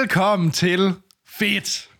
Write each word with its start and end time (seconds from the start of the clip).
Velkommen 0.00 0.50
til 0.50 0.94
Fedt. 1.38 1.90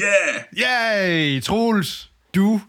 Yeah! 0.00 0.44
Yay, 0.52 1.42
Troels, 1.42 2.10
du. 2.34 2.60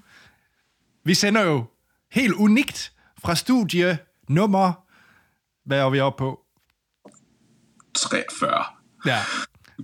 Vi 1.04 1.14
sender 1.14 1.42
jo 1.42 1.66
helt 2.12 2.34
unikt 2.34 2.92
fra 3.22 3.36
studie 3.36 3.98
nummer... 4.30 4.74
Hvad 5.66 5.80
er 5.80 5.90
vi 5.90 6.00
oppe 6.00 6.18
på? 6.18 6.40
43. 7.94 8.64
Ja, 9.06 9.20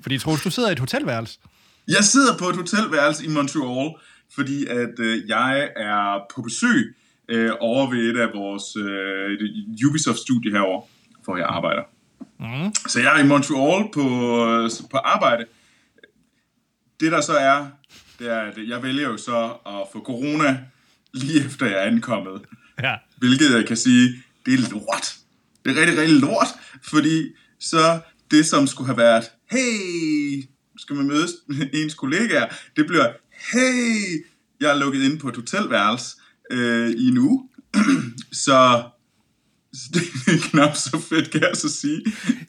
fordi 0.01 0.17
Troels, 0.19 0.43
du 0.43 0.51
sidder 0.51 0.69
i 0.69 0.71
et 0.71 0.79
hotelværelse. 0.79 1.39
Jeg 1.87 2.03
sidder 2.03 2.37
på 2.37 2.45
et 2.49 2.55
hotelværelse 2.55 3.25
i 3.25 3.27
Montreal, 3.27 3.91
fordi 4.35 4.65
at 4.65 4.99
øh, 4.99 5.29
jeg 5.29 5.69
er 5.75 6.19
på 6.35 6.41
besøg 6.41 6.95
øh, 7.29 7.51
over 7.59 7.89
ved 7.89 7.99
et 7.99 8.19
af 8.19 8.27
vores 8.33 8.75
øh, 8.75 9.89
Ubisoft-studie 9.89 10.51
herovre, 10.51 10.87
hvor 11.23 11.37
jeg 11.37 11.45
arbejder. 11.45 11.83
Mm. 12.39 12.73
Så 12.87 12.99
jeg 12.99 13.19
er 13.19 13.23
i 13.23 13.27
Montreal 13.27 13.83
på, 13.93 14.03
på 14.91 14.97
arbejde. 14.97 15.45
Det 16.99 17.11
der 17.11 17.21
så 17.21 17.33
er, 17.33 17.67
det 18.19 18.29
er, 18.31 18.39
at 18.39 18.57
jeg 18.67 18.83
vælger 18.83 19.09
jo 19.09 19.17
så 19.17 19.55
at 19.65 19.87
få 19.93 20.03
corona 20.03 20.59
lige 21.13 21.45
efter 21.45 21.65
jeg 21.65 21.75
er 21.75 21.91
ankommet. 21.91 22.41
Ja. 22.81 22.95
Hvilket 23.17 23.55
jeg 23.55 23.67
kan 23.67 23.77
sige, 23.77 24.23
det 24.45 24.53
er 24.53 24.71
lort. 24.71 25.15
Det 25.65 25.77
er 25.77 25.81
rigtig, 25.81 25.97
rigtig 25.97 26.19
lort, 26.19 26.47
fordi 26.83 27.27
så 27.59 27.99
det, 28.31 28.45
som 28.45 28.67
skulle 28.67 28.87
have 28.87 28.97
været, 28.97 29.23
hey, 29.51 30.43
skal 30.77 30.95
man 30.95 31.07
mødes 31.07 31.31
ens 31.73 31.93
kollegaer, 31.93 32.47
det 32.75 32.87
bliver, 32.87 33.11
hey, 33.53 34.25
jeg 34.59 34.69
er 34.71 34.79
lukket 34.79 35.03
inde 35.03 35.17
på 35.17 35.29
et 35.29 35.35
hotelværelse 35.35 36.15
øh, 36.51 36.89
i 36.89 37.07
en 37.07 37.17
uge. 37.17 37.49
så, 38.45 38.83
så 39.73 39.89
det 39.93 40.33
er 40.33 40.49
knap 40.49 40.75
så 40.75 41.01
fedt, 41.09 41.31
kan 41.31 41.41
jeg 41.41 41.51
så 41.53 41.69
sige. 41.69 42.03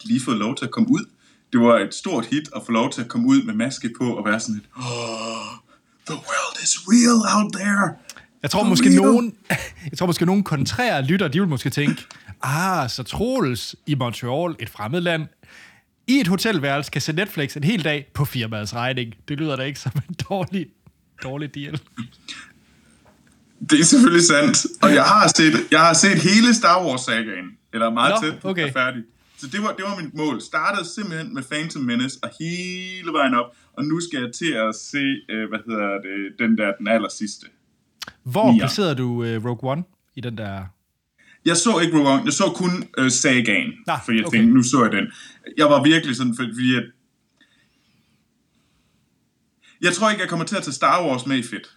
Lige 0.05 0.21
fået 0.25 0.37
lov 0.37 0.57
til 0.57 0.65
at 0.65 0.71
komme 0.71 0.91
ud. 0.91 1.05
Det 1.53 1.61
var 1.61 1.79
et 1.79 1.95
stort 1.95 2.27
hit 2.27 2.49
at 2.57 2.63
få 2.67 2.73
lov 2.73 2.93
til 2.93 3.01
at 3.01 3.09
komme 3.09 3.29
ud 3.29 3.43
med 3.43 3.55
maske 3.55 3.91
på 3.99 4.05
og 4.15 4.25
være 4.25 4.41
sådan 4.41 4.55
lidt, 4.55 4.67
oh, 4.77 4.85
the 6.07 6.15
world 6.15 6.63
is 6.63 6.75
real 6.89 7.37
out 7.37 7.53
there. 7.53 7.95
Jeg 8.43 8.51
tror 8.51 8.65
måske 8.65 8.89
real. 8.89 8.97
nogen, 8.97 9.35
jeg 9.91 9.99
tror 9.99 10.07
måske 10.07 10.27
nogen 10.27 10.43
kontrære 10.43 11.05
lytter, 11.05 11.29
de 11.29 11.41
vil 11.41 11.49
måske 11.49 11.71
tænke, 11.71 12.05
ah, 12.43 12.91
så 12.91 13.03
Troels 13.03 13.77
i 13.87 13.95
Montreal, 13.95 14.57
et 14.59 14.69
fremmed 14.69 15.01
land, 15.01 15.27
i 16.07 16.21
et 16.21 16.27
hotelværelse 16.27 16.91
kan 16.91 17.01
se 17.01 17.13
Netflix 17.13 17.57
en 17.57 17.65
hel 17.65 17.85
dag 17.85 18.11
på 18.15 18.25
firmaets 18.25 18.75
regning. 18.75 19.15
Det 19.29 19.39
lyder 19.39 19.57
da 19.57 19.63
ikke 19.63 19.81
som 19.81 19.93
en 20.09 20.15
dårlig, 20.29 20.67
dårlig 21.23 21.55
deal. 21.55 21.81
Det 23.71 23.81
er 23.81 23.85
selvfølgelig 23.85 24.27
sandt. 24.27 24.67
Og 24.83 24.95
jeg 24.95 25.05
har 25.05 25.29
set, 25.37 25.55
jeg 25.71 25.81
har 25.81 25.93
set 25.93 26.19
hele 26.19 26.55
Star 26.55 26.87
Wars-sagaen. 26.87 27.59
Eller 27.73 27.91
meget 27.91 28.15
Nå, 28.23 28.31
tæt 28.31 28.39
på 28.41 28.49
okay. 28.49 28.73
færdig. 28.73 29.03
Så 29.39 29.47
det 29.47 29.63
var, 29.63 29.73
det 29.73 29.85
var 29.85 30.01
mit 30.03 30.15
mål. 30.15 30.41
Startede 30.41 30.85
simpelthen 30.95 31.35
med 31.35 31.43
Phantom 31.43 31.83
Menace 31.83 32.19
og 32.23 32.31
hele 32.41 33.13
vejen 33.13 33.35
op. 33.35 33.47
Og 33.73 33.85
nu 33.85 34.01
skal 34.01 34.21
jeg 34.23 34.33
til 34.33 34.53
at 34.53 34.75
se, 34.75 35.05
øh, 35.31 35.49
hvad 35.49 35.59
hedder 35.67 35.89
det, 36.07 36.39
den 36.39 36.59
der, 36.59 36.73
den 36.79 36.89
aller 36.89 37.09
sidste. 37.09 37.47
Hvor 38.23 38.53
Ja. 38.53 38.59
placerede 38.59 38.95
du 38.95 39.09
uh, 39.09 39.45
Rogue 39.47 39.71
One 39.71 39.83
i 40.17 40.21
den 40.21 40.39
der... 40.39 40.65
Jeg 41.45 41.57
så 41.57 41.79
ikke 41.79 41.99
Rogue 41.99 42.13
One, 42.13 42.23
jeg 42.25 42.33
så 42.33 42.45
kun 42.55 42.71
øh, 42.99 43.11
sagaen. 43.11 43.73
Nå, 43.87 43.95
fordi 44.05 44.19
jeg 44.19 44.27
okay. 44.27 44.39
tænkte, 44.39 44.55
nu 44.55 44.63
så 44.63 44.83
jeg 44.83 44.93
den. 44.93 45.07
Jeg 45.57 45.67
var 45.67 45.83
virkelig 45.83 46.17
sådan, 46.17 46.37
fordi 46.37 46.77
at... 46.77 46.85
Jeg 49.81 49.93
tror 49.93 50.11
ikke, 50.11 50.23
jeg 50.23 50.29
kommer 50.29 50.47
til 50.47 50.57
at 50.57 50.63
tage 50.63 50.75
Star 50.75 51.07
Wars 51.07 51.27
med 51.27 51.37
i 51.37 51.43
fedt. 51.43 51.77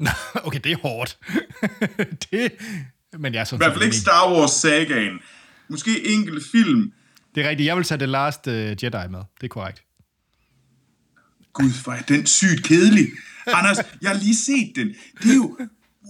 okay, 0.46 0.60
det 0.64 0.72
er 0.72 0.76
hårdt. 0.82 1.18
det... 2.30 2.52
Men 3.18 3.34
jeg 3.34 3.40
er 3.40 3.44
sådan 3.44 3.62
I 3.62 3.64
hvert 3.64 3.72
fald 3.72 3.84
ikke 3.84 3.96
Star 3.96 4.32
Wars 4.32 4.50
sagaen. 4.50 5.18
Måske 5.68 6.06
enkelte 6.06 6.48
film, 6.52 6.92
Det 7.34 7.44
er 7.44 7.48
rigtigt. 7.48 7.66
Jeg 7.66 7.76
vil 7.76 7.84
tage 7.84 7.98
The 7.98 8.06
Last 8.06 8.46
uh, 8.46 8.52
Jedi 8.54 9.08
med. 9.10 9.18
Det 9.40 9.44
er 9.44 9.48
korrekt. 9.48 9.82
Gud, 11.52 11.82
hvor 11.84 11.92
er 11.92 12.02
den 12.02 12.26
sygt 12.26 12.64
kedelig. 12.64 13.06
Anders, 13.46 13.76
jeg 14.02 14.10
har 14.10 14.18
lige 14.18 14.36
set 14.36 14.72
den. 14.76 14.88
Det 15.22 15.30
er 15.30 15.34
jo... 15.34 15.58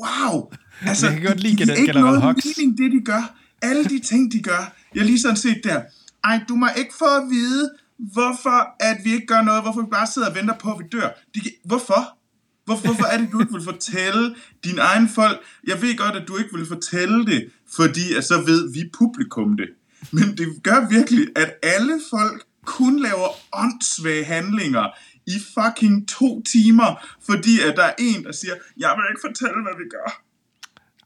Wow! 0.04 0.52
Altså, 0.82 1.06
Jeg 1.06 1.16
kan 1.20 1.26
godt 1.26 1.40
lide 1.40 1.56
det 1.56 1.68
Gen- 1.68 1.76
ikke 1.76 1.92
noget 1.92 2.22
Hux. 2.22 2.44
mening, 2.44 2.78
det 2.78 2.92
de 2.92 3.00
gør. 3.04 3.34
Alle 3.62 3.84
de 3.84 3.98
ting, 3.98 4.32
de 4.32 4.42
gør. 4.42 4.72
Jeg 4.94 5.00
har 5.02 5.06
lige 5.06 5.20
sådan 5.20 5.36
set 5.36 5.60
der. 5.64 5.82
Ej, 6.24 6.40
du 6.48 6.54
må 6.54 6.68
ikke 6.76 6.94
få 6.98 7.04
at 7.04 7.22
vide, 7.30 7.70
hvorfor 7.98 8.82
at 8.84 8.96
vi 9.04 9.12
ikke 9.12 9.26
gør 9.26 9.42
noget, 9.42 9.62
hvorfor 9.62 9.80
vi 9.80 9.86
bare 9.92 10.06
sidder 10.06 10.28
og 10.28 10.34
venter 10.34 10.54
på, 10.54 10.72
at 10.72 10.78
vi 10.78 10.84
dør. 10.92 11.08
De, 11.34 11.40
hvorfor? 11.64 12.18
Hvorfor, 12.64 12.84
hvorfor 12.84 13.04
er 13.04 13.18
det, 13.18 13.28
du 13.32 13.40
ikke 13.40 13.52
vil 13.52 13.62
fortælle 13.62 14.34
dine 14.64 14.80
egne 14.80 15.08
folk? 15.08 15.40
Jeg 15.66 15.82
ved 15.82 15.96
godt, 15.96 16.16
at 16.16 16.28
du 16.28 16.36
ikke 16.36 16.56
vil 16.56 16.66
fortælle 16.66 17.26
det, 17.26 17.50
fordi 17.76 18.14
at 18.14 18.24
så 18.24 18.42
ved 18.46 18.72
vi 18.72 18.90
publikum 18.98 19.56
det. 19.56 19.68
Men 20.10 20.36
det 20.36 20.62
gør 20.62 20.88
virkelig, 20.88 21.28
at 21.36 21.54
alle 21.62 22.00
folk 22.10 22.44
kun 22.64 23.02
laver 23.02 23.28
åndssvage 23.52 24.24
handlinger 24.24 24.86
i 25.26 25.36
fucking 25.54 26.08
to 26.08 26.42
timer, 26.42 27.06
fordi 27.26 27.60
at 27.60 27.76
der 27.76 27.82
er 27.84 27.94
en, 27.98 28.24
der 28.24 28.32
siger, 28.32 28.54
jeg 28.76 28.94
vil 28.96 29.04
ikke 29.10 29.20
fortælle, 29.28 29.62
hvad 29.62 29.76
vi 29.78 29.88
gør. 29.90 30.24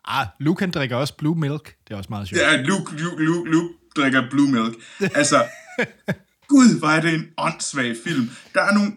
Ah, 0.04 0.26
Luke 0.40 0.60
han 0.60 0.70
drikker 0.70 0.96
også 0.96 1.16
Blue 1.16 1.38
Milk. 1.38 1.76
Det 1.88 1.94
er 1.94 1.98
også 1.98 2.10
meget 2.10 2.28
sjovt. 2.28 2.42
Ja, 2.42 2.62
Luke, 2.62 3.02
Luke, 3.02 3.22
Luke, 3.24 3.50
Luke 3.50 3.74
drikker 3.96 4.30
Blue 4.30 4.50
Milk. 4.50 4.74
Altså, 5.14 5.44
gud, 6.52 6.80
er 6.82 7.00
det 7.00 7.14
en 7.14 7.26
åndssvag 7.36 7.96
film. 8.04 8.30
Der 8.54 8.62
er 8.62 8.74
nogle... 8.74 8.92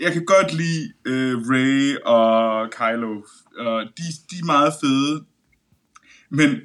Jeg 0.00 0.12
kan 0.12 0.24
godt 0.24 0.52
lide 0.54 0.92
uh, 1.08 1.42
Ray 1.50 1.96
og 2.04 2.70
Kylo. 2.70 3.10
Uh, 3.12 3.66
de, 3.66 4.02
de 4.30 4.36
er 4.42 4.44
meget 4.46 4.72
fede. 4.82 5.24
Men 6.30 6.56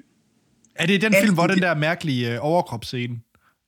Er 0.75 0.85
det 0.85 1.01
den 1.01 1.13
film, 1.23 1.33
hvor 1.33 1.47
den 1.47 1.59
der 1.61 1.75
mærkelige 1.75 2.33
øh, 2.33 2.37
overkropsscene, 2.41 3.19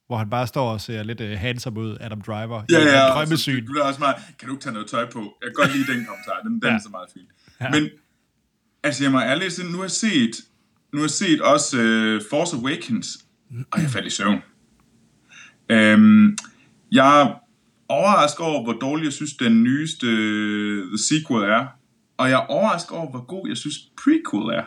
hvor 0.08 0.18
han 0.18 0.30
bare 0.30 0.48
står 0.48 0.72
og 0.72 0.82
ser 0.82 1.04
lidt 1.04 1.22
øh, 1.22 1.38
handsome 1.40 1.80
ud, 1.80 1.98
Adam 2.00 2.22
Driver, 2.22 2.64
ja, 2.70 2.80
i 2.80 2.82
ja, 2.82 3.06
en 3.06 3.12
og 3.12 3.16
drømmesyn. 3.16 3.60
Så, 3.60 3.66
bliver 3.72 3.84
også 3.84 4.00
meget, 4.00 4.16
kan 4.40 4.48
du 4.48 4.54
ikke 4.54 4.64
tage 4.64 4.74
noget 4.74 4.88
tøj 4.90 5.06
på? 5.10 5.20
Jeg 5.42 5.48
kan 5.48 5.54
godt 5.54 5.78
lide 5.78 5.92
den 5.94 6.06
kommentar. 6.06 6.40
Den, 6.44 6.52
den 6.54 6.64
Ja. 6.64 6.76
er 6.76 6.80
så 6.80 6.90
meget 6.90 7.08
fin. 7.14 7.24
Men, 7.82 7.90
altså, 8.84 9.04
jeg 9.04 9.12
må 9.12 9.20
ærligt 9.20 9.54
sige, 9.54 9.72
nu 9.72 9.78
har 9.78 9.84
jeg 9.84 9.92
set, 9.92 10.32
nu 10.94 11.00
har 11.00 11.04
jeg 11.04 11.10
set 11.12 11.42
også 11.42 11.78
uh, 11.78 12.22
Force 12.30 12.56
Awakens, 12.58 13.08
og 13.72 13.82
jeg 13.82 13.90
faldt 13.90 14.08
i 14.08 14.10
søvn. 14.10 14.40
Øhm, 15.70 16.38
jeg 16.92 17.36
overrasket 17.92 18.46
over, 18.46 18.64
hvor 18.64 18.74
dårlig 18.74 19.06
jeg 19.06 19.14
synes, 19.14 19.34
den 19.34 19.64
nyeste 19.64 20.08
øh, 20.08 20.88
The 20.88 20.98
Sequel 20.98 21.44
er. 21.44 21.68
Og 22.18 22.30
jeg 22.30 22.36
er 22.36 22.46
overrasket 22.46 22.92
over, 22.92 23.10
hvor 23.10 23.26
god 23.26 23.48
jeg 23.48 23.58
synes 23.58 23.76
Prequel 24.04 24.58
er. 24.60 24.64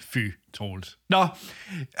Fy, 0.00 0.18
Troels. 0.54 0.98
Nå, 1.08 1.26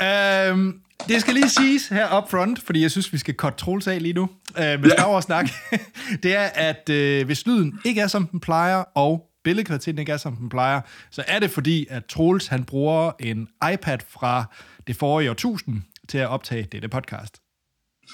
øhm, 0.02 0.80
det 1.08 1.20
skal 1.20 1.34
lige 1.34 1.48
siges 1.48 1.88
her 1.88 2.16
up 2.18 2.30
front, 2.30 2.62
fordi 2.62 2.82
jeg 2.82 2.90
synes, 2.90 3.12
vi 3.12 3.18
skal 3.18 3.34
cut 3.34 3.54
Troels 3.54 3.86
af 3.86 4.02
lige 4.02 4.12
nu 4.12 4.30
øh, 4.58 4.80
med 4.80 4.90
Star 4.90 5.10
Wars-snak. 5.10 5.48
det 6.22 6.36
er, 6.36 6.48
at 6.54 6.88
øh, 6.88 7.26
hvis 7.26 7.46
lyden 7.46 7.80
ikke 7.84 8.00
er, 8.00 8.06
som 8.06 8.26
den 8.26 8.40
plejer, 8.40 8.84
og 8.94 9.28
billedkvaliteten 9.44 9.98
ikke 9.98 10.12
er, 10.12 10.16
som 10.16 10.36
den 10.36 10.48
plejer, 10.48 10.80
så 11.10 11.24
er 11.28 11.38
det 11.38 11.50
fordi, 11.50 11.86
at 11.90 12.04
Troels 12.04 12.46
han 12.46 12.64
bruger 12.64 13.12
en 13.20 13.48
iPad 13.72 13.98
fra 14.08 14.44
det 14.86 14.96
forrige 14.96 15.30
årtusind 15.30 15.82
til 16.08 16.18
at 16.18 16.28
optage 16.28 16.68
dette 16.72 16.88
podcast. 16.88 17.42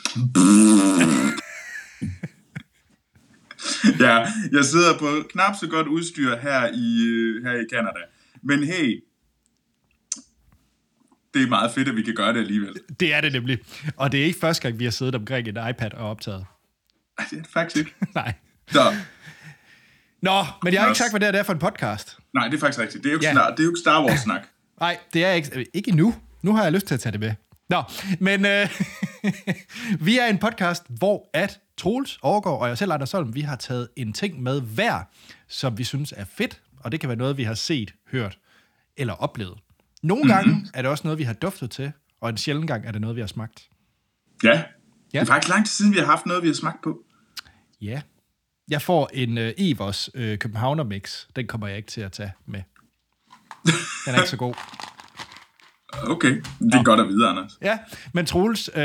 ja, 4.00 4.26
jeg 4.52 4.64
sidder 4.64 4.98
på 4.98 5.22
knap 5.30 5.54
så 5.60 5.66
godt 5.70 5.86
udstyr 5.86 6.36
her 6.36 6.68
i, 6.74 7.02
øh, 7.06 7.44
her 7.44 7.52
i 7.52 7.64
Canada. 7.72 8.00
Men 8.42 8.64
hey, 8.64 9.02
det 11.34 11.42
er 11.42 11.48
meget 11.48 11.70
fedt, 11.74 11.88
at 11.88 11.96
vi 11.96 12.02
kan 12.02 12.14
gøre 12.14 12.32
det 12.32 12.40
alligevel. 12.40 12.74
Det 13.00 13.14
er 13.14 13.20
det 13.20 13.32
nemlig. 13.32 13.58
Og 13.96 14.12
det 14.12 14.20
er 14.20 14.24
ikke 14.24 14.38
første 14.40 14.62
gang, 14.62 14.78
vi 14.78 14.84
har 14.84 14.90
siddet 14.90 15.14
omkring 15.14 15.48
en 15.48 15.56
iPad 15.70 15.94
og 15.94 16.10
optaget. 16.10 16.44
Det 17.30 17.38
er 17.38 17.42
det 17.42 17.50
faktisk 17.52 17.76
ikke. 17.76 17.94
Nej. 18.14 18.32
Så, 18.70 18.94
Nå, 20.22 20.44
men 20.62 20.72
jeg 20.72 20.82
har 20.82 20.88
ikke 20.88 20.98
sagt, 20.98 21.12
hvad 21.12 21.20
det 21.32 21.38
er 21.38 21.42
for 21.42 21.52
en 21.52 21.58
podcast. 21.58 22.18
nej, 22.34 22.48
det 22.48 22.56
er 22.56 22.60
faktisk 22.60 22.80
rigtigt. 22.80 23.04
Det 23.04 23.10
er 23.10 23.12
jo 23.12 23.16
ikke, 23.18 23.26
Ja. 23.26 23.44
ja. 23.44 23.50
det 23.50 23.60
er 23.60 23.64
jo 23.64 23.70
ikke 23.70 23.80
Star 23.80 24.04
Wars-snak. 24.04 24.40
Nej, 24.80 24.98
det 25.12 25.24
er 25.24 25.32
ikke, 25.32 25.66
ikke 25.74 25.90
endnu. 25.90 26.14
Nu 26.42 26.54
har 26.54 26.62
jeg 26.62 26.72
lyst 26.72 26.86
til 26.86 26.94
at 26.94 27.00
tage 27.00 27.12
det 27.12 27.20
med. 27.20 27.32
Nå, 27.68 27.82
men 28.20 28.46
øh, 28.46 28.68
vi 30.06 30.18
er 30.18 30.26
en 30.26 30.38
podcast, 30.38 30.84
hvor 30.88 31.30
at 31.34 31.60
Troels, 31.76 32.18
Overgaard 32.22 32.60
og 32.60 32.68
jeg 32.68 32.78
selv, 32.78 32.92
Anders 32.92 33.12
Holm, 33.12 33.34
vi 33.34 33.40
har 33.40 33.56
taget 33.56 33.88
en 33.96 34.12
ting 34.12 34.42
med 34.42 34.60
hver, 34.60 35.02
som 35.48 35.78
vi 35.78 35.84
synes 35.84 36.14
er 36.16 36.24
fedt, 36.24 36.62
og 36.80 36.92
det 36.92 37.00
kan 37.00 37.08
være 37.08 37.18
noget, 37.18 37.36
vi 37.36 37.44
har 37.44 37.54
set, 37.54 37.94
hørt 38.12 38.38
eller 38.96 39.14
oplevet. 39.14 39.58
Nogle 40.02 40.22
mm-hmm. 40.22 40.36
gange 40.36 40.70
er 40.74 40.82
det 40.82 40.90
også 40.90 41.04
noget, 41.04 41.18
vi 41.18 41.24
har 41.24 41.32
duftet 41.32 41.70
til, 41.70 41.92
og 42.20 42.28
en 42.28 42.36
sjælden 42.36 42.66
gang 42.66 42.86
er 42.86 42.92
det 42.92 43.00
noget, 43.00 43.16
vi 43.16 43.20
har 43.20 43.28
smagt. 43.28 43.68
Ja. 44.44 44.48
Ja. 44.48 44.62
Det 45.12 45.18
er 45.20 45.24
faktisk 45.24 45.48
lang 45.48 45.66
tid 45.66 45.72
siden, 45.72 45.92
vi 45.92 45.98
har 45.98 46.06
haft 46.06 46.26
noget, 46.26 46.42
vi 46.42 46.48
har 46.48 46.54
smagt 46.54 46.82
på. 46.82 46.98
Ja. 47.80 48.00
Jeg 48.70 48.82
får 48.82 49.10
en 49.14 49.38
øh, 49.38 49.52
Evers 49.58 50.10
øh, 50.14 50.38
Københavner 50.38 50.84
mix. 50.84 51.26
Den 51.36 51.46
kommer 51.46 51.66
jeg 51.66 51.76
ikke 51.76 51.88
til 51.88 52.00
at 52.00 52.12
tage 52.12 52.32
med. 52.46 52.62
Den 54.06 54.14
er 54.14 54.16
ikke 54.16 54.30
så 54.30 54.36
god. 54.36 54.54
Okay, 55.92 56.42
det 56.60 56.74
er 56.74 56.82
godt 56.82 57.00
at 57.00 57.08
vide, 57.08 57.26
Anders. 57.28 57.58
Ja, 57.62 57.78
men 58.14 58.26
Troels, 58.26 58.70
øh, 58.76 58.82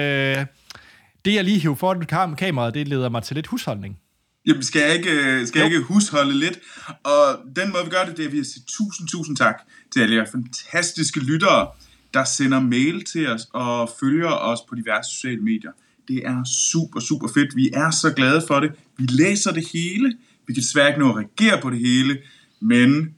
det 1.25 1.33
jeg 1.33 1.43
lige 1.43 1.59
hiver 1.59 1.75
foran 1.75 2.01
kam- 2.01 2.35
kameraet, 2.35 2.73
det 2.73 2.87
leder 2.87 3.09
mig 3.09 3.23
til 3.23 3.35
lidt 3.35 3.47
husholdning. 3.47 3.97
Jamen, 4.45 4.63
skal 4.63 4.81
jeg 4.81 4.93
ikke, 4.95 5.09
øh, 5.11 5.47
skal 5.47 5.59
jeg 5.59 5.65
ikke 5.65 5.81
husholde 5.81 6.39
lidt? 6.39 6.59
Og 7.03 7.39
den 7.55 7.71
måde, 7.71 7.83
vi 7.83 7.89
gør 7.89 8.03
det, 8.05 8.17
det 8.17 8.23
er, 8.23 8.27
at 8.27 8.33
vi 8.33 8.43
sagt 8.43 8.65
tusind, 8.67 9.07
tusind 9.07 9.37
tak 9.37 9.55
til 9.93 9.99
alle 10.01 10.15
jer 10.15 10.25
fantastiske 10.31 11.19
lyttere, 11.19 11.67
der 12.13 12.23
sender 12.23 12.59
mail 12.59 13.03
til 13.05 13.27
os 13.29 13.41
og 13.53 13.89
følger 13.99 14.29
os 14.31 14.59
på 14.69 14.75
diverse 14.75 15.09
sociale 15.15 15.41
medier. 15.41 15.71
Det 16.07 16.17
er 16.25 16.43
super, 16.71 16.99
super 16.99 17.27
fedt. 17.33 17.55
Vi 17.55 17.69
er 17.73 17.91
så 17.91 18.13
glade 18.13 18.43
for 18.47 18.59
det. 18.59 18.71
Vi 18.97 19.05
læser 19.05 19.51
det 19.51 19.63
hele. 19.73 20.13
Vi 20.47 20.53
kan 20.53 20.63
desværre 20.63 20.87
ikke 20.87 20.99
nå 20.99 21.09
at 21.09 21.15
reagere 21.15 21.61
på 21.61 21.69
det 21.69 21.79
hele, 21.79 22.17
men 22.59 23.15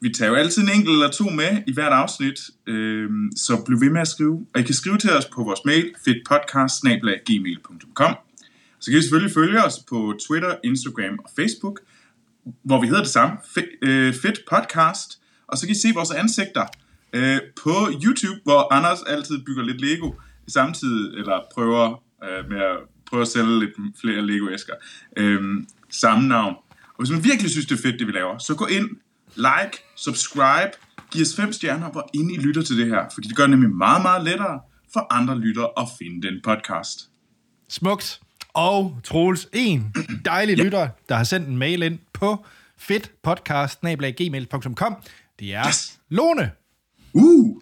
vi 0.00 0.08
tager 0.08 0.30
jo 0.30 0.34
altid 0.34 0.62
en 0.62 0.68
enkelt 0.68 0.90
eller 0.90 1.10
to 1.10 1.24
med 1.24 1.62
i 1.66 1.72
hvert 1.72 1.92
afsnit, 1.92 2.40
øh, 2.66 3.10
så 3.36 3.62
bliv 3.66 3.80
ved 3.80 3.90
med 3.90 4.00
at 4.00 4.08
skrive. 4.08 4.46
Og 4.54 4.60
I 4.60 4.62
kan 4.62 4.74
skrive 4.74 4.98
til 4.98 5.10
os 5.10 5.24
på 5.24 5.44
vores 5.44 5.60
mail, 5.64 5.92
fedtpodcast.gmail.com 6.04 8.14
Så 8.80 8.90
kan 8.90 8.98
I 8.98 9.02
selvfølgelig 9.02 9.34
følge 9.34 9.64
os 9.64 9.78
på 9.88 10.14
Twitter, 10.28 10.56
Instagram 10.64 11.18
og 11.24 11.30
Facebook, 11.36 11.80
hvor 12.62 12.80
vi 12.80 12.86
hedder 12.86 13.02
det 13.02 13.10
samme, 13.10 13.36
Fedt, 13.54 13.66
øh, 13.82 14.14
Fedt 14.14 14.40
Podcast. 14.50 15.20
Og 15.46 15.58
så 15.58 15.66
kan 15.66 15.76
I 15.76 15.78
se 15.78 15.88
vores 15.94 16.10
ansigter 16.10 16.66
øh, 17.12 17.40
på 17.62 17.70
YouTube, 18.04 18.40
hvor 18.44 18.72
Anders 18.72 19.02
altid 19.02 19.44
bygger 19.46 19.62
lidt 19.62 19.80
Lego 19.80 20.12
samtidig, 20.48 21.18
eller 21.18 21.40
prøver 21.54 22.02
øh, 22.24 22.50
med 22.50 22.58
at 22.58 22.76
prøve 23.06 23.22
at 23.22 23.28
sælge 23.28 23.60
lidt 23.60 23.70
flere 24.00 24.26
Lego-æsker. 24.26 24.74
Øh, 25.16 25.42
samme 25.90 26.28
navn. 26.28 26.54
Og 26.88 26.96
hvis 26.98 27.10
man 27.10 27.24
virkelig 27.24 27.50
synes, 27.50 27.66
det 27.66 27.78
er 27.78 27.82
fedt, 27.82 27.98
det 27.98 28.06
vi 28.06 28.12
laver, 28.12 28.38
så 28.38 28.54
gå 28.54 28.66
ind, 28.66 28.88
like, 29.36 29.78
subscribe, 29.96 30.70
giv 31.10 31.22
os 31.22 31.36
fem 31.36 31.52
stjerner, 31.52 31.90
hvor 31.90 32.10
inde 32.14 32.34
I 32.34 32.36
lytter 32.36 32.62
til 32.62 32.78
det 32.78 32.86
her. 32.86 33.04
Fordi 33.14 33.28
det 33.28 33.36
gør 33.36 33.42
det 33.42 33.50
nemlig 33.50 33.70
meget, 33.70 34.02
meget 34.02 34.24
lettere 34.24 34.60
for 34.92 35.06
andre 35.10 35.38
lyttere 35.38 35.68
at 35.76 35.88
finde 35.98 36.28
den 36.28 36.40
podcast. 36.44 37.08
Smukt. 37.68 38.20
Og 38.54 39.00
Troels, 39.04 39.48
en 39.52 39.94
dejlig 40.24 40.58
ja. 40.58 40.64
lytter, 40.64 40.88
der 41.08 41.16
har 41.16 41.24
sendt 41.24 41.48
en 41.48 41.56
mail 41.56 41.82
ind 41.82 41.98
på 42.12 42.44
fedtpodcast.gmail.com. 42.78 44.96
Det 45.38 45.54
er 45.54 45.66
yes. 45.66 45.98
Lone. 46.08 46.50
Uh! 47.12 47.56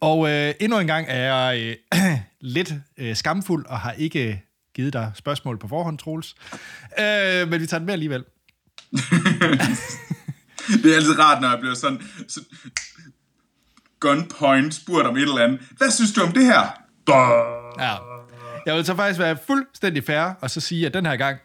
Og 0.00 0.30
øh, 0.30 0.54
endnu 0.60 0.78
en 0.78 0.86
gang 0.86 1.06
er 1.08 1.34
jeg 1.34 1.76
øh, 1.94 2.18
lidt 2.56 2.74
øh, 2.96 3.16
skamfuld 3.16 3.66
og 3.66 3.80
har 3.80 3.92
ikke 3.92 4.42
givet 4.74 4.92
dig 4.92 5.12
spørgsmål 5.14 5.58
på 5.58 5.68
forhånd, 5.68 5.98
Troels. 5.98 6.34
Øh, 6.98 7.48
men 7.48 7.60
vi 7.60 7.66
tager 7.66 7.78
den 7.78 7.86
med 7.86 7.92
alligevel. 7.92 8.24
det 10.82 10.92
er 10.92 10.96
altid 10.96 11.18
rart, 11.18 11.42
når 11.42 11.48
jeg 11.48 11.58
bliver 11.60 11.74
sådan, 11.74 12.02
sådan 12.28 12.48
gunpoint 14.00 14.74
spurgt 14.74 15.06
om 15.06 15.16
et 15.16 15.22
eller 15.22 15.38
andet. 15.38 15.60
Hvad 15.76 15.90
synes 15.90 16.12
du 16.12 16.22
om 16.22 16.32
det 16.32 16.44
her? 16.44 16.80
Ja. 17.78 17.96
Jeg 18.66 18.76
vil 18.76 18.84
så 18.84 18.96
faktisk 18.96 19.20
være 19.20 19.38
fuldstændig 19.46 20.04
fair, 20.04 20.34
og 20.40 20.50
så 20.50 20.60
sige, 20.60 20.86
at 20.86 20.94
den 20.94 21.06
her 21.06 21.16
gang 21.16 21.38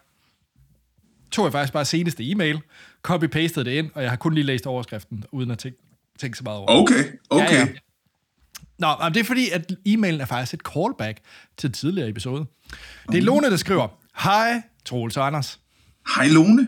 tog 1.31 1.45
jeg 1.45 1.51
faktisk 1.51 1.73
bare 1.73 1.85
seneste 1.85 2.31
e-mail, 2.31 2.61
copy-pastede 3.07 3.65
det 3.65 3.71
ind, 3.71 3.91
og 3.95 4.01
jeg 4.01 4.11
har 4.11 4.17
kun 4.17 4.33
lige 4.33 4.43
læst 4.43 4.67
overskriften, 4.67 5.23
uden 5.31 5.51
at 5.51 5.59
tænke, 5.59 5.77
tænke 6.19 6.37
så 6.37 6.43
meget 6.43 6.59
over 6.59 6.81
Okay, 6.81 7.03
okay. 7.29 7.53
Ja, 7.53 7.59
ja. 7.59 7.67
Nå, 8.79 8.87
men 9.03 9.13
det 9.13 9.19
er 9.19 9.23
fordi, 9.23 9.49
at 9.49 9.71
e-mailen 9.85 10.21
er 10.21 10.25
faktisk 10.25 10.53
et 10.53 10.61
callback 10.73 11.19
til 11.57 11.67
en 11.67 11.73
tidligere 11.73 12.09
episode. 12.09 12.45
Det 13.11 13.17
er 13.17 13.21
Lone, 13.21 13.49
der 13.49 13.57
skriver, 13.57 13.87
Hej, 14.23 14.61
Troels 14.85 15.17
og 15.17 15.27
Anders. 15.27 15.59
Hej 16.15 16.27
Lone. 16.27 16.67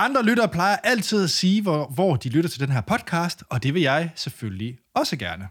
Andre 0.00 0.22
lyttere 0.24 0.48
plejer 0.48 0.76
altid 0.76 1.24
at 1.24 1.30
sige, 1.30 1.62
hvor, 1.62 1.86
hvor 1.94 2.16
de 2.16 2.28
lytter 2.28 2.50
til 2.50 2.60
den 2.60 2.70
her 2.70 2.80
podcast, 2.80 3.44
og 3.48 3.62
det 3.62 3.74
vil 3.74 3.82
jeg 3.82 4.10
selvfølgelig 4.14 4.78
også 4.94 5.16
gerne. 5.16 5.48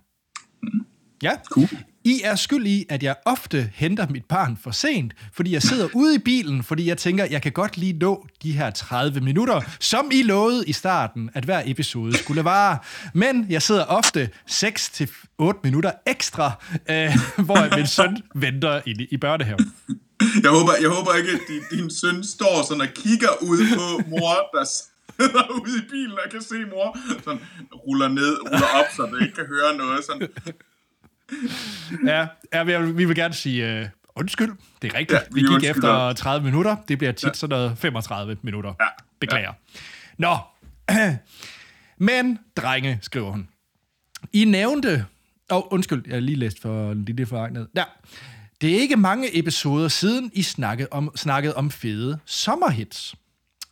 Ja. 1.24 1.32
Cool. 1.52 1.68
I 2.04 2.22
er 2.24 2.36
skyld 2.36 2.68
i, 2.68 2.86
at 2.90 3.04
jeg 3.04 3.16
ofte 3.26 3.72
henter 3.74 4.08
mit 4.10 4.26
barn 4.26 4.58
for 4.58 4.72
sent, 4.72 5.14
fordi 5.34 5.54
jeg 5.54 5.62
sidder 5.62 5.88
ude 5.94 6.16
i 6.16 6.18
bilen, 6.18 6.64
fordi 6.64 6.88
jeg 6.88 6.98
tænker, 6.98 7.26
jeg 7.26 7.42
kan 7.42 7.52
godt 7.52 7.78
lige 7.78 7.94
nå 7.94 8.28
de 8.44 8.52
her 8.52 8.70
30 8.70 9.20
minutter, 9.22 9.62
som 9.80 10.10
I 10.14 10.24
lovede 10.24 10.64
i 10.68 10.74
starten, 10.74 11.30
at 11.34 11.46
hver 11.46 11.62
episode 11.66 12.18
skulle 12.18 12.44
vare. 12.44 12.78
Men 13.14 13.46
jeg 13.50 13.62
sidder 13.62 13.86
ofte 13.86 14.30
6-8 14.52 15.60
minutter 15.64 15.92
ekstra, 16.06 16.52
øh, 16.90 17.18
hvor 17.46 17.78
min 17.78 17.88
søn 17.88 18.18
venter 18.36 18.82
i, 18.86 19.08
i 19.12 19.18
børnehaven. 19.18 19.74
Jeg 20.44 20.52
håber, 20.52 20.74
jeg 20.82 20.90
håber 20.90 21.12
ikke, 21.20 21.32
at 21.32 21.40
din, 21.48 21.64
din 21.72 21.90
søn 22.00 22.24
står 22.24 22.56
sådan 22.68 22.82
og 22.82 22.92
kigger 22.96 23.34
ud 23.42 23.60
på 23.78 24.10
mor, 24.10 24.36
der 24.56 24.66
sidder 24.66 25.44
ude 25.62 25.78
i 25.78 25.86
bilen 25.92 26.18
og 26.26 26.32
kan 26.32 26.42
se 26.42 26.66
mor, 26.66 26.98
sådan 27.24 27.42
ruller 27.74 28.08
ned, 28.08 28.34
ruller 28.44 28.72
op, 28.80 28.86
så 28.96 29.10
det 29.12 29.22
ikke 29.22 29.36
kan 29.36 29.46
høre 29.46 29.78
noget. 29.78 30.06
Sådan. 30.06 30.28
Ja, 32.06 32.28
ja 32.54 32.64
vi, 32.64 32.78
vil, 32.78 32.98
vi 32.98 33.06
vil 33.06 33.16
gerne 33.16 33.34
sige 33.34 33.82
uh, 33.82 33.88
undskyld. 34.16 34.52
Det 34.82 34.94
er 34.94 34.98
rigtigt. 34.98 35.20
Ja, 35.20 35.26
vi, 35.32 35.42
vi 35.42 35.48
gik 35.48 35.70
efter 35.70 36.14
30 36.14 36.46
minutter. 36.46 36.76
Det 36.88 36.98
bliver 36.98 37.12
tit 37.12 37.28
ja. 37.28 37.34
sådan 37.34 37.58
noget 37.58 37.78
35 37.78 38.38
minutter. 38.42 38.74
Ja. 38.80 38.88
Beklager. 39.20 39.54
Ja. 39.54 39.80
Nå. 40.18 40.38
Men, 41.98 42.40
drenge, 42.58 43.00
skriver 43.02 43.32
hun. 43.32 43.48
I 44.34 44.46
nævnte... 44.46 45.06
Åh, 45.52 45.58
oh, 45.58 45.64
undskyld, 45.72 46.04
jeg 46.08 46.16
har 46.16 46.20
lige 46.20 46.36
læst 46.36 46.62
for 46.62 46.94
lille 46.94 47.26
foragnet. 47.26 47.68
Ja. 47.76 47.84
Det 48.62 48.76
er 48.76 48.80
ikke 48.80 48.98
mange 48.98 49.40
episoder 49.40 49.88
siden, 49.88 50.32
I 50.34 50.44
snakkede 50.44 50.88
om, 50.92 51.12
snakkede 51.16 51.56
om 51.56 51.72
fede 51.72 52.20
sommerhits. 52.26 53.16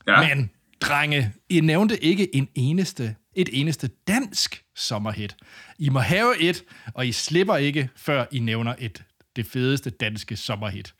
Ja. 0.08 0.36
Men, 0.36 0.50
drenge, 0.82 1.34
I 1.50 1.60
nævnte 1.60 2.04
ikke 2.04 2.36
en 2.36 2.48
eneste, 2.56 3.16
et 3.36 3.50
eneste 3.52 3.90
dansk 4.08 4.64
sommerhit. 4.76 5.36
I 5.80 5.90
må 5.90 6.00
have 6.00 6.42
et, 6.42 6.64
og 6.94 7.08
I 7.08 7.12
slipper 7.12 7.56
ikke, 7.56 7.90
før 7.96 8.26
I 8.32 8.40
nævner 8.40 8.76
et 8.80 9.04
det 9.36 9.46
fedeste 9.46 9.90
danske 9.90 10.36
sommerhit. 10.36 10.94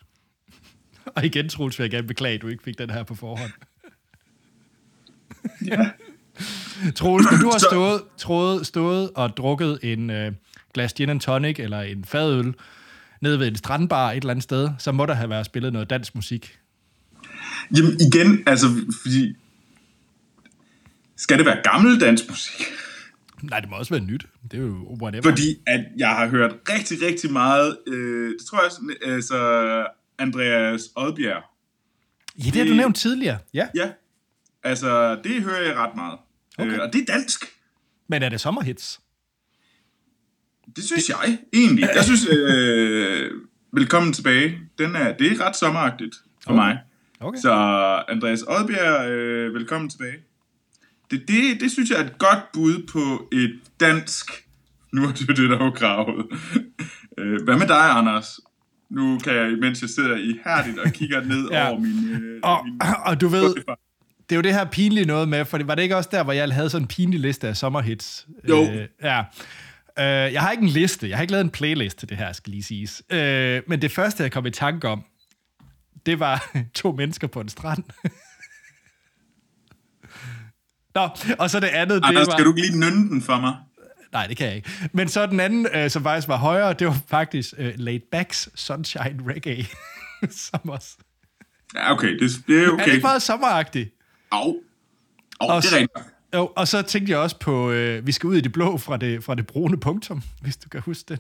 Og 1.06 1.26
igen, 1.26 1.50
Troels, 1.50 1.80
vil 1.80 1.84
jeg 1.84 1.92
gerne 1.92 2.08
beklage, 2.08 2.36
at 2.36 2.42
du 2.42 2.48
ikke 2.48 2.64
fik 2.64 2.78
den 2.78 2.90
her 2.90 3.04
på 3.04 3.16
forhånd. 3.16 3.52
Ja. 5.66 5.90
Troels, 6.96 7.26
når 7.32 7.38
du 7.38 7.50
har 7.52 7.58
stået, 7.58 8.02
stået, 8.18 8.68
stået 8.68 9.12
og 9.16 9.38
drukket 9.38 9.80
en 9.84 10.10
øh, 10.10 10.32
glas 10.74 10.94
gin 10.94 11.10
and 11.10 11.20
tonic 11.20 11.60
eller 11.60 11.82
en 11.82 12.06
fadøl 12.06 12.54
nede 13.26 13.40
ved 13.40 13.48
en 13.48 13.56
strandbar 13.56 14.12
et 14.12 14.16
eller 14.16 14.30
andet 14.30 14.44
sted, 14.44 14.70
så 14.80 14.92
må 14.92 15.06
der 15.06 15.14
have 15.14 15.30
været 15.30 15.46
spillet 15.46 15.74
noget 15.74 15.90
dansk 15.90 16.16
musik. 16.16 16.60
Jamen 17.78 17.98
igen, 18.02 18.44
altså, 18.48 18.68
fordi... 19.02 19.36
Skal 21.18 21.38
det 21.38 21.46
være 21.46 21.62
gammel 21.64 22.02
dansk 22.02 22.30
musik? 22.30 22.66
Nej, 23.42 23.60
det 23.60 23.70
må 23.70 23.76
også 23.76 23.94
være 23.94 24.04
nyt. 24.04 24.26
Det 24.52 24.58
er 24.58 24.62
jo 24.62 24.98
whatever. 25.02 25.24
Fordi 25.24 25.58
at 25.68 25.86
jeg 25.98 26.10
har 26.10 26.28
hørt 26.28 26.56
rigtig, 26.70 26.98
rigtig 27.02 27.32
meget, 27.32 27.78
øh, 27.88 28.30
det 28.30 28.38
tror 28.50 28.62
jeg, 28.64 29.12
altså 29.14 29.38
Andreas 30.18 30.82
Odbjerg. 30.96 31.44
Ja, 32.38 32.44
det 32.44 32.56
har 32.56 32.66
du 32.66 32.74
nævnt 32.74 32.96
tidligere. 32.96 33.38
Ja. 33.54 33.68
Ja, 33.76 33.90
altså 34.64 35.20
det 35.24 35.44
hører 35.44 35.62
jeg 35.62 35.76
ret 35.76 35.96
meget. 35.96 36.20
Okay. 36.58 36.72
Øh, 36.72 36.80
og 36.82 36.94
det 36.94 37.02
er 37.02 37.14
dansk. 37.14 37.46
Men 38.08 38.24
er 38.24 38.30
det 38.30 38.42
sommerhits? 38.42 39.00
Det 40.76 40.84
synes 40.84 41.06
det... 41.06 41.10
jeg 41.10 41.38
egentlig. 41.54 41.90
Jeg 41.96 42.04
synes, 42.04 42.28
øh, 42.30 43.32
velkommen 43.74 44.14
tilbage. 44.14 44.60
Den 44.78 44.96
er, 44.96 45.18
det 45.18 45.32
er 45.32 45.48
ret 45.48 45.56
sommeragtigt 45.56 46.16
for 46.44 46.52
okay. 46.52 46.58
mig. 46.58 46.78
Okay. 47.20 47.40
Så 47.40 47.54
Andreas 48.10 48.42
Odbjerg, 48.48 49.10
øh, 49.10 49.54
velkommen 49.54 49.90
tilbage. 49.90 50.18
Det, 51.12 51.28
det, 51.28 51.62
det 51.62 51.72
synes 51.72 51.90
jeg 51.90 52.00
er 52.00 52.04
et 52.04 52.18
godt 52.18 52.52
bud 52.54 52.88
på 52.92 53.28
et 53.32 53.60
dansk... 53.80 54.32
Nu 54.94 55.04
er 55.04 55.12
det 55.12 55.28
det, 55.28 55.50
der 55.50 55.58
var 55.58 55.72
gravet. 55.72 56.26
Øh, 57.18 57.44
hvad 57.44 57.58
med 57.58 57.68
dig, 57.68 57.90
Anders? 57.90 58.40
Nu 58.90 59.20
kan 59.24 59.36
jeg, 59.36 59.58
mens 59.62 59.82
jeg 59.82 59.90
sidder 59.90 60.16
i 60.18 60.40
hærdigt 60.46 60.80
og 60.80 60.92
kigger 60.92 61.24
ned 61.24 61.50
ja. 61.52 61.70
over 61.70 61.80
min... 61.80 62.10
Øh, 62.12 62.40
og, 62.44 62.66
min 62.66 62.82
og 63.10 63.22
du 63.22 63.28
ved, 63.28 63.56
det 64.30 64.32
er 64.32 64.36
jo 64.36 64.42
det 64.42 64.54
her 64.54 64.66
pinlige 64.66 65.06
noget 65.06 65.30
med, 65.30 65.46
for 65.46 65.64
var 65.64 65.76
det 65.76 65.84
ikke 65.84 65.98
også 65.98 66.10
der, 66.12 66.24
hvor 66.24 66.34
jeg 66.34 66.54
havde 66.54 66.70
sådan 66.70 66.84
en 66.84 66.88
pinlig 66.88 67.20
liste 67.20 67.48
af 67.48 67.58
sommerhits? 67.58 68.28
Jo. 68.50 68.64
Øh, 68.64 68.88
ja. 69.04 69.24
Øh, 70.00 70.06
jeg 70.06 70.42
har 70.42 70.52
ikke 70.52 70.64
en 70.64 70.70
liste, 70.70 71.10
jeg 71.10 71.18
har 71.18 71.22
ikke 71.22 71.32
lavet 71.32 71.44
en 71.44 71.50
playlist 71.50 71.98
til 71.98 72.10
det 72.10 72.18
her, 72.18 72.34
skal 72.34 72.52
lige 72.52 72.64
siges. 72.64 73.04
Øh, 73.10 73.62
men 73.68 73.82
det 73.82 73.92
første, 73.92 74.24
jeg 74.24 74.32
kom 74.32 74.46
i 74.46 74.52
tanke 74.52 74.88
om, 74.88 75.04
det 76.06 76.20
var 76.20 76.52
to 76.82 76.92
mennesker 76.92 77.28
på 77.28 77.42
en 77.42 77.50
strand. 77.50 77.84
Nå, 80.96 81.10
og 81.40 81.50
så 81.50 81.60
det 81.60 81.68
andet, 81.68 81.96
Anders, 81.96 82.10
det 82.10 82.28
var... 82.28 82.38
skal 82.38 82.46
du 82.46 82.56
ikke 82.56 82.62
lige 82.62 82.80
nynne 82.80 83.10
den 83.10 83.22
for 83.22 83.40
mig? 83.40 83.56
Nej, 84.12 84.28
det 84.28 84.38
kan 84.38 84.48
jeg 84.48 84.56
ikke. 84.56 84.90
Men 84.92 85.08
så 85.08 85.26
den 85.26 85.40
anden, 85.40 85.68
øh, 85.74 85.90
som 85.90 86.04
faktisk 86.04 86.28
var 86.28 86.38
højere, 86.38 86.74
det 86.74 86.88
var 86.88 86.98
faktisk 87.08 87.54
øh, 87.58 87.74
Laid 87.76 88.00
Backs 88.12 88.50
Sunshine 88.56 89.24
Reggae. 89.28 89.66
som 90.50 90.70
også... 90.70 90.98
Ja, 91.76 91.92
okay, 91.92 92.20
det, 92.20 92.32
det 92.48 92.64
er 92.64 92.70
okay. 92.70 92.82
Er 92.82 92.86
det 92.86 92.94
ikke 92.94 93.04
meget 93.04 93.22
sommeragtigt? 93.22 93.90
Au. 94.32 94.56
Au, 95.40 95.58
det 95.58 95.66
er 95.74 95.78
rigtigt. 95.78 96.15
Jo, 96.36 96.52
og 96.56 96.68
så 96.68 96.82
tænkte 96.82 97.12
jeg 97.12 97.20
også 97.20 97.40
på, 97.40 97.72
øh, 97.72 98.08
vi 98.08 98.12
skal 98.12 98.28
ud 98.28 98.36
i 98.36 98.42
det 98.42 98.52
blå 98.52 98.78
fra 98.78 98.98
det, 98.98 99.24
fra 99.24 99.36
det 99.36 99.48
brune 99.48 99.78
punktum, 99.78 100.22
hvis 100.42 100.58
du 100.58 100.70
kan 100.70 100.82
huske 100.82 101.06
det. 101.08 101.20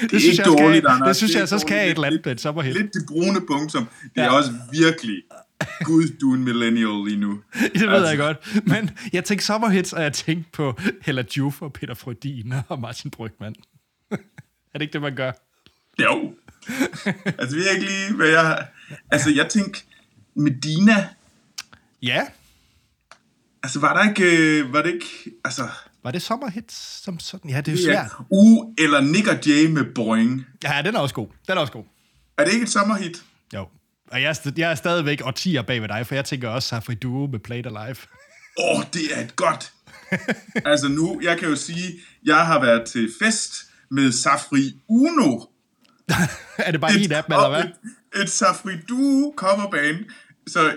Det, 0.00 0.10
det 0.10 0.20
synes 0.20 0.38
jeg, 0.38 0.46
dårligt, 0.46 0.84
skal, 0.84 1.06
Det 1.08 1.16
synes 1.16 1.32
det 1.32 1.38
jeg, 1.38 1.48
så 1.48 1.58
skal 1.58 1.74
jeg 1.74 1.84
et 1.84 1.90
eller 1.90 2.06
andet 2.06 2.26
et 2.26 2.40
sommerhit. 2.40 2.74
Lidt 2.74 2.94
det 2.94 3.02
brune 3.08 3.46
punktum. 3.46 3.88
Det 4.02 4.10
ja. 4.16 4.22
er 4.22 4.30
også 4.30 4.50
virkelig 4.72 5.22
Gud, 5.80 6.16
du 6.20 6.30
er 6.30 6.34
en 6.34 6.44
millennial 6.44 7.04
lige 7.06 7.16
nu. 7.16 7.40
det 7.74 7.80
ved 7.80 7.88
altså. 7.88 8.08
jeg 8.08 8.18
godt. 8.18 8.66
Men 8.66 8.90
jeg 9.12 9.24
tænkte 9.24 9.46
sommerhits, 9.46 9.92
og 9.92 10.02
jeg 10.02 10.12
tænkte 10.12 10.50
på 10.52 10.78
Hella 11.02 11.24
Juf 11.36 11.62
og 11.62 11.72
Peter 11.72 11.94
Frødin 11.94 12.54
og 12.68 12.80
Martin 12.80 13.10
Brygman. 13.10 13.54
er 14.10 14.16
det 14.74 14.82
ikke 14.82 14.92
det, 14.92 15.02
man 15.02 15.14
gør? 15.14 15.32
Jo. 16.02 16.34
altså 17.38 17.56
virkelig, 17.56 18.16
hvad 18.16 18.28
jeg... 18.28 18.66
Altså, 19.10 19.30
jeg 19.30 19.48
tænkte 19.48 19.82
Medina. 20.34 21.08
Ja. 22.02 22.26
Altså, 23.64 23.80
var 23.80 24.02
der 24.02 24.08
ikke... 24.08 24.36
Øh, 24.58 24.72
var 24.72 24.82
det 24.82 24.94
ikke... 24.94 25.06
Altså... 25.44 25.68
Var 26.02 26.10
det 26.10 26.22
sommerhits 26.22 27.02
som 27.04 27.18
sådan? 27.18 27.50
Ja, 27.50 27.60
det 27.60 27.68
er 27.68 27.72
jo 27.72 27.90
Ja. 27.92 28.08
svært. 28.08 28.12
U 28.30 28.74
eller 28.78 29.00
Nick 29.00 29.28
og 29.28 29.46
Jay 29.46 29.66
med 29.66 29.84
Boing. 29.94 30.46
Ja, 30.64 30.82
den 30.84 30.94
er 30.94 30.98
også 31.00 31.14
god. 31.14 31.28
Den 31.48 31.56
er 31.56 31.60
også 31.60 31.72
god. 31.72 31.84
Er 32.38 32.44
det 32.44 32.52
ikke 32.52 32.62
et 32.64 32.70
sommerhit? 32.70 33.22
Jo. 33.54 33.66
Og 34.10 34.22
jeg 34.22 34.30
er, 34.30 34.52
jeg 34.56 34.70
er 34.70 34.74
stadigvæk 34.74 35.20
årtier 35.24 35.62
bag 35.62 35.80
ved 35.82 35.88
dig, 35.88 36.06
for 36.06 36.14
jeg 36.14 36.24
tænker 36.24 36.48
også 36.48 36.68
Safri 36.68 36.94
Duo 36.94 37.26
med 37.26 37.38
Play 37.38 37.58
It 37.58 37.66
Alive. 37.66 37.96
Åh, 38.60 38.78
oh, 38.78 38.84
det 38.92 39.02
er 39.18 39.24
et 39.24 39.36
godt. 39.36 39.72
altså 40.64 40.88
nu, 40.88 41.20
jeg 41.22 41.38
kan 41.38 41.48
jo 41.48 41.56
sige, 41.56 41.92
jeg 42.24 42.46
har 42.46 42.60
været 42.60 42.84
til 42.88 43.10
fest 43.22 43.54
med 43.90 44.12
Safri 44.12 44.72
Uno. 44.88 45.40
er 46.58 46.70
det 46.70 46.80
bare 46.80 46.94
en 46.94 47.12
af 47.12 47.24
dem, 47.24 47.32
eller 47.34 47.48
hvad? 47.48 47.64
Et, 47.64 48.22
et 48.22 48.30
Safri 48.30 48.72
Duo 48.88 49.34
coverband. 49.36 49.96
Så, 50.46 50.72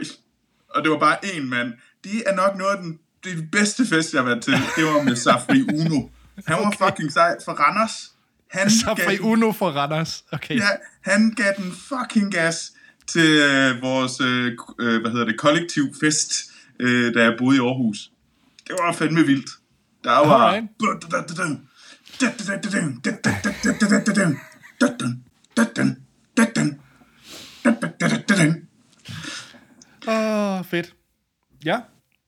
og 0.70 0.84
det 0.84 0.92
var 0.92 1.00
bare 1.00 1.18
én 1.26 1.42
mand. 1.42 1.74
Det 2.12 2.24
er 2.26 2.36
nok 2.36 2.58
noget 2.58 2.76
af 2.78 2.84
den, 2.84 3.00
det 3.24 3.32
er 3.32 3.36
den 3.36 3.48
bedste 3.52 3.86
fest, 3.86 4.14
jeg 4.14 4.22
har 4.22 4.26
været 4.30 4.44
til. 4.44 4.54
Det 4.54 4.84
var 4.86 5.04
med 5.04 5.16
Safri 5.16 5.62
Uno. 5.62 6.02
Han 6.48 6.58
var 6.64 6.72
fucking 6.88 7.12
sej 7.14 7.36
for 7.46 7.52
Randers. 7.52 8.12
Han 8.52 8.70
Safri 8.70 9.16
gav- 9.16 9.22
Uno 9.22 9.52
for 9.52 9.70
Randers. 9.70 10.24
Okay. 10.32 10.56
Ja, 10.56 10.68
han 11.02 11.32
gav 11.38 11.54
den 11.58 11.72
fucking 11.72 12.32
gas 12.34 12.72
til 13.08 13.26
øh, 13.42 13.82
vores, 13.82 14.22
øh, 14.22 14.58
øh, 14.80 15.02
hvad 15.02 15.12
hedder 15.12 15.26
det, 15.26 15.40
kollektiv 15.40 15.84
fest, 16.04 16.32
øh, 16.80 17.14
da 17.14 17.24
jeg 17.24 17.36
boede 17.38 17.58
i 17.58 17.60
Aarhus. 17.60 18.12
Det 18.68 18.76
var 18.80 18.92
fandme 18.94 19.26
vildt. 19.26 19.50
Der 20.04 20.12
var... 20.12 20.48
Alright. 20.48 20.68
Åh, 30.08 30.60
oh, 30.60 30.66
fedt. 30.66 30.94
Ja. 31.66 31.80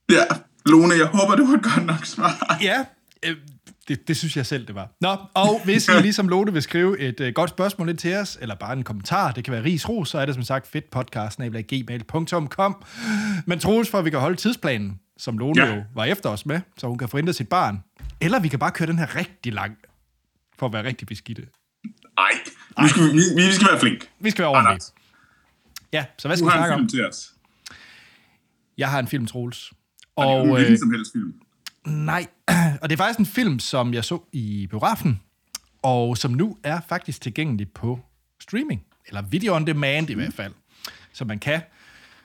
Ja, 0.10 0.24
Lone, 0.66 0.94
jeg 0.94 1.06
håber, 1.06 1.36
det 1.36 1.48
var 1.48 1.54
et 1.54 1.64
godt 1.64 1.86
nok 1.86 2.06
svar. 2.06 2.58
Ja, 2.62 2.86
øh, 3.26 3.36
det, 3.88 4.08
det 4.08 4.18
synes 4.18 4.38
jeg 4.38 4.46
selv, 4.46 4.68
det 4.68 4.76
var. 4.76 4.90
Nå, 5.02 5.18
og 5.34 5.62
hvis 5.64 5.88
I 5.88 5.92
ligesom 6.02 6.28
Lone 6.28 6.54
vil 6.54 6.62
skrive 6.62 7.00
et 7.00 7.20
øh, 7.20 7.34
godt 7.34 7.50
spørgsmål 7.50 7.90
ind 7.90 7.98
til 7.98 8.16
os, 8.16 8.38
eller 8.42 8.56
bare 8.56 8.74
en 8.74 8.84
kommentar, 8.84 9.32
det 9.32 9.44
kan 9.44 9.54
være 9.54 9.64
ris 9.64 9.90
ros, 9.90 10.10
så 10.10 10.18
er 10.20 10.26
det 10.26 10.36
som 10.36 10.44
sagt 10.44 10.68
fedtpodcast.gmail.com. 10.68 12.84
Men 13.46 13.60
Troels, 13.60 13.90
for 13.90 13.98
at 14.00 14.06
vi 14.06 14.10
kan 14.10 14.20
holde 14.20 14.36
tidsplanen, 14.36 15.00
som 15.18 15.38
Lone 15.38 15.66
Ja. 15.66 15.76
jo 15.76 15.84
var 15.96 16.06
efter 16.06 16.30
os 16.30 16.46
med, 16.46 16.62
så 16.78 16.88
hun 16.88 16.98
kan 16.98 17.10
hentet 17.14 17.36
sit 17.36 17.50
barn. 17.50 17.84
Eller 18.22 18.40
vi 18.40 18.48
kan 18.48 18.60
bare 18.60 18.72
køre 18.72 18.88
den 18.88 19.00
her 19.00 19.16
rigtig 19.16 19.54
lang, 19.54 19.78
for 20.60 20.66
at 20.66 20.74
være 20.74 20.84
rigtig 20.84 21.08
beskidte. 21.08 21.42
Ej, 22.18 22.32
nu 22.82 22.88
skal 22.88 23.04
vi, 23.04 23.10
vi, 23.10 23.18
vi 23.48 23.52
skal 23.54 23.68
være 23.68 23.80
flink. 23.80 24.10
Vi 24.20 24.30
skal 24.30 24.42
være 24.44 24.52
ordentlige. 24.52 24.80
Ja, 25.94 26.06
så 26.18 26.28
hvad 26.28 26.38
skal 26.38 26.48
vi 26.48 26.52
snakke 26.52 26.76
om? 26.76 26.88
til 26.88 27.08
os. 27.08 27.32
Jeg 28.78 28.90
har 28.90 29.00
en 29.00 29.08
film, 29.08 29.28
Troels. 29.28 29.72
Og 30.16 30.28
Og, 30.28 30.46
det 30.46 30.52
er 30.52 30.56
øh, 30.56 30.56
hvilken 30.56 30.78
som 30.78 30.92
helst 30.92 31.12
film. 31.12 31.34
Nej, 31.86 32.28
og 32.82 32.90
det 32.90 32.92
er 32.92 32.98
faktisk 32.98 33.20
en 33.20 33.26
film, 33.26 33.60
som 33.60 33.94
jeg 33.94 34.04
så 34.04 34.20
i 34.32 34.68
biografen, 34.70 35.22
og 35.82 36.18
som 36.18 36.32
nu 36.32 36.58
er 36.64 36.82
faktisk 36.90 37.22
tilgængelig 37.22 37.72
på 37.72 38.00
streaming, 38.42 38.84
eller 39.08 39.22
video 39.22 39.56
on 39.56 39.68
demand 39.68 40.10
i 40.10 40.14
hvert 40.14 40.34
fald. 40.34 40.54
Så 41.14 41.26
man 41.26 41.40
kan 41.40 41.62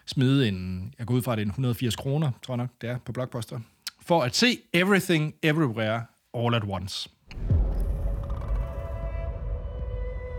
smide 0.06 0.48
en, 0.48 0.94
jeg 0.98 1.06
går 1.06 1.14
ud 1.14 1.22
fra, 1.22 1.32
at 1.32 1.38
det 1.38 1.42
er 1.42 1.46
en 1.46 1.50
180 1.50 1.96
kroner, 1.96 2.30
tror 2.42 2.54
jeg 2.54 2.56
nok, 2.56 2.70
det 2.80 2.90
er 2.90 2.98
på 2.98 3.12
Blockbuster, 3.12 3.60
for 4.06 4.22
at 4.22 4.36
se 4.36 4.58
Everything 4.72 5.34
Everywhere 5.42 6.02
All 6.34 6.54
at 6.54 6.62
Once. 6.68 7.08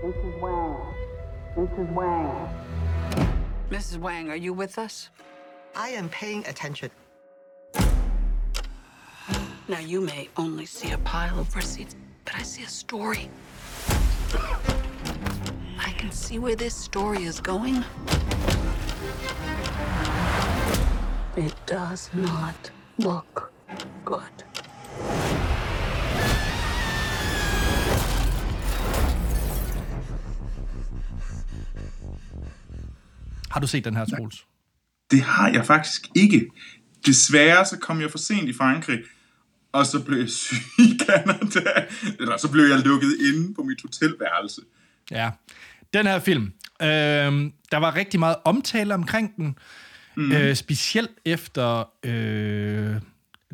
Mrs. 0.04 0.42
Wang. 0.42 0.76
Mrs. 1.58 1.90
Wang. 1.96 2.50
Mrs. 3.72 3.98
Wang, 3.98 4.30
are 4.30 4.38
you 4.38 4.54
with 4.54 4.78
us? 4.78 5.10
I 5.76 5.90
am 5.98 6.10
paying 6.10 6.46
attention. 6.48 6.90
Now, 9.68 9.80
you 9.80 10.02
may 10.02 10.30
only 10.38 10.68
see 10.68 10.92
a 10.92 10.98
pile 11.00 11.40
of 11.40 11.56
receipts, 11.56 11.96
but 12.24 12.36
I 12.36 12.44
see 12.44 12.64
a 12.64 12.70
story. 12.70 13.30
I 15.80 15.92
can 15.98 16.12
see 16.12 16.38
where 16.38 16.56
this 16.56 16.76
story 16.76 17.24
is 17.24 17.42
going. 17.42 17.84
It 21.36 21.56
does 21.66 22.12
not 22.14 22.72
look 23.00 23.52
good. 24.06 24.46
Har 33.50 33.60
du 33.60 33.68
set 33.68 33.86
den 33.86 33.96
her, 33.96 34.06
Troels? 34.06 34.46
Det 35.12 35.22
har 35.22 35.50
jeg 35.50 35.66
faktisk 35.66 36.08
ikke. 36.16 36.50
Desværre 37.06 37.66
så 37.66 37.78
kom 37.80 38.02
jeg 38.02 38.12
for 38.12 38.18
sent 38.18 38.50
i 38.50 38.54
Frankrig, 38.54 39.00
og 39.76 39.86
så 39.86 40.00
blev 40.00 40.20
jeg 40.20 40.30
syg 40.30 40.56
i 40.80 41.00
Canada. 41.06 41.86
Eller 42.20 42.38
så 42.38 42.52
blev 42.52 42.64
jeg 42.64 42.80
lukket 42.80 43.16
inde 43.34 43.54
på 43.54 43.64
mit 43.64 43.82
hotelværelse. 43.82 44.62
Ja. 45.12 45.32
Den 45.94 46.06
her 46.06 46.20
film, 46.20 46.54
øh, 46.82 46.88
der 47.72 47.78
var 47.78 47.96
rigtig 47.96 48.20
meget 48.20 48.36
omtale 48.46 48.94
omkring 48.94 49.36
den, 49.38 49.58
mm. 50.16 50.32
øh, 50.32 50.56
specielt 50.56 51.12
efter... 51.26 51.90
Øh, 52.04 52.96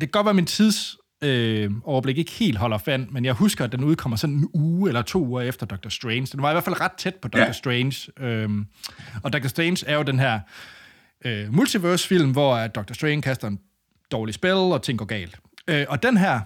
kan 0.00 0.08
godt 0.10 0.24
være, 0.24 0.34
min 0.34 0.46
tids 0.46 0.96
øh, 1.22 1.70
overblik 1.84 2.18
ikke 2.18 2.32
helt 2.32 2.58
holder 2.58 2.78
fand, 2.78 3.08
men 3.10 3.24
jeg 3.24 3.32
husker, 3.34 3.64
at 3.64 3.72
den 3.72 3.84
udkommer 3.84 4.16
sådan 4.16 4.36
en 4.36 4.48
uge 4.54 4.90
eller 4.90 5.02
to 5.02 5.26
uger 5.26 5.42
efter 5.42 5.66
Doctor 5.66 5.90
Strange. 5.90 6.26
Den 6.26 6.42
var 6.42 6.50
i 6.50 6.54
hvert 6.54 6.64
fald 6.64 6.80
ret 6.80 6.92
tæt 6.98 7.14
på 7.14 7.28
Doctor 7.28 7.46
Ja. 7.46 7.52
Strange. 7.52 8.20
Øh, 8.20 8.48
og 9.22 9.32
Doctor 9.32 9.48
Strange 9.48 9.86
er 9.86 9.96
jo 9.96 10.02
den 10.02 10.18
her 10.18 10.40
øh, 11.24 11.54
multiverse-film, 11.54 12.30
hvor 12.30 12.66
Doctor 12.66 12.94
Strange 12.94 13.22
kaster 13.22 13.48
en 13.48 13.58
dårlig 14.12 14.34
spil, 14.34 14.52
og 14.52 14.82
ting 14.82 14.98
går 14.98 15.06
galt. 15.06 15.38
Øh, 15.68 15.86
og 15.88 16.02
den 16.02 16.16
her 16.16 16.40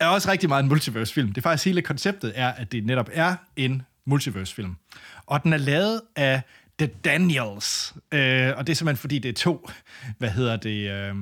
er 0.00 0.06
også 0.06 0.30
rigtig 0.30 0.48
meget 0.48 0.62
en 0.62 0.68
multiverse-film. 0.68 1.28
Det 1.28 1.36
er 1.36 1.42
faktisk 1.42 1.64
hele 1.64 1.82
konceptet 1.82 2.32
er, 2.34 2.48
at 2.48 2.72
det 2.72 2.86
netop 2.86 3.10
er 3.12 3.36
en 3.56 3.82
multiverse-film. 4.04 4.76
Og 5.26 5.42
den 5.42 5.52
er 5.52 5.56
lavet 5.56 6.00
af 6.16 6.42
The 6.78 6.86
Daniels. 6.86 7.94
Øh, 8.12 8.52
og 8.56 8.66
det 8.66 8.72
er 8.72 8.76
simpelthen 8.76 8.96
fordi, 8.96 9.18
det 9.18 9.28
er 9.28 9.32
to, 9.32 9.68
hvad 10.18 10.30
hedder 10.30 10.56
det, 10.56 10.90
øh, 10.90 11.14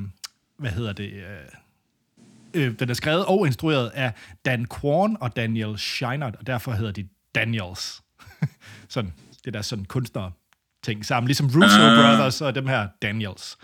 hvad 0.57 0.71
hedder 0.71 0.93
det, 0.93 1.13
øh, 1.13 1.25
øh, 2.55 2.79
den 2.79 2.91
er 2.91 2.95
skrevet 2.95 3.25
og 3.25 3.47
instrueret 3.47 3.89
af 3.89 4.13
Dan 4.45 4.65
Kwan 4.65 5.17
og 5.21 5.37
Daniel 5.37 5.79
Scheinert, 5.79 6.37
og 6.37 6.47
derfor 6.47 6.73
hedder 6.73 6.93
de 6.93 7.09
Daniels. 7.35 8.03
sådan, 8.89 9.13
det 9.45 9.55
der 9.55 9.63
sådan 9.63 9.85
kunstner 9.85 10.31
ting 10.83 11.07
sammen, 11.07 11.29
ligesom 11.29 11.47
Russo 11.47 11.81
Brothers 11.81 12.41
og 12.41 12.55
dem 12.55 12.67
her 12.67 12.89
Daniels. 13.03 13.59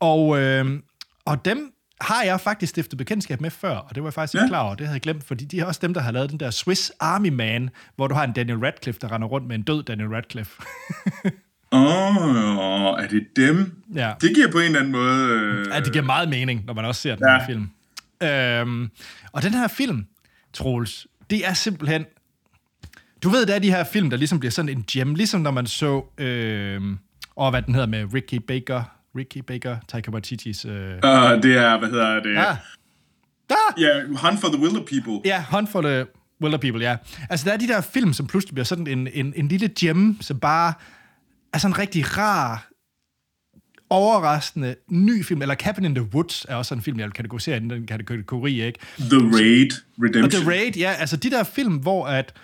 Og, 0.00 0.40
øh, 0.40 0.80
og 1.24 1.44
dem 1.44 1.72
har 2.00 2.22
jeg 2.22 2.40
faktisk 2.40 2.70
stiftet 2.70 2.98
bekendtskab 2.98 3.40
med 3.40 3.50
før, 3.50 3.76
og 3.76 3.94
det 3.94 4.02
var 4.02 4.08
jeg 4.08 4.14
faktisk 4.14 4.34
ikke 4.34 4.42
Ja. 4.44 4.48
klar 4.48 4.60
over, 4.62 4.74
det 4.74 4.86
havde 4.86 4.94
jeg 4.94 5.00
glemt, 5.02 5.24
fordi 5.24 5.44
de 5.44 5.60
er 5.60 5.64
også 5.64 5.80
dem, 5.82 5.94
der 5.94 6.00
har 6.00 6.10
lavet 6.12 6.30
den 6.30 6.40
der 6.40 6.50
Swiss 6.50 6.92
Army 7.00 7.28
Man, 7.28 7.70
hvor 7.96 8.06
du 8.08 8.14
har 8.14 8.24
en 8.24 8.32
Daniel 8.32 8.58
Radcliffe, 8.58 9.00
der 9.00 9.12
render 9.12 9.28
rundt 9.28 9.46
med 9.46 9.56
en 9.56 9.62
død 9.62 9.82
Daniel 9.82 10.08
Radcliffe. 10.08 10.62
Åh, 11.72 12.16
oh, 12.16 13.02
er 13.02 13.06
det 13.10 13.26
dem? 13.36 13.82
Ja. 13.94 14.12
Det 14.20 14.34
giver 14.34 14.52
på 14.52 14.58
en 14.58 14.64
eller 14.64 14.78
anden 14.78 14.92
måde... 14.92 15.28
Øh, 15.30 15.66
Ja, 15.74 15.80
det 15.80 15.92
giver 15.92 16.04
meget 16.04 16.28
mening, 16.28 16.64
når 16.66 16.74
man 16.74 16.84
også 16.84 17.00
ser 17.00 17.16
den 17.16 17.26
Ja. 17.28 17.38
her 17.38 17.46
film. 17.46 17.70
Øhm, 18.22 18.90
og 19.32 19.42
den 19.42 19.54
her 19.54 19.68
film, 19.68 20.06
Troels, 20.52 21.06
det 21.30 21.46
er 21.46 21.54
simpelthen... 21.54 22.04
Du 23.22 23.28
ved, 23.28 23.46
der 23.46 23.54
er 23.54 23.58
de 23.58 23.70
her 23.70 23.84
film, 23.84 24.10
der 24.10 24.16
ligesom 24.16 24.38
bliver 24.40 24.50
sådan 24.52 24.68
en 24.68 24.84
gem, 24.90 25.14
ligesom 25.14 25.40
når 25.40 25.50
man 25.50 25.66
så... 25.66 26.04
Øh, 26.18 26.82
og 27.36 27.50
hvad 27.50 27.62
den 27.62 27.74
hedder 27.74 27.88
med 27.88 28.14
Ricky 28.14 28.34
Baker... 28.34 28.82
Ricky 29.16 29.38
Baker, 29.38 29.76
Taika 29.88 30.10
Waititis... 30.10 30.64
Øh, 30.64 30.72
uh, 30.72 31.42
det 31.42 31.56
er, 31.56 31.78
hvad 31.78 31.88
hedder 31.88 32.22
det? 32.22 32.34
ja. 32.34 32.50
Ah! 32.50 32.56
Ja, 33.78 34.06
Hunt 34.06 34.40
for 34.40 34.48
the 34.48 34.58
Wilder 34.58 34.80
People. 34.80 35.20
Ja, 35.24 35.44
Hunt 35.50 35.68
for 35.68 35.82
the 35.82 36.06
Wilder 36.42 36.58
People, 36.58 36.84
ja. 36.84 36.96
Altså, 37.30 37.44
der 37.46 37.52
er 37.52 37.56
de 37.56 37.68
der 37.68 37.80
film, 37.80 38.12
som 38.12 38.26
pludselig 38.26 38.54
bliver 38.54 38.64
sådan 38.64 38.86
en, 38.86 39.08
en, 39.12 39.32
en 39.36 39.48
lille 39.48 39.70
gem, 39.78 40.16
som 40.20 40.40
bare 40.40 40.72
er 41.52 41.58
sådan 41.58 41.74
en 41.74 41.78
rigtig 41.78 42.18
rar, 42.18 42.68
overraskende 43.90 44.74
ny 44.90 45.24
film. 45.24 45.42
Eller 45.42 45.54
Cabin 45.54 45.84
in 45.84 45.94
the 45.94 46.04
Woods 46.14 46.46
er 46.48 46.54
også 46.54 46.74
en 46.74 46.82
film, 46.82 46.98
jeg 46.98 47.04
vil 47.04 47.12
kategorisere 47.12 47.56
i 47.56 47.60
den 47.60 47.86
kategori, 47.86 48.62
ikke? 48.62 48.78
The 48.98 49.18
Raid 49.18 49.70
Og 49.72 50.04
Redemption. 50.04 50.42
The 50.42 50.50
Raid, 50.50 50.76
ja, 50.76 50.92
altså 50.92 51.16
de 51.16 51.30
der 51.30 51.44
film, 51.44 51.76
hvor 51.76 52.06
at 52.06 52.34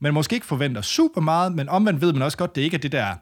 man 0.00 0.14
måske 0.14 0.34
ikke 0.34 0.46
forventer 0.46 0.82
super 0.82 1.20
meget, 1.20 1.52
men 1.52 1.68
omvendt 1.68 2.00
ved 2.00 2.12
man 2.12 2.22
også 2.22 2.38
godt, 2.38 2.56
det 2.56 2.62
ikke 2.62 2.74
er 2.74 2.78
det 2.78 2.92
der 2.92 3.14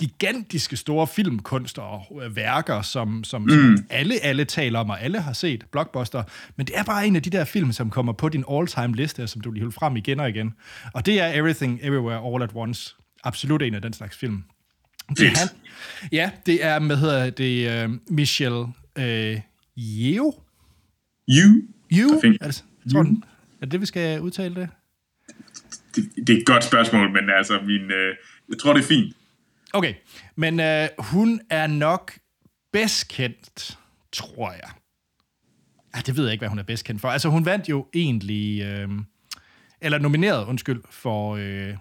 gigantiske 0.00 0.76
store 0.76 1.06
filmkunst 1.06 1.78
og 1.78 2.22
øh, 2.24 2.36
værker, 2.36 2.82
som, 2.82 3.24
som, 3.24 3.42
mm. 3.42 3.48
som 3.48 3.84
alle, 3.90 4.14
alle 4.22 4.44
taler 4.44 4.78
om, 4.78 4.90
og 4.90 5.02
alle 5.02 5.20
har 5.20 5.32
set, 5.32 5.64
blockbuster. 5.72 6.22
Men 6.56 6.66
det 6.66 6.78
er 6.78 6.84
bare 6.84 7.06
en 7.06 7.16
af 7.16 7.22
de 7.22 7.30
der 7.30 7.44
film, 7.44 7.72
som 7.72 7.90
kommer 7.90 8.12
på 8.12 8.28
din 8.28 8.44
all-time 8.50 8.94
liste, 8.94 9.26
som 9.26 9.40
du 9.40 9.50
lige 9.50 9.62
holder 9.62 9.72
frem 9.72 9.96
igen 9.96 10.20
og 10.20 10.28
igen. 10.28 10.54
Og 10.94 11.06
det 11.06 11.20
er 11.20 11.32
Everything, 11.32 11.78
Everywhere, 11.82 12.34
All 12.34 12.42
at 12.42 12.50
Once. 12.54 12.94
Absolut 13.24 13.62
en 13.62 13.74
af 13.74 13.82
den 13.82 13.92
slags 13.92 14.16
film. 14.16 14.42
Det 15.08 15.26
er 15.26 15.38
han. 15.38 15.48
Ja, 16.12 16.30
det 16.46 16.64
er, 16.64 16.78
hvad 16.80 16.96
hedder 16.96 17.30
det, 17.30 17.84
uh, 17.86 17.96
Michelle 18.08 18.60
uh, 18.98 19.40
Yeoh? 19.78 20.32
You? 21.28 21.62
You? 21.92 22.20
Er 22.40 22.46
det, 22.46 22.64
tror 22.92 23.02
den, 23.02 23.24
er 23.60 23.64
det 23.64 23.72
det, 23.72 23.80
vi 23.80 23.86
skal 23.86 24.20
udtale 24.20 24.54
det? 24.54 24.68
Det, 25.96 26.10
det 26.26 26.34
er 26.34 26.38
et 26.38 26.46
godt 26.46 26.64
spørgsmål, 26.64 27.12
men 27.12 27.30
altså, 27.38 27.58
min, 27.66 27.90
øh, 27.90 28.14
jeg 28.48 28.58
tror, 28.58 28.72
det 28.72 28.82
er 28.82 28.86
fint. 28.86 29.16
Okay, 29.72 29.94
men 30.36 30.60
øh, 30.60 30.88
hun 30.98 31.40
er 31.50 31.66
nok 31.66 32.12
bedst 32.72 33.08
kendt, 33.08 33.78
tror 34.12 34.52
jeg, 34.52 34.70
Ja, 35.96 36.00
det 36.00 36.16
ved 36.16 36.24
jeg 36.24 36.32
ikke, 36.32 36.40
hvad 36.40 36.48
hun 36.48 36.58
er 36.58 36.62
bedst 36.62 36.84
kendt 36.84 37.00
for. 37.00 37.08
Altså, 37.08 37.28
hun 37.28 37.44
vandt 37.44 37.68
jo 37.68 37.86
egentlig... 37.94 38.62
Øh, 38.62 38.88
eller 39.80 39.98
nomineret, 39.98 40.46
undskyld, 40.46 40.82
for 40.90 41.36
øh, 41.36 41.74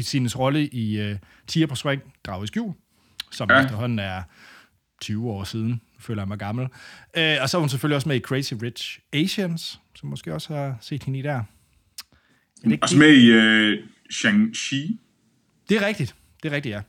Sines 0.00 0.38
rolle 0.38 0.68
i 0.68 1.00
øh, 1.00 1.16
Tiger 1.46 1.66
på 1.66 1.74
Swing, 1.74 2.02
Drag 2.24 2.44
i 2.44 2.46
skjul, 2.46 2.74
som 3.30 3.50
ja. 3.50 3.62
Efterhånden 3.62 3.98
er 3.98 4.22
20 5.00 5.30
år 5.30 5.44
siden. 5.44 5.80
Føler 5.98 6.22
jeg 6.22 6.28
mig 6.28 6.38
gammel. 6.38 6.68
Øh, 7.16 7.36
og 7.40 7.48
så 7.48 7.56
er 7.56 7.60
hun 7.60 7.68
selvfølgelig 7.68 7.96
også 7.96 8.08
med 8.08 8.16
i 8.16 8.20
Crazy 8.20 8.54
Rich 8.62 8.98
Asians, 9.12 9.80
som 9.94 10.08
måske 10.08 10.34
også 10.34 10.54
har 10.54 10.78
set 10.80 11.04
hende 11.04 11.18
i 11.18 11.22
der. 11.22 11.34
Er 11.34 11.44
det 12.64 12.72
ikke 12.72 12.82
Også 12.82 12.98
med 12.98 13.12
i 13.16 13.30
uh, 13.32 13.88
Shang-Chi. 14.12 14.96
Det 15.68 15.76
er 15.76 15.86
rigtigt. 15.86 16.14
Det 16.42 16.52
er 16.52 16.56
rigtigt, 16.56 16.72
ja. 16.72 16.80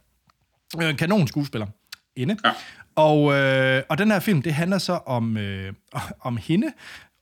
Øh, 0.82 0.90
En 0.90 0.96
kanon 0.98 1.28
skuespiller. 1.28 1.68
Inde. 2.16 2.38
Ja. 2.46 2.52
Og, 2.96 3.34
øh, 3.34 3.84
og 3.90 3.98
den 3.98 4.12
her 4.12 4.20
film, 4.20 4.42
det 4.42 4.54
handler 4.54 4.78
så 4.78 4.94
om, 4.94 5.38
øh, 5.38 5.74
om 6.22 6.38
hende, 6.38 6.68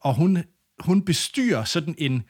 og 0.02 0.14
hun, 0.16 0.44
hun 0.80 1.02
bestyrer 1.06 1.64
sådan 1.64 1.96
en 1.98 2.24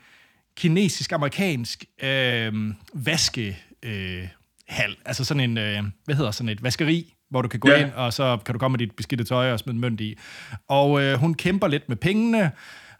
kinesisk-amerikansk 0.58 1.86
øh, 2.04 2.54
vaske 2.94 3.58
øh, 3.84 4.28
hal. 4.68 4.96
Altså 5.06 5.24
sådan 5.24 5.50
en, 5.50 5.58
øh, 5.58 5.84
hvad 6.06 6.16
hedder 6.16 6.32
sådan 6.32 6.50
et 6.50 6.64
vaskeri, 6.64 7.14
hvor 7.30 7.42
du 7.42 7.48
kan 7.48 7.60
gå 7.60 7.70
Ja. 7.70 7.86
ind, 7.86 7.92
og 7.92 8.14
så 8.14 8.38
kan 8.46 8.54
du 8.54 8.60
komme 8.60 8.74
med 8.78 8.80
dit 8.80 8.96
beskidte 8.96 9.24
tøj 9.24 9.52
og 9.52 9.60
smide 9.60 9.76
en 9.76 9.82
mønt 9.82 10.02
i. 10.02 10.18
Og 10.68 11.02
øh, 11.04 11.18
hun 11.18 11.34
kæmper 11.34 11.68
lidt 11.68 11.90
med 11.90 11.98
pengene, 11.98 12.52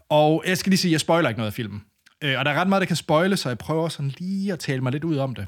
og 0.10 0.44
jeg 0.48 0.58
skal 0.58 0.70
lige 0.70 0.78
sige, 0.78 0.92
jeg 0.92 1.00
spoiler 1.00 1.30
ikke 1.30 1.40
noget 1.40 1.52
af 1.52 1.54
filmen. 1.54 1.84
Øh, 2.22 2.40
og 2.40 2.46
der 2.46 2.52
er 2.52 2.56
ret 2.62 2.68
meget, 2.68 2.82
der 2.82 2.86
kan 2.88 2.96
spoile, 2.96 3.38
så 3.38 3.50
jeg 3.50 3.58
prøver 3.58 3.90
sådan 3.90 4.14
lige 4.18 4.54
at 4.54 4.60
tale 4.60 4.82
mig 4.82 4.92
lidt 4.92 5.04
ud 5.04 5.18
om 5.18 5.36
det. 5.36 5.48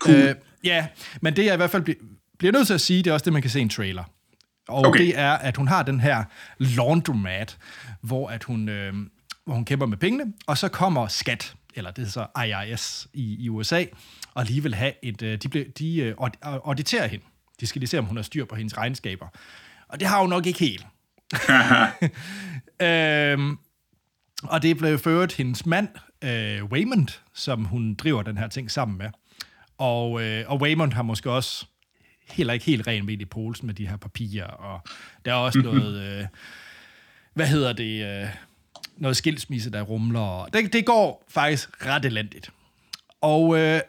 Cool. 0.00 0.16
Øh, 0.16 0.34
ja, 0.64 0.86
men 1.20 1.36
det 1.36 1.44
jeg 1.44 1.54
i 1.54 1.56
hvert 1.56 1.70
fald 1.70 1.82
bliver, 1.82 1.98
bliver 2.38 2.52
nødt 2.52 2.66
til 2.66 2.74
at 2.74 2.80
sige, 2.80 3.02
det 3.02 3.10
er 3.10 3.14
også 3.14 3.24
det, 3.24 3.32
man 3.32 3.42
kan 3.42 3.50
se 3.50 3.58
i 3.58 3.62
en 3.62 3.68
trailer. 3.68 4.04
Og 4.68 4.84
okay. 4.84 5.00
Det 5.00 5.18
er, 5.18 5.32
at 5.32 5.56
hun 5.56 5.68
har 5.68 5.82
den 5.82 6.00
her 6.00 6.24
laundromat, 6.58 7.58
hvor, 8.00 8.28
at 8.28 8.44
hun, 8.44 8.68
øh, 8.68 8.94
hvor 9.44 9.54
hun 9.54 9.64
kæmper 9.64 9.86
med 9.86 9.96
pengene, 9.96 10.32
og 10.46 10.58
så 10.58 10.68
kommer 10.68 11.06
skat, 11.08 11.54
eller 11.74 11.90
det 11.90 12.04
er 12.06 12.08
så 12.08 12.26
IRS 12.46 13.08
i, 13.12 13.44
i 13.44 13.48
USA, 13.48 13.84
og 14.34 14.44
lige 14.44 14.62
vil 14.62 14.74
have 14.74 14.92
et, 15.02 15.22
øh, 15.22 15.38
de, 15.42 15.48
ble, 15.48 15.64
de 15.78 15.96
øh, 15.96 16.14
aud- 16.20 16.60
auditerer 16.64 17.06
hende. 17.06 17.24
De 17.60 17.66
skal 17.66 17.80
lige 17.80 17.88
se, 17.88 17.98
om 17.98 18.04
hun 18.04 18.16
har 18.16 18.22
styr 18.22 18.44
på 18.44 18.54
hendes 18.54 18.76
regnskaber. 18.78 19.26
Og 19.88 20.00
det 20.00 20.08
har 20.08 20.20
hun 20.20 20.30
nok 20.30 20.46
ikke 20.46 20.58
helt. 20.58 20.86
øhm, 22.82 23.58
og 24.42 24.62
det 24.62 24.78
blev 24.78 24.98
ført 24.98 25.32
hendes 25.32 25.66
mand, 25.66 25.88
øh, 26.24 26.64
Waymond, 26.64 27.08
som 27.34 27.64
hun 27.64 27.94
driver 27.94 28.22
den 28.22 28.38
her 28.38 28.48
ting 28.48 28.70
sammen 28.70 28.98
med. 28.98 29.08
Og, 29.78 30.22
øh, 30.22 30.44
og 30.46 30.60
Waymond 30.60 30.92
har 30.92 31.02
måske 31.02 31.30
også 31.30 31.66
heller 32.30 32.52
ikke 32.52 32.66
helt 32.66 32.86
ren 32.86 33.06
med 33.06 33.20
i 33.20 33.24
polsen 33.24 33.66
med 33.66 33.74
de 33.74 33.88
her 33.88 33.96
papirer, 33.96 34.46
og 34.46 34.80
der 35.24 35.30
er 35.30 35.36
også 35.36 35.58
noget, 35.58 36.02
øh, 36.02 36.26
hvad 37.34 37.46
hedder 37.46 37.72
det, 37.72 38.22
øh, 38.22 38.28
noget 38.96 39.16
skilsmisse, 39.16 39.70
der 39.70 39.82
rumler. 39.82 40.20
og 40.20 40.52
Det, 40.52 40.72
det 40.72 40.86
går 40.86 41.24
faktisk 41.28 41.86
ret 41.86 42.04
elendigt. 42.04 42.50
Og, 43.20 43.58
øh, 43.58 43.80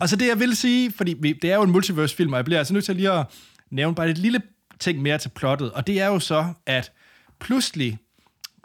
og 0.00 0.08
så 0.08 0.16
det, 0.16 0.28
jeg 0.28 0.38
vil 0.38 0.56
sige, 0.56 0.92
fordi 0.92 1.16
vi, 1.20 1.32
det 1.32 1.50
er 1.52 1.56
jo 1.56 1.62
en 1.62 1.70
multiverse-film, 1.70 2.32
og 2.32 2.36
jeg 2.36 2.44
bliver 2.44 2.58
altså 2.58 2.74
nødt 2.74 2.84
til 2.84 2.96
lige 2.96 3.12
at 3.12 3.26
nævne 3.70 3.94
bare 3.94 4.10
et 4.10 4.18
lille 4.18 4.42
ting 4.78 5.02
mere 5.02 5.18
til 5.18 5.28
plottet, 5.28 5.72
og 5.72 5.86
det 5.86 6.00
er 6.00 6.06
jo 6.06 6.18
så, 6.18 6.52
at 6.66 6.92
pludselig 7.38 7.98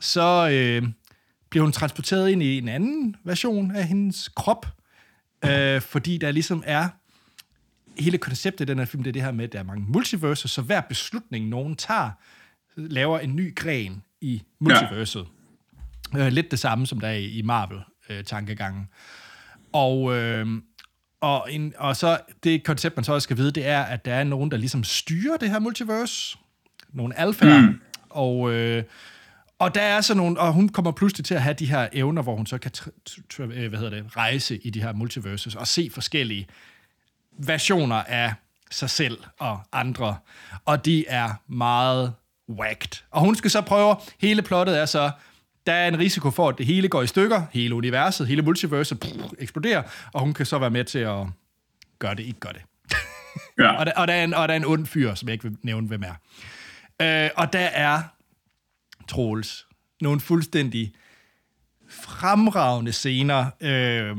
så 0.02 0.50
øh, 0.52 0.84
bliver 1.50 1.64
hun 1.64 1.72
transporteret 1.72 2.30
ind 2.30 2.44
i 2.44 2.58
en 2.58 2.68
anden 2.68 3.16
version 3.24 3.76
af 3.76 3.88
hendes 3.88 4.30
krop, 4.36 4.66
øh, 5.50 5.82
fordi 5.82 6.18
der 6.18 6.32
ligesom 6.32 6.64
er 6.66 6.90
hele 8.00 8.18
konceptet 8.18 8.66
i 8.66 8.72
den 8.72 8.78
her 8.78 8.86
film, 8.86 9.04
det 9.04 9.10
er 9.10 9.14
det 9.14 9.22
her 9.22 9.32
med, 9.32 9.46
at 9.46 9.54
der 9.54 9.60
er 9.60 9.64
mange 9.64 9.86
multiverser, 9.88 10.48
så 10.48 10.62
hver 10.62 10.82
beslutning, 10.82 11.48
nogen 11.48 11.76
tager, 11.76 12.12
laver 12.76 13.20
en 13.20 13.36
ny 13.36 13.56
gren 13.56 14.04
i 14.22 14.44
multiverset. 14.60 15.28
Ja. 16.14 16.26
Øh, 16.26 16.32
lidt 16.32 16.52
det 16.52 16.60
samme, 16.60 16.88
som 16.88 17.00
der 17.00 17.08
er 17.08 17.14
i 17.14 17.26
i 17.26 17.42
Marvel-tankegangen. 17.42 18.88
Og, 19.74 20.16
øh, 20.16 20.48
og, 21.22 21.48
en, 21.52 21.74
og 21.78 21.96
så 21.96 22.20
det 22.44 22.64
koncept, 22.64 22.98
man 22.98 23.04
så 23.04 23.14
også 23.14 23.26
skal 23.26 23.38
vide, 23.38 23.52
det 23.52 23.68
er, 23.68 23.82
at 23.82 24.06
der 24.06 24.14
er 24.14 24.24
nogen, 24.24 24.52
der 24.52 24.58
ligesom 24.58 24.84
styrer 24.84 25.38
det 25.38 25.50
her 25.50 25.60
multiverse. 25.60 26.38
Nogle 26.94 27.20
alfaer. 27.20 27.62
Mm. 27.62 27.82
Og, 28.10 28.54
øh, 28.54 28.84
og 29.60 29.76
der 29.76 29.82
er 29.82 30.02
så 30.02 30.14
nogle, 30.14 30.40
og 30.40 30.54
hun 30.54 30.70
kommer 30.70 30.92
pludselig 30.92 31.26
til 31.26 31.36
at 31.36 31.42
have 31.42 31.54
de 31.54 31.66
her 31.66 31.88
evner, 31.94 32.22
hvor 32.22 32.36
hun 32.36 32.46
så 32.46 32.58
kan 32.58 32.72
øh, 33.40 33.70
hvad 33.70 33.80
hedder 33.80 33.90
det, 33.90 34.18
rejse 34.18 34.58
i 34.58 34.70
de 34.70 34.82
her 34.82 34.94
multiverses 34.94 35.56
og 35.56 35.68
se 35.68 35.90
forskellige 35.94 36.48
versioner 37.40 37.96
af 37.96 38.34
sig 38.72 38.90
selv 38.90 39.18
og 39.40 39.60
andre, 39.72 40.18
og 40.66 40.86
de 40.86 41.08
er 41.08 41.34
meget 41.48 42.14
whacked. 42.50 43.04
Og 43.12 43.22
hun 43.22 43.36
skal 43.36 43.52
så 43.52 43.62
prøve, 43.62 43.96
hele 44.20 44.42
plottet 44.42 44.80
er 44.80 44.86
så, 44.86 45.12
der 45.68 45.74
er 45.74 45.88
en 45.88 46.00
risiko 46.00 46.32
for, 46.32 46.50
at 46.50 46.58
det 46.58 46.66
hele 46.66 46.88
går 46.88 47.02
i 47.02 47.08
stykker, 47.08 47.42
hele 47.52 47.76
universet, 47.76 48.28
hele 48.28 48.42
multiverset 48.42 49.00
pff, 49.00 49.12
eksploderer, 49.40 49.84
og 50.14 50.22
hun 50.22 50.34
kan 50.34 50.46
så 50.46 50.60
være 50.60 50.70
med 50.70 50.84
til 50.84 51.00
at 51.00 51.26
gøre 52.00 52.16
det, 52.16 52.24
ikke 52.24 52.40
gøre 52.40 52.54
det. 52.54 52.62
Ja. 53.60 53.72
Og 53.80 53.86
der, 53.86 53.92
og, 53.96 54.08
der 54.08 54.14
er 54.14 54.24
en, 54.24 54.34
og 54.34 54.48
der 54.48 54.54
er 54.54 54.58
en 54.58 54.66
ond 54.66 54.86
fyr, 54.86 55.16
som 55.16 55.28
jeg 55.28 55.34
ikke 55.34 55.44
vil 55.44 55.58
nævne, 55.64 55.88
hvem 55.88 56.04
er. 56.04 56.14
Øh, 57.02 57.30
og 57.36 57.54
der 57.54 57.60
er, 57.60 58.02
Troels, 59.08 59.68
nogle 60.02 60.20
fuldstændig 60.20 60.94
fremragende 61.90 62.92
scener, 62.92 63.46
øh, 63.62 64.18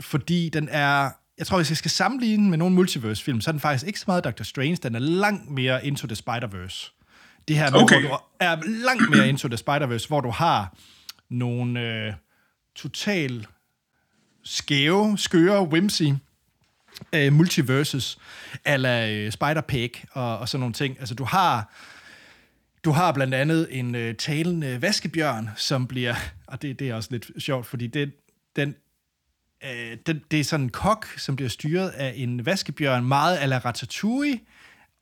fordi 0.00 0.48
den 0.48 0.68
er, 0.70 1.10
jeg 1.38 1.46
tror, 1.46 1.56
hvis 1.56 1.70
jeg 1.70 1.76
skal 1.76 1.90
sammenligne 1.90 2.50
med 2.50 2.58
nogle 2.58 2.74
multiverse-film, 2.74 3.40
så 3.40 3.50
er 3.50 3.52
den 3.52 3.60
faktisk 3.60 3.86
ikke 3.86 3.98
så 3.98 4.04
meget 4.06 4.24
Doctor 4.24 4.44
Strange, 4.44 4.76
den 4.76 4.94
er 4.94 4.98
langt 4.98 5.50
mere 5.50 5.86
Into 5.86 6.06
the 6.06 6.16
Spider-Verse. 6.16 6.98
Det 7.48 7.56
her 7.56 7.70
Okay. 7.74 8.00
hvor 8.00 8.16
du 8.16 8.24
er 8.40 8.56
langt 8.66 9.10
mere 9.10 9.28
Into 9.28 9.48
the 9.48 9.58
Spider-Verse, 9.58 10.08
hvor 10.08 10.20
du 10.20 10.30
har 10.30 10.76
nogle 11.28 11.80
øh, 11.80 12.12
total 12.74 13.46
skæve, 14.44 15.18
skøre, 15.18 15.62
whimsy 15.62 16.02
øh, 17.12 17.32
multiverses, 17.32 18.18
eller 18.64 19.06
øh, 19.06 19.32
Spider-Pig 19.32 20.04
og, 20.12 20.38
og 20.38 20.48
sådan 20.48 20.60
nogle 20.60 20.72
ting. 20.72 20.96
Altså, 21.00 21.14
du 21.14 21.24
har, 21.24 21.72
du 22.84 22.90
har 22.90 23.12
blandt 23.12 23.34
andet 23.34 23.68
en 23.70 23.94
øh, 23.94 24.14
talende 24.14 24.82
vaskebjørn, 24.82 25.50
som 25.56 25.86
bliver, 25.86 26.14
og 26.46 26.62
det, 26.62 26.78
det 26.78 26.90
er 26.90 26.94
også 26.94 27.08
lidt 27.12 27.30
sjovt, 27.38 27.66
fordi 27.66 27.86
det, 27.86 28.12
den, 28.56 28.74
øh, 29.64 29.96
den, 30.06 30.22
det 30.30 30.40
er 30.40 30.44
sådan 30.44 30.64
en 30.64 30.70
kok, 30.70 31.06
som 31.16 31.36
bliver 31.36 31.48
styret 31.48 31.88
af 31.88 32.12
en 32.16 32.46
vaskebjørn, 32.46 33.04
meget 33.04 33.38
ala 33.38 33.58
Ratatouille, 33.58 34.40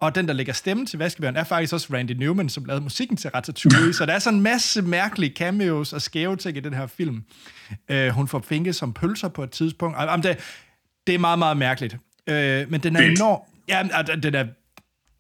og 0.01 0.15
den, 0.15 0.29
der 0.29 0.35
lægger 0.35 0.53
stemme 0.53 0.87
til 0.87 0.99
vaskebjørn, 0.99 1.37
er 1.37 1.45
faktisk 1.45 1.73
også 1.73 1.95
Randy 1.95 2.13
Newman, 2.13 2.49
som 2.49 2.65
lavede 2.65 2.83
musikken 2.83 3.17
til 3.17 3.31
Ratatouille. 3.31 3.95
Så 3.99 4.07
der 4.07 4.13
er 4.13 4.19
sådan 4.19 4.37
en 4.37 4.43
masse 4.43 4.83
mærkelige 4.83 5.35
cameos 5.37 5.93
og 5.93 6.03
skæve 6.03 6.37
ting 6.37 6.57
i 6.57 6.61
den 6.61 6.75
her 6.75 6.87
film. 6.87 7.25
Øh, 7.89 8.09
hun 8.09 8.29
får 8.29 8.45
finke 8.49 8.73
som 8.73 8.93
pølser 8.93 9.29
på 9.29 9.43
et 9.43 9.51
tidspunkt. 9.51 9.99
Jamen, 9.99 10.23
det, 10.23 10.39
det 11.07 11.15
er 11.15 11.19
meget, 11.19 11.39
meget 11.39 11.57
mærkeligt. 11.57 11.97
Øh, 12.27 12.71
men 12.71 12.81
den 12.81 12.97
er 12.97 13.01
enorm... 13.01 13.41
Ja, 13.69 13.89
altså, 13.93 14.17
den 14.17 14.35
er, 14.35 14.47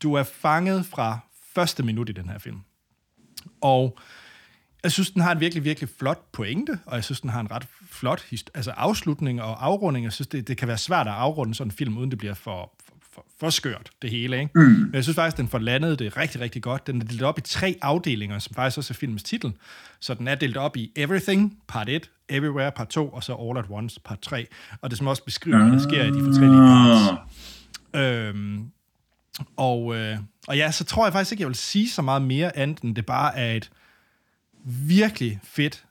du 0.02 0.14
er 0.14 0.22
fanget 0.22 0.86
fra 0.86 1.18
første 1.54 1.82
minut 1.82 2.08
i 2.08 2.12
den 2.12 2.28
her 2.28 2.38
film. 2.38 2.60
Og 3.60 3.98
jeg 4.82 4.92
synes, 4.92 5.10
den 5.10 5.22
har 5.22 5.32
en 5.32 5.40
virkelig, 5.40 5.64
virkelig 5.64 5.90
flot 5.98 6.32
pointe, 6.32 6.78
og 6.86 6.96
jeg 6.96 7.04
synes, 7.04 7.20
den 7.20 7.30
har 7.30 7.40
en 7.40 7.50
ret 7.50 7.66
flot 7.90 8.24
altså 8.54 8.70
afslutning 8.70 9.42
og 9.42 9.66
afrunding. 9.66 10.04
Jeg 10.04 10.12
synes, 10.12 10.28
det, 10.28 10.48
det 10.48 10.56
kan 10.56 10.68
være 10.68 10.78
svært 10.78 11.06
at 11.06 11.12
afrunde 11.12 11.54
sådan 11.54 11.68
en 11.68 11.72
film, 11.72 11.98
uden 11.98 12.10
det 12.10 12.18
bliver 12.18 12.34
for, 12.34 12.72
for, 12.86 12.94
for, 13.14 13.26
for 13.40 13.50
skørt, 13.50 13.90
det 14.02 14.10
hele. 14.10 14.40
Ikke? 14.40 14.50
Mm. 14.54 14.62
Men 14.62 14.90
jeg 14.94 15.02
synes 15.02 15.14
faktisk, 15.14 15.36
den 15.36 15.48
får 15.48 15.58
landet 15.58 15.98
det 15.98 16.16
rigtig, 16.16 16.40
rigtig 16.40 16.62
godt. 16.62 16.86
Den 16.86 17.00
er 17.00 17.04
delt 17.04 17.22
op 17.22 17.38
i 17.38 17.40
tre 17.40 17.78
afdelinger, 17.82 18.38
som 18.38 18.54
faktisk 18.54 18.78
også 18.78 18.92
er 18.92 18.96
filmens 18.96 19.22
titel. 19.22 19.52
Så 20.00 20.14
den 20.14 20.28
er 20.28 20.34
delt 20.34 20.56
op 20.56 20.76
i 20.76 20.92
Everything, 20.96 21.58
part 21.68 21.88
1, 21.88 22.10
Everywhere, 22.28 22.72
part 22.72 22.88
2, 22.88 23.08
og 23.08 23.24
så 23.24 23.34
All 23.34 23.58
at 23.58 23.64
Once, 23.70 24.00
part 24.04 24.20
3. 24.20 24.46
Og 24.80 24.90
det 24.90 24.98
som 24.98 25.06
også 25.06 25.24
beskriver, 25.24 25.58
hvad 25.58 25.72
der 25.72 25.88
sker 25.88 26.04
i 26.04 26.10
de 26.10 26.24
forskellige 26.24 26.60
parts. 26.60 27.20
Øhm, 27.94 28.70
og, 29.56 29.96
øh, 29.96 30.18
og 30.48 30.56
ja, 30.56 30.70
så 30.70 30.84
tror 30.84 31.06
jeg 31.06 31.12
faktisk 31.12 31.32
ikke, 31.32 31.40
jeg 31.42 31.48
vil 31.48 31.56
sige 31.56 31.90
så 31.90 32.02
meget 32.02 32.22
mere 32.22 32.56
andet, 32.56 32.80
end 32.80 32.96
det 32.96 33.06
bare 33.06 33.36
er 33.36 33.52
et 33.52 33.70
virkelig 34.64 35.40
fedt 35.44 35.84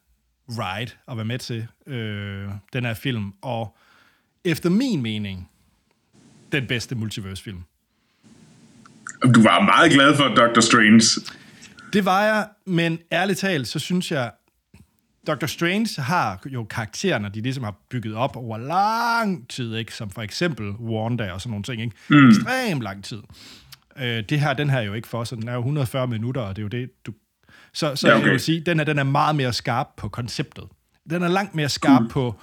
ride 0.50 0.92
at 1.08 1.18
være 1.18 1.26
med 1.26 1.40
til 1.40 1.68
øh, 1.88 2.50
den 2.74 2.86
her 2.86 2.94
film. 2.94 3.34
Og 3.42 3.76
efter 4.46 4.70
min 4.70 5.02
mening, 5.02 5.50
den 6.52 6.68
bedste 6.68 6.96
multiverse-film. 6.96 7.64
Du 9.24 9.44
var 9.44 9.62
meget 9.62 9.92
glad 9.92 10.16
for 10.16 10.24
Doctor 10.24 10.62
Strange. 10.62 11.22
Det 11.94 12.06
var 12.06 12.24
jeg, 12.24 12.48
men 12.66 13.00
ærligt 13.12 13.40
talt, 13.40 13.68
så 13.68 13.80
synes 13.80 14.12
jeg, 14.12 14.32
Dr. 15.30 15.46
Strange 15.46 16.02
har 16.02 16.42
jo 16.46 16.64
karaktererne, 16.64 17.30
de 17.30 17.42
ligesom 17.42 17.64
har 17.64 17.76
bygget 17.90 18.16
op 18.16 18.36
over 18.36 18.58
lang 18.58 19.50
tid, 19.50 19.76
ikke? 19.76 19.94
som 19.94 20.10
for 20.10 20.22
eksempel 20.22 20.70
Wanda 20.70 21.32
og 21.32 21.42
sådan 21.42 21.52
nogle 21.52 21.64
ting. 21.64 21.82
Ikke? 21.82 21.96
Mm. 22.10 22.28
Ekstremt 22.28 22.82
lang 22.82 23.04
tid. 23.04 23.22
Øh, 24.00 24.24
det 24.30 24.40
her, 24.40 24.54
den 24.54 24.70
her 24.70 24.78
er 24.80 24.84
jo 24.84 24.94
ikke 24.94 25.08
for, 25.08 25.24
så 25.24 25.36
den 25.36 25.48
er 25.48 25.54
jo 25.54 25.60
140 25.60 26.08
minutter, 26.08 26.42
og 26.42 26.56
det 26.56 26.62
er 26.62 26.64
jo 26.64 26.70
det, 26.70 27.06
du... 27.06 27.14
Så, 27.74 27.96
så 27.96 28.08
Ja, 28.08 28.16
okay. 28.16 28.26
jeg 28.26 28.32
vil 28.32 28.40
sige, 28.40 28.60
den 28.60 28.80
er, 28.80 28.84
den 28.84 29.00
er 29.00 29.04
meget 29.04 29.36
mere 29.36 29.54
skarp 29.54 29.88
på 29.98 30.10
konceptet. 30.10 30.64
Den 31.10 31.24
er 31.24 31.28
langt 31.28 31.56
mere 31.56 31.70
skarp 31.70 32.02
cool. 32.10 32.34
på, 32.34 32.40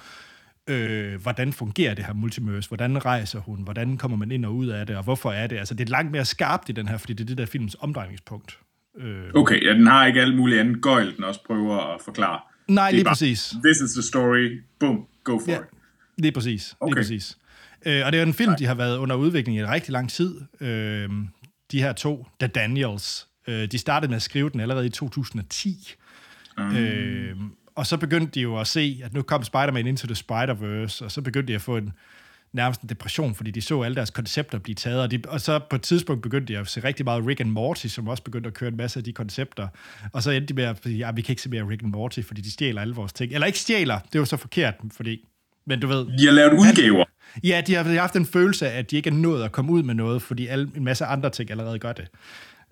øh, 0.73 1.21
hvordan 1.21 1.53
fungerer 1.53 1.93
det 1.93 2.05
her 2.05 2.13
multiverse, 2.13 2.69
hvordan 2.69 3.05
rejser 3.05 3.39
hun, 3.39 3.61
hvordan 3.63 3.97
kommer 3.97 4.17
man 4.17 4.31
ind 4.31 4.45
og 4.45 4.55
ud 4.55 4.67
af 4.67 4.85
det, 4.87 4.97
og 4.97 5.03
hvorfor 5.03 5.31
er 5.31 5.47
det. 5.47 5.57
Altså, 5.57 5.73
det 5.73 5.85
er 5.85 5.91
langt 5.91 6.11
mere 6.11 6.25
skarpt 6.25 6.69
i 6.69 6.71
den 6.71 6.87
her, 6.87 6.97
fordi 6.97 7.13
det 7.13 7.23
er 7.23 7.27
det 7.27 7.37
der 7.37 7.45
films 7.45 7.75
omdrejningspunkt. 7.79 8.59
Øh, 8.97 9.23
Okay, 9.35 9.65
ja, 9.65 9.73
den 9.73 9.87
har 9.87 10.05
ikke 10.05 10.21
alt 10.21 10.37
muligt 10.37 10.59
andet 10.59 10.81
gøjl, 10.81 11.15
den 11.15 11.23
også 11.23 11.43
prøver 11.47 11.93
at 11.95 12.01
forklare. 12.05 12.39
Nej, 12.67 12.85
Det 12.85 12.93
er 12.93 12.95
lige 12.95 13.03
bare, 13.03 13.11
præcis. 13.11 13.53
This 13.65 13.81
is 13.81 13.91
the 13.91 14.01
story. 14.03 14.61
Boom, 14.79 15.05
go 15.23 15.39
for 15.39 15.51
Ja, 15.51 15.57
it. 15.57 15.63
lige 16.17 16.31
præcis. 16.31 16.67
Lige 16.69 16.75
Okay. 16.79 16.95
præcis. 16.95 17.37
Øh, 17.85 18.05
og 18.05 18.11
det 18.11 18.19
er 18.19 18.23
en 18.23 18.33
film, 18.33 18.55
de 18.59 18.65
har 18.65 18.75
været 18.75 18.97
under 18.97 19.15
udvikling 19.15 19.57
i 19.57 19.61
en 19.61 19.69
rigtig 19.69 19.91
lang 19.91 20.09
tid. 20.09 20.41
Øh, 20.61 21.09
de 21.71 21.81
her 21.81 21.93
to, 21.93 22.27
The 22.39 22.47
Daniels, 22.47 23.27
øh, 23.47 23.71
de 23.71 23.77
startede 23.77 24.09
med 24.09 24.15
at 24.15 24.21
skrive 24.21 24.49
den 24.49 24.59
allerede 24.59 24.85
i 24.85 24.89
2010. 24.89 25.93
Mm. 26.57 26.75
Øh, 26.75 27.35
og 27.75 27.87
så 27.87 27.97
begyndte 27.97 28.31
de 28.33 28.41
jo 28.41 28.59
at 28.59 28.67
se, 28.67 29.01
at 29.03 29.13
nu 29.13 29.21
kom 29.21 29.43
Spider-Man 29.43 29.87
Into 29.87 30.07
the 30.07 30.15
Spider-Verse, 30.15 31.03
og 31.05 31.11
så 31.11 31.21
begyndte 31.23 31.51
de 31.51 31.55
at 31.55 31.61
få 31.61 31.77
en 31.77 31.93
nærmest 32.53 32.81
en 32.81 32.89
depression, 32.89 33.35
fordi 33.35 33.51
de 33.51 33.61
så 33.61 33.81
alle 33.81 33.95
deres 33.95 34.09
koncepter 34.09 34.59
blive 34.59 34.75
taget, 34.75 35.01
og, 35.01 35.11
de, 35.11 35.21
og 35.27 35.41
så 35.41 35.59
på 35.69 35.75
et 35.75 35.81
tidspunkt 35.81 36.21
begyndte 36.21 36.53
de 36.53 36.59
at 36.59 36.67
se 36.67 36.83
rigtig 36.83 37.05
meget 37.05 37.27
Rick 37.27 37.39
and 37.39 37.49
Morty, 37.49 37.87
som 37.87 38.07
også 38.07 38.23
begyndte 38.23 38.47
at 38.47 38.53
køre 38.53 38.69
en 38.69 38.77
masse 38.77 38.99
af 38.99 39.03
de 39.03 39.13
koncepter, 39.13 39.67
og 40.13 40.23
så 40.23 40.31
endte 40.31 40.47
de 40.47 40.53
med 40.53 40.63
at 40.63 40.79
sige, 40.83 40.97
ja, 40.97 41.11
vi 41.11 41.21
kan 41.21 41.31
ikke 41.31 41.41
se 41.41 41.49
mere 41.49 41.63
Rick 41.63 41.83
and 41.83 41.91
Morty, 41.91 42.21
fordi 42.21 42.41
de 42.41 42.51
stjæler 42.51 42.81
alle 42.81 42.95
vores 42.95 43.13
ting. 43.13 43.33
Eller 43.33 43.47
ikke 43.47 43.59
stjæler, 43.59 43.99
det 44.13 44.19
var 44.19 44.25
så 44.25 44.37
forkert, 44.37 44.73
fordi, 44.91 45.27
men 45.65 45.79
du 45.79 45.87
ved, 45.87 46.17
De 46.19 46.25
har 46.25 46.31
lavet 46.31 46.51
udgaver. 46.51 47.05
Ja, 47.43 47.61
de 47.67 47.73
har, 47.73 47.83
de 47.83 47.89
har 47.89 47.99
haft 47.99 48.15
en 48.15 48.25
følelse 48.25 48.69
af, 48.69 48.79
at 48.79 48.91
de 48.91 48.95
ikke 48.95 49.09
er 49.09 49.13
nået 49.13 49.43
at 49.43 49.51
komme 49.51 49.71
ud 49.71 49.83
med 49.83 49.95
noget, 49.95 50.21
fordi 50.21 50.47
alle, 50.47 50.71
en 50.75 50.83
masse 50.83 51.05
andre 51.05 51.29
ting 51.29 51.51
allerede 51.51 51.79
gør 51.79 51.93
det. 51.93 52.07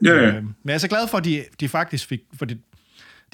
Ja, 0.05 0.13
ja. 0.13 0.27
Øh, 0.27 0.43
men 0.43 0.55
jeg 0.65 0.73
er 0.73 0.77
så 0.77 0.87
glad 0.87 1.07
for, 1.07 1.17
at 1.17 1.25
de, 1.25 1.43
de 1.59 1.69
faktisk 1.69 2.07
fik... 2.07 2.19
Fordi 2.33 2.55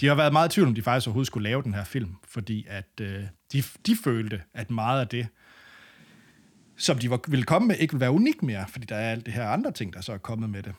de 0.01 0.08
har 0.08 0.15
været 0.15 0.34
meget 0.34 0.49
i 0.49 0.51
tvivl, 0.54 0.67
om 0.67 0.75
de 0.75 0.82
faktisk 0.82 1.08
overhovedet 1.08 1.27
skulle 1.27 1.43
lave 1.43 1.63
den 1.63 1.73
her 1.73 1.84
film, 1.84 2.10
fordi 2.27 2.65
at 2.69 2.89
øh, 3.01 3.19
de, 3.54 3.63
de 3.86 3.95
følte, 4.04 4.41
at 4.54 4.71
meget 4.71 4.99
af 5.01 5.08
det, 5.08 5.27
som 6.82 6.98
de 6.98 7.10
var, 7.10 7.20
ville 7.28 7.46
komme 7.46 7.67
med, 7.67 7.76
ikke 7.80 7.94
ville 7.94 8.02
være 8.02 8.12
unik 8.12 8.44
mere, 8.44 8.65
fordi 8.70 8.86
der 8.86 8.96
er 8.96 9.12
alt 9.12 9.26
det 9.26 9.34
her 9.34 9.48
andre 9.48 9.72
ting, 9.72 9.94
der 9.94 10.02
så 10.02 10.13
er 10.13 10.17
kommet 10.17 10.50
med 10.50 10.63
det. 10.63 10.74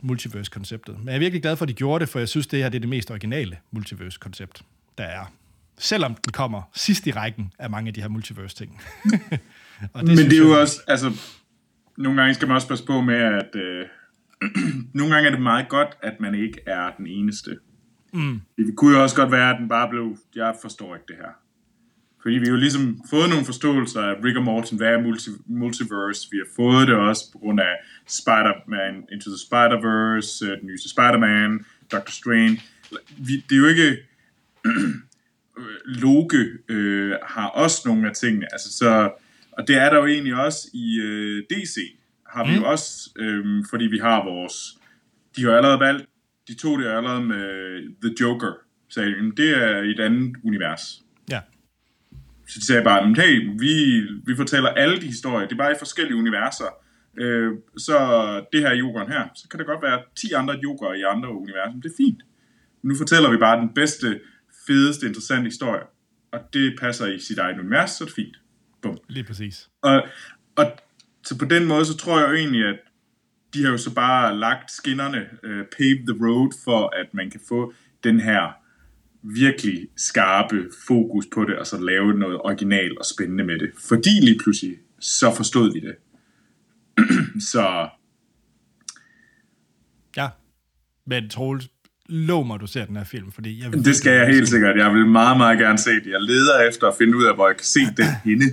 Multiverse-konceptet. 0.00 0.98
Men 0.98 1.08
jeg 1.08 1.14
er 1.14 1.18
virkelig 1.18 1.42
glad 1.42 1.56
for, 1.56 1.64
at 1.64 1.68
de 1.68 1.74
gjorde 1.74 2.00
det, 2.00 2.08
for 2.08 2.18
jeg 2.18 2.28
synes, 2.28 2.46
det 2.46 2.62
her 2.62 2.68
det 2.68 2.76
er 2.76 2.80
det 2.80 2.88
mest 2.88 3.10
originale 3.10 3.56
multiverse-koncept, 3.70 4.62
der 4.98 5.04
er. 5.04 5.32
Selvom 5.78 6.14
den 6.14 6.32
kommer 6.32 6.62
sidst 6.74 7.06
i 7.06 7.12
rækken 7.12 7.52
af 7.58 7.70
mange 7.70 7.88
af 7.88 7.94
de 7.94 8.00
her 8.00 8.08
multiverse-ting. 8.08 8.80
Og 9.92 10.04
Men 10.04 10.16
synes 10.16 10.20
det 10.30 10.38
er 10.38 10.42
jo 10.42 10.50
jeg- 10.52 10.60
også, 10.60 10.80
altså, 10.88 11.12
nogle 11.96 12.20
gange 12.20 12.34
skal 12.34 12.48
man 12.48 12.54
også 12.54 12.68
passe 12.68 12.84
på 12.86 13.00
med, 13.00 13.14
at 13.14 13.56
øh, 13.56 13.86
nogle 14.98 15.14
gange 15.14 15.26
er 15.28 15.30
det 15.34 15.42
meget 15.42 15.68
godt, 15.68 15.88
at 16.02 16.20
man 16.20 16.34
ikke 16.34 16.60
er 16.66 16.90
den 16.98 17.06
eneste. 17.06 17.58
Mm. 18.12 18.40
Det 18.56 18.76
kunne 18.76 18.96
jo 18.96 19.02
også 19.02 19.16
godt 19.16 19.32
være, 19.32 19.50
at 19.50 19.56
den 19.60 19.68
bare 19.68 19.88
blev, 19.90 20.16
jeg 20.36 20.54
forstår 20.62 20.94
ikke 20.94 21.04
det 21.08 21.16
her. 21.16 21.28
Fordi 22.22 22.34
vi 22.34 22.44
har 22.44 22.52
jo 22.52 22.56
ligesom 22.56 23.02
fået 23.10 23.28
nogle 23.30 23.44
forståelser 23.44 24.00
af 24.00 24.14
Rick 24.24 24.36
og 24.36 24.42
Morten, 24.42 24.78
hvad 24.78 24.88
er 24.88 24.98
multi- 24.98 25.42
multiverse. 25.46 26.28
Vi 26.30 26.36
har 26.36 26.48
fået 26.56 26.88
det 26.88 26.94
også 26.94 27.32
på 27.32 27.38
grund 27.38 27.60
af 27.60 27.74
Spider-Man 28.08 28.94
Into 29.12 29.30
the 29.30 29.40
Spider-Verse, 29.46 30.46
øh, 30.46 30.60
den 30.60 30.66
nyeste 30.66 30.88
Spider-Man, 30.88 31.64
Doctor 31.92 32.12
Strange. 32.12 32.62
Vi, 33.18 33.44
det 33.48 33.54
er 33.56 33.60
jo 33.60 33.66
ikke... 33.66 33.96
Loke 36.02 36.46
øh, 36.68 37.14
har 37.22 37.46
også 37.46 37.82
nogle 37.84 38.08
af 38.08 38.14
tingene. 38.14 38.46
Altså, 38.52 38.72
så, 38.72 39.10
og 39.52 39.68
det 39.68 39.76
er 39.76 39.90
der 39.90 39.96
jo 39.96 40.06
egentlig 40.06 40.34
også 40.34 40.68
i 40.74 41.00
øh, 41.00 41.44
DC. 41.50 41.76
Har 42.28 42.44
vi 42.44 42.50
mm. 42.50 42.56
jo 42.56 42.70
også, 42.70 43.10
øh, 43.18 43.64
fordi 43.70 43.84
vi 43.84 43.98
har 43.98 44.24
vores... 44.24 44.78
De 45.36 45.44
har 45.44 45.56
allerede 45.56 45.80
valgt, 45.80 46.08
de 46.48 46.54
to 46.54 46.78
det 46.80 46.86
allerede 46.86 47.20
med 47.20 47.40
The 48.02 48.14
Joker. 48.20 48.52
Så 48.88 49.00
det 49.36 49.50
er 49.62 49.82
i 49.82 49.90
et 49.90 50.00
andet 50.00 50.36
univers. 50.44 51.02
Ja. 51.30 51.40
Så 52.46 52.58
de 52.60 52.66
sagde 52.66 52.84
bare, 52.84 53.06
"Men 53.06 53.16
hey, 53.16 53.50
vi, 53.58 54.00
vi 54.26 54.36
fortæller 54.36 54.68
alle 54.68 55.00
de 55.00 55.06
historier, 55.06 55.46
det 55.46 55.52
er 55.52 55.56
bare 55.64 55.72
i 55.72 55.78
forskellige 55.78 56.16
universer. 56.16 56.70
Øh, 57.18 57.52
så 57.76 57.96
det 58.52 58.60
her 58.60 58.74
jokeren 58.74 59.12
her, 59.12 59.28
så 59.34 59.48
kan 59.48 59.58
det 59.58 59.66
godt 59.66 59.82
være 59.82 60.02
10 60.16 60.32
andre 60.32 60.54
joker 60.62 60.92
i 60.92 61.02
andre 61.02 61.28
universer, 61.28 61.72
men 61.72 61.82
det 61.82 61.90
er 61.90 61.96
fint. 61.96 62.22
Nu 62.82 62.94
fortæller 62.94 63.30
vi 63.30 63.36
bare 63.36 63.60
den 63.60 63.74
bedste, 63.74 64.20
fedeste, 64.66 65.06
interessante 65.06 65.44
historie, 65.44 65.82
og 66.32 66.40
det 66.52 66.76
passer 66.80 67.06
i 67.06 67.18
sit 67.18 67.38
eget 67.38 67.58
univers, 67.58 67.90
så 67.90 68.04
er 68.04 68.06
det 68.06 68.14
fint. 68.14 68.36
Bum. 68.82 68.98
Lige 69.08 69.24
præcis. 69.24 69.68
Og, 69.82 70.02
og 70.56 70.72
så 71.24 71.38
på 71.38 71.44
den 71.44 71.66
måde, 71.66 71.84
så 71.84 71.96
tror 71.96 72.20
jeg 72.20 72.28
jo 72.28 72.34
egentlig, 72.34 72.66
at 72.66 72.78
de 73.54 73.64
har 73.64 73.70
jo 73.70 73.78
så 73.78 73.94
bare 73.94 74.38
lagt 74.38 74.70
skinnerne, 74.70 75.28
uh, 75.44 75.64
pave 75.78 75.98
the 76.08 76.16
road, 76.26 76.52
for 76.64 77.00
at 77.00 77.14
man 77.14 77.30
kan 77.30 77.40
få 77.48 77.72
den 78.04 78.20
her 78.20 78.52
virkelig 79.34 79.88
skarpe 79.96 80.64
fokus 80.86 81.26
på 81.34 81.44
det, 81.44 81.58
og 81.58 81.66
så 81.66 81.80
lave 81.80 82.14
noget 82.14 82.38
original 82.38 82.98
og 82.98 83.04
spændende 83.04 83.44
med 83.44 83.58
det. 83.58 83.70
Fordi 83.88 84.20
lige 84.20 84.38
pludselig, 84.42 84.76
så 85.00 85.34
forstod 85.34 85.72
vi 85.72 85.80
det. 85.80 85.94
så 87.52 87.88
Ja. 90.16 90.28
Men 91.06 91.28
Troels, 91.30 91.68
lov 92.08 92.46
mig, 92.46 92.60
du 92.60 92.66
ser 92.66 92.84
den 92.84 92.96
her 92.96 93.04
film, 93.04 93.32
fordi 93.32 93.62
jeg 93.62 93.72
vil 93.72 93.84
det 93.84 93.96
skal 93.96 94.12
jeg 94.12 94.26
helt 94.26 94.48
sikkert. 94.48 94.76
Jeg 94.76 94.92
vil 94.94 95.06
meget, 95.06 95.36
meget 95.36 95.58
gerne 95.58 95.78
se 95.78 95.90
det. 95.90 96.06
Jeg 96.06 96.20
leder 96.20 96.68
efter 96.68 96.86
at 96.88 96.94
finde 96.98 97.16
ud 97.16 97.24
af, 97.24 97.34
hvor 97.34 97.46
jeg 97.48 97.56
kan 97.56 97.64
se 97.64 97.80
den 97.80 98.06
henne. 98.30 98.44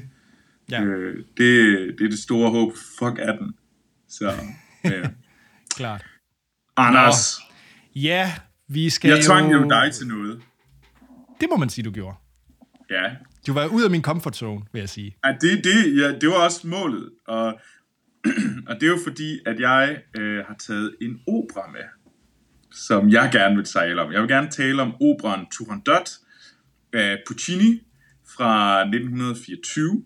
Ja, 0.71 0.83
Øh, 0.83 1.15
det, 1.17 1.95
det 1.99 2.05
er 2.05 2.09
det 2.09 2.19
store 2.19 2.49
håb. 2.51 2.73
Fuck 2.99 3.19
er 3.19 3.37
den. 3.37 3.53
Så, 4.09 4.33
ja. 4.83 5.09
klart. 5.77 6.05
Anders, 6.77 7.37
Ja, 7.95 8.33
vi 8.67 8.89
skal 8.89 9.09
jeg 9.09 9.23
tvang 9.23 9.53
jo 9.53 9.69
dig 9.69 9.91
til 9.93 10.07
noget. 10.07 10.41
Det 11.43 11.49
må 11.49 11.57
man 11.57 11.69
sige, 11.69 11.85
du 11.85 11.91
gjorde. 11.91 12.17
Ja, 12.89 13.15
Du 13.47 13.53
var 13.53 13.67
ud 13.67 13.83
af 13.83 13.91
min 13.91 14.01
comfort 14.01 14.35
zone, 14.35 14.65
vil 14.73 14.79
jeg 14.79 14.89
sige. 14.89 15.17
Ja, 15.25 15.31
det, 15.41 15.63
det, 15.63 15.97
ja, 16.01 16.19
det 16.19 16.29
var 16.29 16.45
også 16.45 16.67
målet. 16.67 17.09
Og, 17.27 17.45
og 18.67 18.75
det 18.75 18.83
er 18.83 18.87
jo 18.87 18.99
fordi, 19.03 19.39
at 19.45 19.59
jeg 19.59 20.01
øh, 20.17 20.45
har 20.47 20.55
taget 20.67 20.95
en 21.01 21.19
opera 21.27 21.71
med, 21.71 21.81
som 22.71 23.09
jeg 23.09 23.29
gerne 23.31 23.55
vil 23.55 23.65
tale 23.65 24.01
om. 24.01 24.11
Jeg 24.13 24.21
vil 24.21 24.29
gerne 24.29 24.49
tale 24.49 24.81
om 24.81 24.95
operan 25.01 25.45
Turandot 25.51 26.09
af 26.93 27.19
Puccini 27.27 27.81
fra 28.37 28.79
1924. 28.81 30.03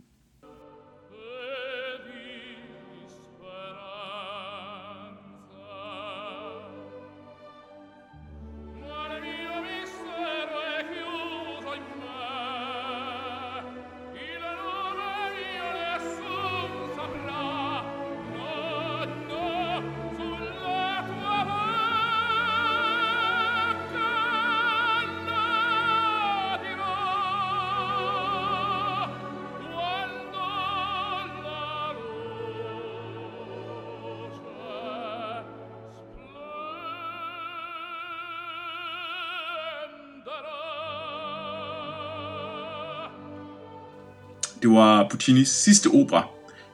Det 44.61 44.69
var 44.69 45.09
Puccinis 45.09 45.47
sidste 45.47 45.87
opera. 45.87 46.27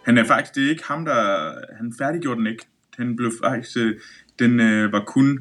Han 0.05 0.17
er 0.17 0.23
faktisk, 0.23 0.55
det 0.55 0.65
er 0.65 0.69
ikke 0.69 0.83
ham, 0.87 1.05
der... 1.05 1.53
Han 1.77 1.93
færdiggjorde 1.97 2.37
den 2.37 2.47
ikke. 2.47 2.65
Den 2.97 3.15
blev 3.15 3.31
faktisk... 3.43 3.77
Øh, 3.77 3.99
den 4.39 4.59
øh, 4.59 4.91
var 4.91 5.03
kun 5.07 5.39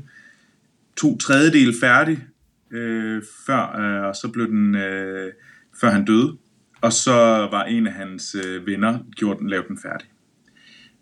to 0.97 1.19
tredjedel 1.19 1.75
færdig, 1.81 2.25
øh, 2.71 3.23
før, 3.47 3.81
øh, 3.81 4.09
og 4.09 4.17
så 4.17 4.31
blev 4.33 4.47
den... 4.47 4.75
Øh, 4.75 5.33
før 5.81 5.91
han 5.91 6.05
døde. 6.05 6.37
Og 6.81 6.93
så 6.93 7.13
var 7.51 7.65
en 7.65 7.87
af 7.87 7.93
hans 7.93 8.37
øh, 8.47 8.67
venner 8.67 8.99
gjort 9.17 9.39
den, 9.39 9.51
lavet 9.51 9.69
den 9.69 9.79
færdig. 9.83 10.09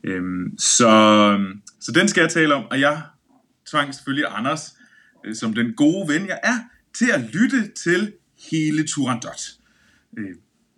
Øhm, 0.04 0.58
så, 0.58 0.90
så 1.80 1.92
den 1.92 2.08
skal 2.08 2.20
jeg 2.20 2.30
tale 2.30 2.54
om, 2.54 2.64
og 2.70 2.80
jeg 2.80 3.02
tvang 3.70 3.94
selvfølgelig 3.94 4.26
Anders, 4.28 4.76
øh, 5.24 5.34
som 5.34 5.54
den 5.54 5.74
gode 5.74 6.08
ven 6.08 6.26
jeg 6.26 6.40
er, 6.42 6.58
til 6.94 7.10
at 7.10 7.20
lytte 7.20 7.70
til 7.84 8.12
hele 8.50 8.86
Turandot. 8.86 9.40
Øh, 10.18 10.34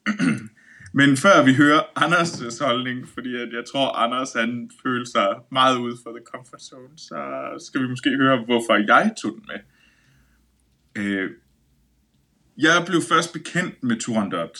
men 0.93 1.17
før 1.17 1.45
vi 1.45 1.55
hører 1.55 1.81
Anders' 1.99 2.65
holdning, 2.65 3.09
fordi 3.09 3.35
at 3.35 3.49
jeg 3.53 3.65
tror, 3.73 3.89
Anders 3.97 4.33
han 4.33 4.71
føler 4.83 5.05
sig 5.05 5.29
meget 5.53 5.77
ude 5.79 5.97
for 6.03 6.11
the 6.11 6.25
comfort 6.35 6.63
zone, 6.63 6.93
så 6.97 7.19
skal 7.67 7.83
vi 7.83 7.89
måske 7.89 8.11
høre, 8.17 8.45
hvorfor 8.45 8.75
jeg 8.93 9.13
tog 9.23 9.33
den 9.33 9.45
med. 9.53 9.61
Øh, 10.95 11.31
jeg 12.59 12.83
blev 12.87 13.01
først 13.09 13.33
bekendt 13.33 13.83
med 13.83 13.97
Turandot 14.01 14.59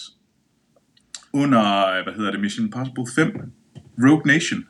under, 1.33 2.03
hvad 2.03 2.15
hedder 2.15 2.31
det, 2.31 2.41
Mission 2.41 2.67
Impossible 2.67 3.07
5, 3.15 3.53
Rogue 3.99 4.27
Nation. 4.27 4.65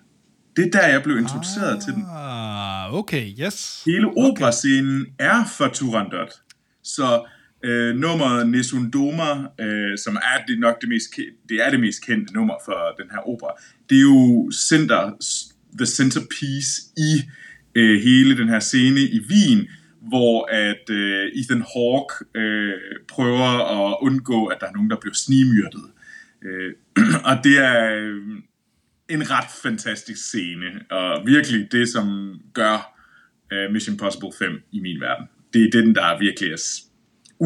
Det 0.56 0.66
er 0.66 0.70
der, 0.70 0.88
jeg 0.88 1.02
blev 1.02 1.18
introduceret 1.18 1.74
ah. 1.74 1.80
til 1.80 1.92
den. 1.92 2.04
Ah, 2.10 2.94
okay, 2.94 3.26
yes. 3.40 3.82
Hele 3.86 4.06
operascenen 4.06 5.06
er 5.18 5.44
for 5.56 5.68
Turandot. 5.68 6.32
Så 6.82 7.26
øh, 7.64 7.96
nummeret 7.96 8.48
Nesundoma, 8.48 9.30
øh, 9.60 9.98
som 9.98 10.16
er 10.16 10.44
det 10.48 10.58
nok 10.58 10.80
det 10.80 10.88
mest, 10.88 11.08
det 11.48 11.66
er 11.66 11.70
det 11.70 11.80
mest 11.80 12.06
kendte 12.06 12.34
nummer 12.34 12.54
for 12.64 12.94
den 13.02 13.10
her 13.10 13.28
opera, 13.28 13.52
det 13.90 13.96
er 13.96 14.02
jo 14.02 14.50
center, 14.68 15.10
the 15.78 15.86
centerpiece 15.86 16.82
i 16.96 17.22
øh, 17.74 18.00
hele 18.00 18.36
den 18.36 18.48
her 18.48 18.60
scene 18.60 19.00
i 19.00 19.20
Wien, 19.30 19.68
hvor 20.00 20.48
at 20.50 20.90
øh, 20.90 21.28
Ethan 21.34 21.64
Hawke 21.74 22.14
øh, 22.34 22.72
prøver 23.08 23.50
at 23.76 23.96
undgå, 24.02 24.46
at 24.46 24.60
der 24.60 24.66
er 24.66 24.72
nogen, 24.72 24.90
der 24.90 24.96
bliver 25.00 25.14
snimyrdet. 25.14 25.84
Øh, 26.44 26.72
og 27.28 27.44
det 27.44 27.58
er 27.58 27.94
øh, 27.94 28.22
en 29.08 29.30
ret 29.30 29.50
fantastisk 29.62 30.28
scene, 30.28 30.66
og 30.90 31.26
virkelig 31.26 31.72
det, 31.72 31.88
som 31.88 32.36
gør 32.54 32.98
øh, 33.52 33.72
Mission 33.72 33.94
Impossible 33.94 34.30
5 34.38 34.62
i 34.72 34.80
min 34.80 35.00
verden. 35.00 35.26
Det 35.52 35.62
er 35.64 35.70
den, 35.80 35.94
der 35.94 36.18
virkelig 36.18 36.52
er 36.52 36.82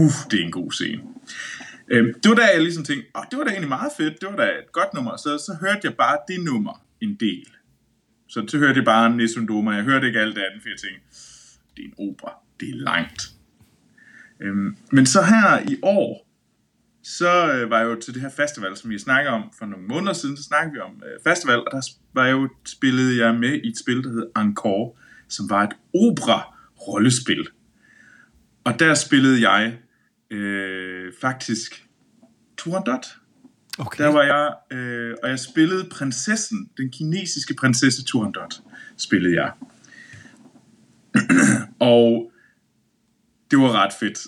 uff, 0.02 0.16
det 0.30 0.40
er 0.40 0.44
en 0.44 0.50
god 0.50 0.72
scene. 0.72 1.02
Øh, 1.88 2.14
det 2.22 2.28
var 2.28 2.34
da 2.34 2.44
jeg 2.54 2.62
ligesom 2.62 2.84
tænkte, 2.84 3.08
oh, 3.14 3.24
det 3.30 3.38
var 3.38 3.44
da 3.44 3.50
egentlig 3.50 3.68
meget 3.68 3.92
fedt, 3.96 4.20
det 4.20 4.28
var 4.28 4.36
da 4.36 4.42
et 4.42 4.72
godt 4.72 4.94
nummer. 4.94 5.16
Så, 5.16 5.38
så 5.38 5.56
hørte 5.60 5.80
jeg 5.84 5.94
bare 5.94 6.18
det 6.28 6.44
nummer 6.44 6.84
en 7.00 7.16
del. 7.20 7.48
Så, 8.28 8.44
så 8.48 8.58
hørte 8.58 8.76
jeg 8.76 8.84
bare 8.84 9.16
Nessun 9.16 9.46
Doma, 9.48 9.70
jeg 9.70 9.84
hørte 9.84 10.06
ikke 10.06 10.20
alt 10.20 10.36
det 10.36 10.42
andet, 10.42 10.62
for 10.62 10.68
jeg 10.68 10.78
tænkte, 10.78 11.06
det 11.76 11.84
er 11.84 11.88
en 11.88 12.08
opera, 12.08 12.32
det 12.60 12.68
er 12.68 12.76
langt. 12.76 13.22
Øhm, 14.40 14.76
men 14.92 15.06
så 15.06 15.22
her 15.22 15.70
i 15.70 15.76
år, 15.82 16.26
så 17.02 17.52
øh, 17.52 17.70
var 17.70 17.78
jeg 17.78 17.86
jo 17.86 18.00
til 18.00 18.14
det 18.14 18.22
her 18.22 18.30
festival, 18.30 18.76
som 18.76 18.90
vi 18.90 18.98
snakker 18.98 19.30
om 19.30 19.42
for 19.58 19.66
nogle 19.66 19.86
måneder 19.86 20.12
siden, 20.12 20.36
så 20.36 20.42
snakkede 20.42 20.72
vi 20.72 20.80
om 20.80 21.02
øh, 21.06 21.32
festival, 21.32 21.58
og 21.58 21.68
der 21.72 21.80
var 22.14 22.24
jeg 22.24 22.32
jo, 22.32 22.48
spillede 22.64 23.24
jeg 23.24 23.34
med 23.34 23.60
i 23.64 23.68
et 23.68 23.78
spil, 23.78 24.04
der 24.04 24.10
hed 24.10 24.26
Encore, 24.36 24.92
som 25.28 25.50
var 25.50 25.62
et 25.62 25.76
opera-rollespil. 25.94 27.46
Og 28.64 28.78
der 28.78 28.94
spillede 28.94 29.50
jeg 29.50 29.78
øh, 30.30 31.12
faktisk 31.20 31.86
Turandot. 32.56 33.06
Okay. 33.78 34.04
Der 34.04 34.10
var 34.10 34.22
jeg, 34.22 34.78
øh, 34.78 35.14
og 35.22 35.28
jeg 35.28 35.38
spillede 35.38 35.88
prinsessen, 35.90 36.70
den 36.76 36.90
kinesiske 36.90 37.54
prinsesse 37.54 38.04
Turandot, 38.04 38.60
spillede 38.96 39.34
jeg. 39.42 39.52
og 41.80 42.32
det 43.50 43.58
var 43.58 43.72
ret 43.72 43.92
fedt. 44.00 44.18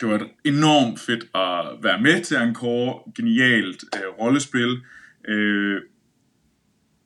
Det 0.00 0.08
var 0.08 0.28
enormt 0.44 1.00
fedt 1.00 1.24
at 1.34 1.82
være 1.82 2.00
med 2.00 2.24
til 2.24 2.36
Encore. 2.36 3.12
Genialt 3.16 3.84
øh, 3.96 4.08
rollespil. 4.20 4.80
Øh, 5.28 5.80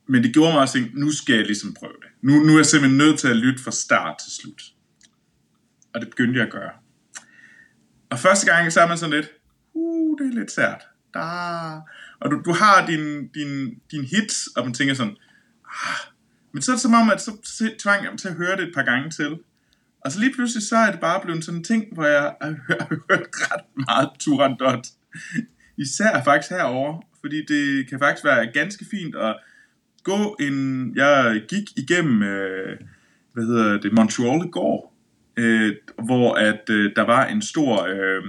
men 0.07 0.23
det 0.23 0.33
gjorde 0.33 0.53
mig 0.53 0.61
også 0.61 0.73
tænke, 0.73 0.99
nu 0.99 1.11
skal 1.11 1.35
jeg 1.35 1.45
ligesom 1.45 1.73
prøve 1.73 1.93
det. 2.01 2.09
Nu, 2.21 2.33
nu 2.33 2.53
er 2.53 2.57
jeg 2.57 2.65
simpelthen 2.65 2.97
nødt 2.97 3.19
til 3.19 3.27
at 3.27 3.37
lytte 3.37 3.63
fra 3.63 3.71
start 3.71 4.15
til 4.23 4.31
slut. 4.31 4.61
Og 5.93 6.01
det 6.01 6.09
begyndte 6.09 6.39
jeg 6.39 6.45
at 6.45 6.53
gøre. 6.53 6.71
Og 8.11 8.19
første 8.19 8.51
gang, 8.53 8.71
så 8.71 8.81
er 8.81 8.87
man 8.87 8.97
sådan 8.97 9.15
lidt, 9.15 9.31
uh, 9.73 10.19
det 10.19 10.27
er 10.27 10.39
lidt 10.39 10.51
sært. 10.51 10.87
Da. 11.13 11.19
Og 12.19 12.31
du, 12.31 12.41
du 12.45 12.53
har 12.53 12.85
din, 12.85 13.27
din, 13.27 13.79
din 13.91 14.03
hits, 14.03 14.47
og 14.55 14.65
man 14.65 14.73
tænker 14.73 14.93
sådan, 14.93 15.15
ah. 15.65 16.11
Men 16.51 16.61
så 16.61 16.71
er 16.71 16.75
det 16.75 16.81
som 16.81 16.93
om, 16.93 17.09
at 17.09 17.21
så 17.21 17.69
tvang 17.79 18.03
jeg 18.03 18.11
mig 18.11 18.19
til 18.19 18.27
at 18.27 18.35
høre 18.35 18.57
det 18.57 18.67
et 18.67 18.73
par 18.75 18.83
gange 18.83 19.09
til. 19.09 19.37
Og 20.05 20.11
så 20.11 20.19
lige 20.19 20.33
pludselig, 20.33 20.67
så 20.67 20.75
er 20.75 20.91
det 20.91 20.99
bare 20.99 21.21
blevet 21.21 21.45
sådan 21.45 21.57
en 21.57 21.63
ting, 21.63 21.85
hvor 21.93 22.05
jeg 22.05 22.35
har 22.41 22.55
hørt 23.09 23.27
ret 23.33 23.65
meget 23.75 24.09
Turandot. 24.19 24.87
Især 25.77 26.23
faktisk 26.23 26.51
herover, 26.51 27.01
fordi 27.21 27.45
det 27.45 27.89
kan 27.89 27.99
faktisk 27.99 28.25
være 28.25 28.51
ganske 28.53 28.85
fint 28.91 29.15
at 29.15 29.37
gå 30.03 30.37
en... 30.39 30.91
Jeg 30.95 31.41
gik 31.49 31.77
igennem, 31.77 32.23
øh, 32.23 32.79
hvad 33.33 33.45
hedder 33.45 33.79
det, 33.79 33.93
Montreal 33.93 34.45
i 34.47 34.49
går, 34.51 34.90
øh, 35.37 35.75
hvor 36.03 36.33
at 36.33 36.69
øh, 36.69 36.91
der 36.95 37.01
var 37.01 37.25
en 37.25 37.41
stor 37.41 37.83
øh, 37.83 38.23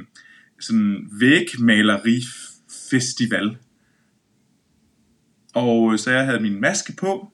sådan 0.61 1.09
vægmalerifestival. 1.21 3.57
Og 5.55 5.93
øh, 5.93 5.99
så 5.99 6.11
jeg 6.11 6.25
havde 6.25 6.41
min 6.41 6.61
maske 6.61 6.93
på, 7.01 7.33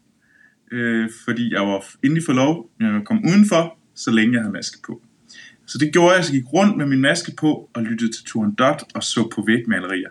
øh, 0.72 1.10
fordi 1.24 1.52
jeg 1.52 1.62
var 1.62 1.84
endelig 2.04 2.24
for 2.26 2.32
lov, 2.32 2.70
jeg 2.80 3.02
kom 3.04 3.24
udenfor, 3.24 3.78
så 3.94 4.10
længe 4.10 4.34
jeg 4.34 4.42
havde 4.42 4.52
maske 4.52 4.78
på. 4.86 5.02
Så 5.66 5.78
det 5.78 5.92
gjorde 5.92 6.14
jeg, 6.14 6.24
så 6.24 6.32
jeg 6.32 6.42
gik 6.42 6.52
rundt 6.52 6.76
med 6.76 6.86
min 6.86 7.00
maske 7.00 7.32
på 7.38 7.70
og 7.74 7.82
lyttede 7.82 8.12
til 8.12 8.24
Turen 8.24 8.54
Dot 8.54 8.82
og 8.94 9.02
så 9.02 9.28
på 9.34 9.44
vægmalerier. 9.46 10.10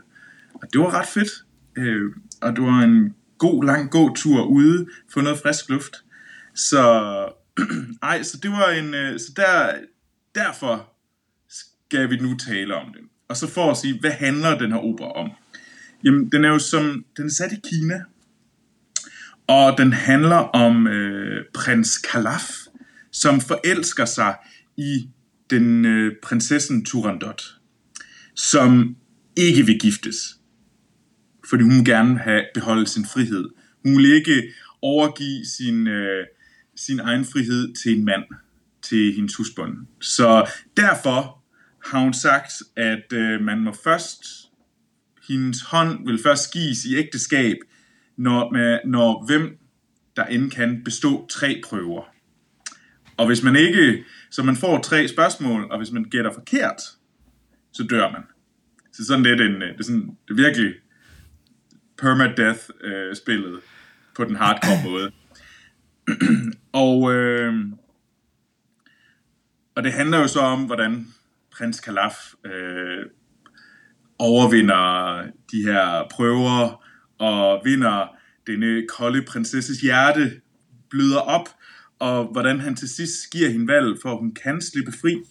Og 0.53 0.73
det 0.73 0.81
var 0.81 0.99
ret 0.99 1.07
fedt. 1.07 1.29
Øh, 1.77 2.11
og 2.41 2.55
det 2.55 2.63
var 2.63 2.79
en 2.79 3.15
god, 3.37 3.63
lang 3.63 3.91
god 3.91 4.15
tur 4.15 4.43
ude, 4.43 4.87
få 5.13 5.21
noget 5.21 5.39
frisk 5.39 5.69
luft. 5.69 5.95
Så, 6.55 6.83
ej, 8.03 8.23
så 8.23 8.37
det 8.43 8.51
var 8.51 8.69
en, 8.69 8.93
øh, 8.93 9.19
så 9.19 9.31
der, 9.35 9.73
derfor 10.35 10.93
skal 11.49 12.09
vi 12.09 12.17
nu 12.17 12.37
tale 12.37 12.75
om 12.75 12.93
den. 12.93 13.09
Og 13.27 13.37
så 13.37 13.47
for 13.47 13.71
at 13.71 13.77
sige, 13.77 13.99
hvad 13.99 14.11
handler 14.11 14.57
den 14.57 14.71
her 14.71 14.79
opera 14.79 15.11
om? 15.11 15.31
Jamen, 16.03 16.31
den 16.31 16.45
er 16.45 16.49
jo 16.49 16.59
som, 16.59 17.05
den 17.17 17.25
er 17.25 17.29
sat 17.29 17.51
i 17.51 17.59
Kina, 17.69 18.03
og 19.47 19.77
den 19.77 19.93
handler 19.93 20.35
om 20.35 20.87
øh, 20.87 21.45
prins 21.53 21.97
Kalaf, 21.97 22.49
som 23.11 23.41
forelsker 23.41 24.05
sig 24.05 24.35
i 24.77 25.09
den 25.49 25.85
øh, 25.85 26.15
prinsessen 26.23 26.85
Turandot, 26.85 27.43
som 28.35 28.95
ikke 29.35 29.65
vil 29.65 29.79
giftes, 29.79 30.39
fordi 31.49 31.63
hun 31.63 31.85
gerne 31.85 32.09
vil 32.09 32.19
have 32.19 32.45
beholde 32.53 32.87
sin 32.87 33.05
frihed. 33.05 33.49
Hun 33.83 33.97
vil 33.97 34.13
ikke 34.13 34.53
overgive 34.81 35.45
sin, 35.45 35.87
øh, 35.87 36.25
sin 36.77 36.99
egen 36.99 37.25
frihed 37.25 37.73
til 37.73 37.97
en 37.97 38.05
mand, 38.05 38.23
til 38.81 39.13
hendes 39.13 39.35
husbund. 39.35 39.77
Så 40.01 40.49
derfor 40.77 41.43
har 41.85 41.99
hun 41.99 42.13
sagt, 42.13 42.51
at 42.75 43.13
øh, 43.13 43.41
man 43.41 43.59
må 43.59 43.75
først, 43.83 44.23
hendes 45.27 45.61
hånd 45.61 46.07
vil 46.07 46.19
først 46.23 46.53
gives 46.53 46.85
i 46.85 46.95
ægteskab, 46.95 47.57
når, 48.17 48.51
med, 48.51 48.79
når 48.85 49.25
hvem 49.25 49.57
der 50.15 50.25
end 50.25 50.51
kan 50.51 50.81
bestå 50.83 51.27
tre 51.29 51.61
prøver. 51.65 52.03
Og 53.17 53.27
hvis 53.27 53.43
man 53.43 53.55
ikke, 53.55 54.03
så 54.31 54.43
man 54.43 54.55
får 54.55 54.81
tre 54.81 55.07
spørgsmål, 55.07 55.67
og 55.71 55.77
hvis 55.77 55.91
man 55.91 56.03
gætter 56.03 56.33
forkert, 56.33 56.81
så 57.73 57.83
dør 57.83 58.11
man. 58.11 58.21
Så 58.93 59.05
sådan 59.05 59.23
lidt 59.23 59.41
en, 59.41 59.61
øh, 59.61 59.73
det 59.73 59.79
er, 59.79 59.83
sådan, 59.83 60.17
det 60.27 60.31
er 60.39 60.43
virkelig 60.43 60.73
permadeath-spillet 61.97 63.53
øh, 63.53 63.61
på 64.15 64.23
den 64.23 64.35
hardcore 64.35 64.91
måde. 64.91 65.11
og, 66.83 67.13
øh, 67.13 67.53
og 69.75 69.83
det 69.83 69.93
handler 69.93 70.17
jo 70.17 70.27
så 70.27 70.39
om, 70.39 70.65
hvordan 70.65 71.07
prins 71.51 71.79
Kalaf 71.79 72.15
øh, 72.45 73.05
overvinder 74.19 75.23
de 75.51 75.61
her 75.63 76.07
prøver, 76.11 76.83
og 77.17 77.61
vinder 77.63 78.17
denne 78.47 78.65
øh, 78.65 78.87
kolde 78.87 79.21
prinsesses 79.21 79.81
hjerte, 79.81 80.41
bløder 80.89 81.19
op, 81.19 81.49
og 81.99 82.25
hvordan 82.31 82.59
han 82.59 82.75
til 82.75 82.89
sidst 82.89 83.31
giver 83.31 83.49
hende 83.49 83.67
valg, 83.67 83.97
for 84.01 84.11
at 84.11 84.17
hun 84.17 84.33
kan 84.33 84.61
slippe 84.61 84.91
fri. 84.91 85.21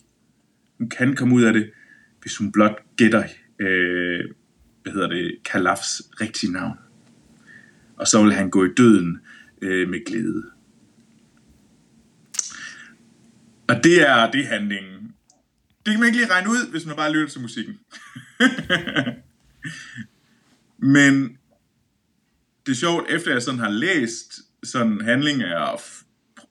Hun 0.78 0.88
kan 0.88 1.16
komme 1.16 1.34
ud 1.34 1.42
af 1.42 1.52
det, 1.52 1.70
hvis 2.22 2.36
hun 2.36 2.52
blot 2.52 2.82
gætter, 2.96 3.24
øh, 3.58 4.24
hvad 4.82 4.92
hedder 4.92 5.08
det, 5.08 5.36
Kalafs 5.44 6.02
rigtige 6.20 6.52
navn. 6.52 6.78
Og 7.96 8.06
så 8.06 8.22
vil 8.22 8.32
han 8.32 8.50
gå 8.50 8.64
i 8.64 8.74
døden 8.76 9.18
øh, 9.62 9.88
med 9.88 10.04
glæde. 10.06 10.55
Og 13.68 13.84
det 13.84 14.08
er, 14.08 14.30
det 14.30 14.40
er 14.40 14.48
handlingen. 14.48 15.12
Det 15.86 15.92
kan 15.92 16.00
man 16.00 16.06
ikke 16.06 16.18
lige 16.18 16.32
regne 16.32 16.50
ud, 16.50 16.70
hvis 16.70 16.86
man 16.86 16.96
bare 16.96 17.12
lytter 17.12 17.28
til 17.28 17.40
musikken. 17.40 17.78
Men 20.96 21.38
det 22.66 22.72
er 22.72 22.76
sjovt, 22.76 23.10
efter 23.10 23.32
jeg 23.32 23.42
sådan 23.42 23.60
har 23.60 23.70
læst 23.70 24.40
sådan 24.62 25.00
handling 25.00 25.42
af 25.42 25.72
og, 25.72 25.80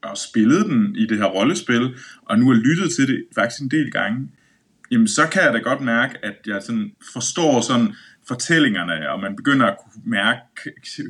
og 0.01 0.17
spillet 0.17 0.65
den 0.65 0.95
i 0.95 1.05
det 1.05 1.17
her 1.17 1.25
rollespil, 1.25 1.97
og 2.21 2.39
nu 2.39 2.47
har 2.47 2.55
lyttet 2.55 2.91
til 2.95 3.07
det 3.07 3.25
faktisk 3.35 3.61
en 3.61 3.71
del 3.71 3.91
gange, 3.91 4.31
jamen 4.91 5.07
så 5.07 5.27
kan 5.31 5.43
jeg 5.43 5.53
da 5.53 5.59
godt 5.59 5.81
mærke, 5.81 6.25
at 6.25 6.35
jeg 6.47 6.63
sådan 6.63 6.91
forstår 7.13 7.61
sådan 7.61 7.93
fortællingerne, 8.27 9.11
og 9.11 9.19
man 9.19 9.35
begynder 9.35 9.65
at 9.65 9.77
kunne 9.83 10.01
mærke, 10.05 10.39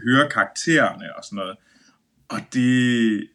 høre 0.04 0.30
karaktererne 0.30 1.18
og 1.18 1.24
sådan 1.24 1.38
noget. 1.38 1.58
Og 2.30 2.40
det, 2.54 3.28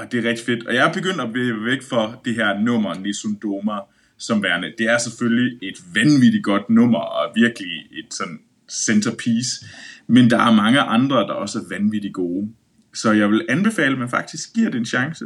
og 0.00 0.12
det 0.12 0.24
er 0.24 0.28
rigtig 0.28 0.46
fedt. 0.46 0.66
Og 0.66 0.74
jeg 0.74 0.88
er 0.88 0.92
begyndt 0.92 1.20
at 1.20 1.32
blive 1.32 1.64
væk 1.64 1.82
for 1.82 2.20
det 2.24 2.34
her 2.34 2.60
nummer, 2.60 2.94
Nissun 2.94 3.34
Doma, 3.42 3.78
som 4.18 4.42
værende. 4.42 4.72
Det 4.78 4.86
er 4.88 4.98
selvfølgelig 4.98 5.58
et 5.62 5.78
vanvittigt 5.94 6.44
godt 6.44 6.70
nummer, 6.70 6.98
og 6.98 7.32
virkelig 7.34 7.86
et 7.92 8.14
sådan 8.14 8.40
centerpiece. 8.70 9.66
Men 10.06 10.30
der 10.30 10.38
er 10.38 10.52
mange 10.52 10.80
andre, 10.80 11.16
der 11.16 11.32
også 11.32 11.58
er 11.58 11.78
vanvittigt 11.78 12.14
gode. 12.14 12.52
Så 12.94 13.12
jeg 13.12 13.30
vil 13.30 13.46
anbefale, 13.48 13.92
at 13.92 13.98
man 13.98 14.08
faktisk 14.08 14.54
giver 14.54 14.70
det 14.70 14.78
en 14.78 14.86
chance. 14.86 15.24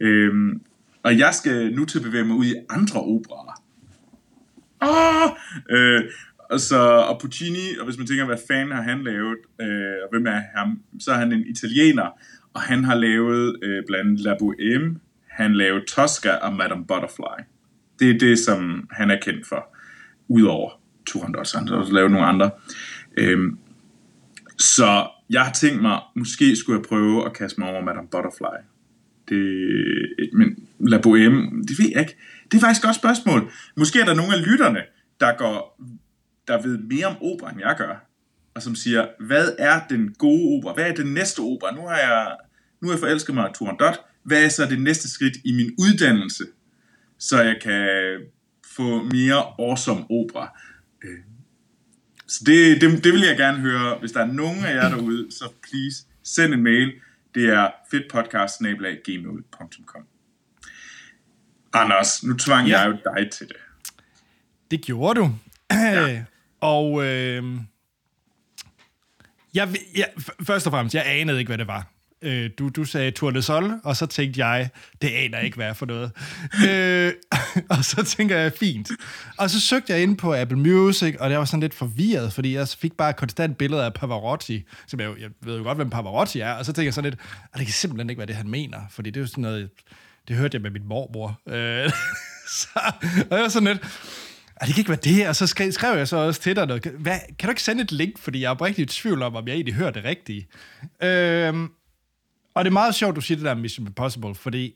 Øhm, 0.00 0.60
og 1.02 1.18
jeg 1.18 1.34
skal 1.34 1.74
nu 1.74 1.84
til 1.84 1.98
at 1.98 2.04
bevæge 2.04 2.24
mig 2.24 2.36
ud 2.36 2.44
i 2.44 2.54
andre 2.70 3.00
operaer. 3.00 3.62
Ah! 4.80 5.30
Øh, 5.70 6.02
og, 6.50 6.60
så, 6.60 6.78
og 6.78 7.20
Puccini, 7.20 7.76
og 7.78 7.84
hvis 7.84 7.98
man 7.98 8.06
tænker, 8.06 8.24
hvad 8.24 8.38
fanden 8.48 8.74
har 8.74 8.82
han 8.82 9.02
lavet, 9.02 9.38
øh, 9.60 9.94
og 10.02 10.08
hvem 10.10 10.26
er 10.26 10.40
ham, 10.56 10.82
så 11.00 11.12
er 11.12 11.16
han 11.16 11.32
en 11.32 11.46
italiener, 11.46 12.18
og 12.54 12.60
han 12.60 12.84
har 12.84 12.94
lavet 12.94 13.58
øh, 13.62 13.82
blandt 13.86 14.06
andet 14.06 14.20
La 14.20 14.34
Bohème, 14.34 14.98
han 15.28 15.54
lavede 15.54 15.84
Tosca 15.86 16.30
og 16.30 16.52
Madame 16.52 16.86
Butterfly. 16.86 17.44
Det 17.98 18.10
er 18.10 18.18
det, 18.18 18.38
som 18.38 18.88
han 18.90 19.10
er 19.10 19.18
kendt 19.22 19.46
for, 19.46 19.76
udover 20.28 20.70
Turandot, 21.06 21.46
så 21.46 21.58
han 21.58 21.68
har 21.68 21.76
også 21.76 21.92
lavet 21.92 22.10
nogle 22.10 22.26
andre. 22.26 22.50
Øhm, 23.16 23.58
så 24.58 25.08
jeg 25.30 25.42
har 25.42 25.52
tænkt 25.52 25.82
mig, 25.82 26.00
måske 26.16 26.56
skulle 26.56 26.78
jeg 26.78 26.88
prøve 26.88 27.26
at 27.26 27.32
kaste 27.32 27.60
mig 27.60 27.70
over 27.70 27.84
Madame 27.84 28.08
Butterfly. 28.08 28.58
det, 29.28 29.36
øh, 29.36 30.28
men 30.32 30.68
La 30.78 30.96
Bohème, 30.96 31.62
det 31.68 31.78
ved 31.78 31.90
jeg 31.92 32.00
ikke. 32.00 32.16
Det 32.52 32.56
er 32.56 32.60
faktisk 32.60 32.80
et 32.80 32.86
godt 32.86 32.96
spørgsmål. 32.96 33.50
Måske 33.76 34.00
er 34.00 34.04
der 34.04 34.14
nogle 34.14 34.34
af 34.34 34.46
lytterne, 34.46 34.80
der, 35.20 35.36
går, 35.36 35.80
der 36.48 36.62
ved 36.62 36.78
mere 36.78 37.06
om 37.06 37.16
opera, 37.20 37.50
end 37.50 37.60
jeg 37.60 37.74
gør, 37.78 38.11
og 38.54 38.62
som 38.62 38.74
siger, 38.74 39.06
hvad 39.20 39.52
er 39.58 39.80
den 39.90 40.14
gode 40.14 40.56
opera? 40.58 40.74
Hvad 40.74 40.90
er 40.90 40.94
den 40.94 41.14
næste 41.14 41.40
opera? 41.40 41.74
Nu 41.74 41.80
har 41.86 41.96
jeg, 41.96 42.36
nu 42.80 42.88
har 42.88 42.94
jeg 42.94 43.00
forelsket 43.00 43.34
mig 43.34 43.50
Turandot. 43.54 44.00
Hvad 44.22 44.44
er 44.44 44.48
så 44.48 44.66
det 44.66 44.80
næste 44.80 45.10
skridt 45.10 45.36
i 45.44 45.52
min 45.52 45.74
uddannelse, 45.78 46.44
så 47.18 47.42
jeg 47.42 47.56
kan 47.62 47.88
få 48.76 49.02
mere 49.02 49.44
awesome 49.58 50.04
opera? 50.10 50.58
Øh, 51.04 51.18
Så 52.26 52.42
det, 52.46 52.80
det, 52.80 53.04
det 53.04 53.12
vil 53.12 53.20
jeg 53.20 53.36
gerne 53.36 53.58
høre. 53.58 53.98
Hvis 53.98 54.12
der 54.12 54.20
er 54.20 54.32
nogen 54.32 54.64
af 54.64 54.74
jer 54.74 54.88
derude, 54.88 55.32
så 55.32 55.52
please 55.62 56.04
send 56.22 56.54
en 56.54 56.62
mail. 56.62 56.92
Det 57.34 57.48
er 57.48 57.70
fedtpodcast.gmail.com 57.90 60.02
Anders, 61.72 62.22
nu 62.24 62.34
tvang 62.36 62.68
Ja. 62.68 62.80
jeg 62.80 62.88
jo 62.90 62.96
dig 63.14 63.30
til 63.30 63.48
det. 63.48 63.56
Det 64.70 64.80
gjorde 64.82 65.20
du. 65.20 65.30
Ja. 65.70 66.24
og 66.60 67.04
øh, 67.06 67.44
jeg, 69.54 69.68
jeg, 69.96 70.08
først 70.42 70.66
og 70.66 70.72
fremmest, 70.72 70.94
jeg 70.94 71.04
anede 71.06 71.38
ikke, 71.38 71.48
hvad 71.48 71.58
det 71.58 71.66
var. 71.66 71.86
Øh, 72.22 72.50
du, 72.58 72.68
du 72.68 72.84
sagde 72.84 73.10
Tour 73.10 73.30
de 73.30 73.42
Sol, 73.42 73.72
og 73.84 73.96
så 73.96 74.06
tænkte 74.06 74.46
jeg, 74.46 74.68
det 75.02 75.08
aner 75.08 75.38
ikke, 75.38 75.56
hvad 75.56 75.74
for 75.74 75.86
noget. 75.86 76.10
øh, 76.68 77.12
og 77.76 77.84
så 77.84 78.04
tænker 78.04 78.38
jeg, 78.38 78.52
fint. 78.60 78.90
Og 79.38 79.50
så 79.50 79.60
søgte 79.60 79.92
jeg 79.92 80.02
ind 80.02 80.16
på 80.16 80.34
Apple 80.34 80.58
Music, 80.58 81.14
og 81.20 81.30
jeg 81.30 81.38
var 81.38 81.44
sådan 81.44 81.60
lidt 81.60 81.74
forvirret, 81.74 82.32
fordi 82.32 82.54
jeg 82.54 82.68
fik 82.68 82.92
bare 82.92 83.12
konstant 83.12 83.58
billeder 83.58 83.84
af 83.84 83.94
Pavarotti, 83.94 84.64
som 84.86 85.00
jeg, 85.00 85.10
jeg 85.20 85.30
ved 85.40 85.56
jo 85.56 85.62
godt, 85.62 85.78
hvem 85.78 85.90
Pavarotti 85.90 86.40
er, 86.40 86.52
og 86.52 86.64
så 86.64 86.72
tænker 86.72 86.86
jeg 86.86 86.94
sådan 86.94 87.10
lidt, 87.10 87.20
og 87.52 87.58
det 87.58 87.66
kan 87.66 87.72
simpelthen 87.72 88.10
ikke 88.10 88.18
være 88.18 88.26
det, 88.26 88.36
han 88.36 88.48
mener, 88.48 88.78
fordi 88.90 89.10
det 89.10 89.16
er 89.16 89.20
jo 89.20 89.26
sådan 89.26 89.42
noget, 89.42 89.70
det 90.28 90.36
hørte 90.36 90.54
jeg 90.54 90.62
med 90.62 90.70
min 90.70 90.88
mormor. 90.88 91.40
Øh, 91.48 91.90
så, 92.58 92.68
og 93.30 93.36
jeg 93.36 93.42
var 93.42 93.48
sådan 93.48 93.68
lidt, 93.68 93.82
det 94.66 94.74
kan 94.74 94.80
ikke 94.80 94.88
være 94.88 94.98
det, 95.04 95.28
og 95.28 95.36
så 95.36 95.46
skrev, 95.46 95.72
skrev 95.72 95.96
jeg 95.98 96.08
så 96.08 96.16
også 96.16 96.40
til 96.40 96.56
dig, 96.56 96.66
noget. 96.66 96.86
Hvad, 96.98 97.18
kan 97.38 97.46
du 97.46 97.50
ikke 97.50 97.62
sende 97.62 97.82
et 97.82 97.92
link, 97.92 98.18
fordi 98.18 98.40
jeg 98.40 98.46
er 98.46 98.50
oprigtigt 98.50 98.92
i 98.92 99.00
tvivl 99.00 99.22
om, 99.22 99.36
om 99.36 99.48
jeg 99.48 99.54
egentlig 99.54 99.74
hører 99.74 99.90
det 99.90 100.04
rigtige. 100.04 100.46
Øhm, 101.02 101.68
og 102.54 102.64
det 102.64 102.70
er 102.70 102.72
meget 102.72 102.94
sjovt, 102.94 103.16
du 103.16 103.20
siger 103.20 103.36
det 103.36 103.44
der 103.44 103.54
Mission 103.54 103.86
Impossible, 103.86 104.34
fordi 104.34 104.74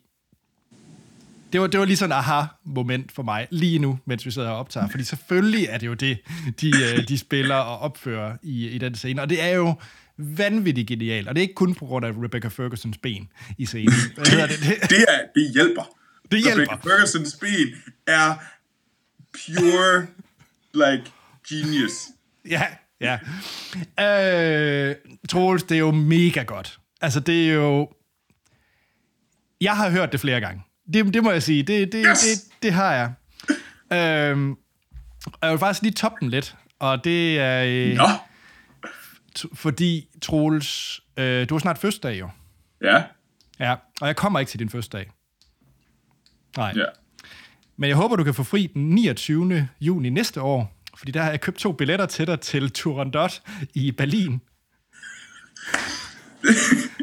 det 1.53 1.61
var, 1.61 1.67
det 1.67 1.81
var 1.81 1.87
lige 1.87 1.97
sådan 1.97 2.13
en 2.13 2.19
aha-moment 2.19 3.13
for 3.13 3.23
mig, 3.23 3.47
lige 3.51 3.79
nu, 3.79 3.99
mens 4.05 4.27
vi 4.27 4.31
sidder 4.31 4.49
og 4.49 4.59
optager. 4.59 4.89
Fordi 4.89 5.05
selvfølgelig 5.05 5.67
er 5.71 5.79
det 5.79 5.87
jo 5.87 5.95
det, 5.95 6.19
de, 6.61 6.69
øh, 6.69 7.09
de 7.09 7.19
spiller 7.19 7.55
og 7.55 7.79
opfører 7.79 8.37
i, 8.43 8.69
i 8.69 8.79
den 8.79 8.95
scene. 8.95 9.23
Og 9.23 9.31
det 9.31 9.43
er 9.43 9.49
jo 9.49 9.75
vanvittigt 10.17 10.89
genialt. 10.89 11.29
Og 11.29 11.35
det 11.35 11.41
er 11.41 11.43
ikke 11.43 11.55
kun 11.55 11.75
på 11.75 11.87
grund 11.87 12.07
af 12.07 12.11
Rebecca 12.11 12.49
Fergusons 12.49 12.99
ben 12.99 13.29
i 13.59 13.67
scenen. 13.67 13.95
Hvad 14.15 14.49
det? 14.49 14.59
det? 14.59 14.91
Det, 14.91 15.05
er, 15.09 15.21
det 15.35 15.53
hjælper. 15.55 15.89
Det 16.31 16.43
hjælper. 16.43 16.73
Rebecca 16.73 16.91
Fergusons 16.91 17.37
ben 17.41 17.69
er 18.07 18.35
pure, 19.37 20.07
like, 20.75 21.13
genius. 21.49 21.93
Ja, 22.49 22.63
ja. 23.01 23.19
Øh, 24.91 24.97
Troels, 25.29 25.63
det 25.63 25.75
er 25.75 25.79
jo 25.79 25.91
mega 25.91 26.43
godt. 26.43 26.79
Altså, 27.01 27.21
det 27.21 27.51
er 27.51 27.55
jo... 27.55 27.93
Jeg 29.61 29.77
har 29.77 29.91
hørt 29.91 30.13
det 30.13 30.21
flere 30.21 30.41
gange. 30.41 30.63
Det, 30.93 31.15
det 31.15 31.23
må 31.23 31.31
jeg 31.31 31.43
sige. 31.43 31.63
Det, 31.63 31.93
det, 31.93 32.07
Yes! 32.11 32.19
det, 32.21 32.63
det 32.63 32.73
har 32.73 32.93
jeg. 32.95 33.13
Og 35.25 35.39
jeg 35.43 35.51
vil 35.51 35.59
faktisk 35.59 35.83
lige 35.83 35.93
toppe 35.93 36.17
den 36.21 36.31
lidt. 36.31 36.57
Og 36.79 37.05
det 37.05 37.41
er... 37.41 37.65
Øh, 37.67 37.97
Nå, 37.97 38.09
fordi, 39.55 40.09
Troels, 40.23 41.01
øh, 41.17 41.49
du 41.49 41.55
har 41.55 41.59
snart 41.59 41.79
fødselsdag 41.79 42.19
jo. 42.19 42.31
ja, 42.83 43.03
Ja, 43.61 43.75
og 44.01 44.07
jeg 44.07 44.17
kommer 44.17 44.41
ikke 44.41 44.51
til 44.51 44.59
din 44.59 44.71
fødselsdag. 44.71 45.11
Nej. 46.57 46.73
ja. 46.77 46.85
Men 47.79 47.89
jeg 47.89 47.97
håber, 47.97 48.17
du 48.17 48.25
kan 48.25 48.35
få 48.35 48.43
fri 48.43 48.71
den 48.75 48.83
29. 48.91 49.69
juni 49.81 50.11
næste 50.11 50.41
år. 50.43 50.73
Fordi 50.99 51.13
der 51.13 51.23
har 51.23 51.31
jeg 51.31 51.41
købt 51.41 51.59
to 51.59 51.73
billetter 51.73 52.07
til 52.07 52.27
dig 52.27 52.41
til 52.41 52.71
Turandot 52.71 53.43
i 53.75 53.93
Berlin. 53.93 54.31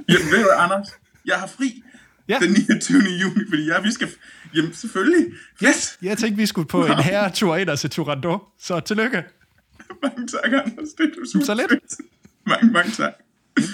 Jamen, 0.10 0.32
ved 0.32 0.44
du, 0.44 0.50
Anders? 0.58 0.88
Jeg 1.26 1.36
har 1.36 1.48
fri 1.48 1.84
Ja. 2.30 2.40
den 2.40 2.52
29. 2.52 2.98
juni, 3.22 3.44
fordi 3.50 3.68
jeg, 3.68 3.84
vi 3.84 3.92
skal... 3.92 4.10
Jamen, 4.56 4.74
selvfølgelig. 4.74 5.26
Yes. 5.64 5.98
Jeg 6.02 6.18
tænkte, 6.18 6.38
vi 6.38 6.46
skulle 6.46 6.68
på 6.68 6.86
en 6.86 7.04
herretur 7.04 7.56
ind 7.56 7.70
og 7.70 7.80
se 7.80 7.88
Turandot. 7.88 8.42
Så 8.60 8.80
tillykke. 8.80 9.24
Mange 10.04 10.28
tak, 10.28 10.46
Anders. 10.54 10.90
Det 10.98 11.04
er 11.04 11.10
du 11.20 11.26
super 11.34 11.46
Så 11.46 11.54
lidt. 11.54 11.70
fedt. 11.72 11.84
Mange, 12.48 12.72
mange 12.72 12.92
tak. 12.92 13.14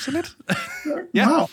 Så 0.02 0.12
lidt. 0.12 0.36
ja. 1.16 1.30
Wow. 1.38 1.48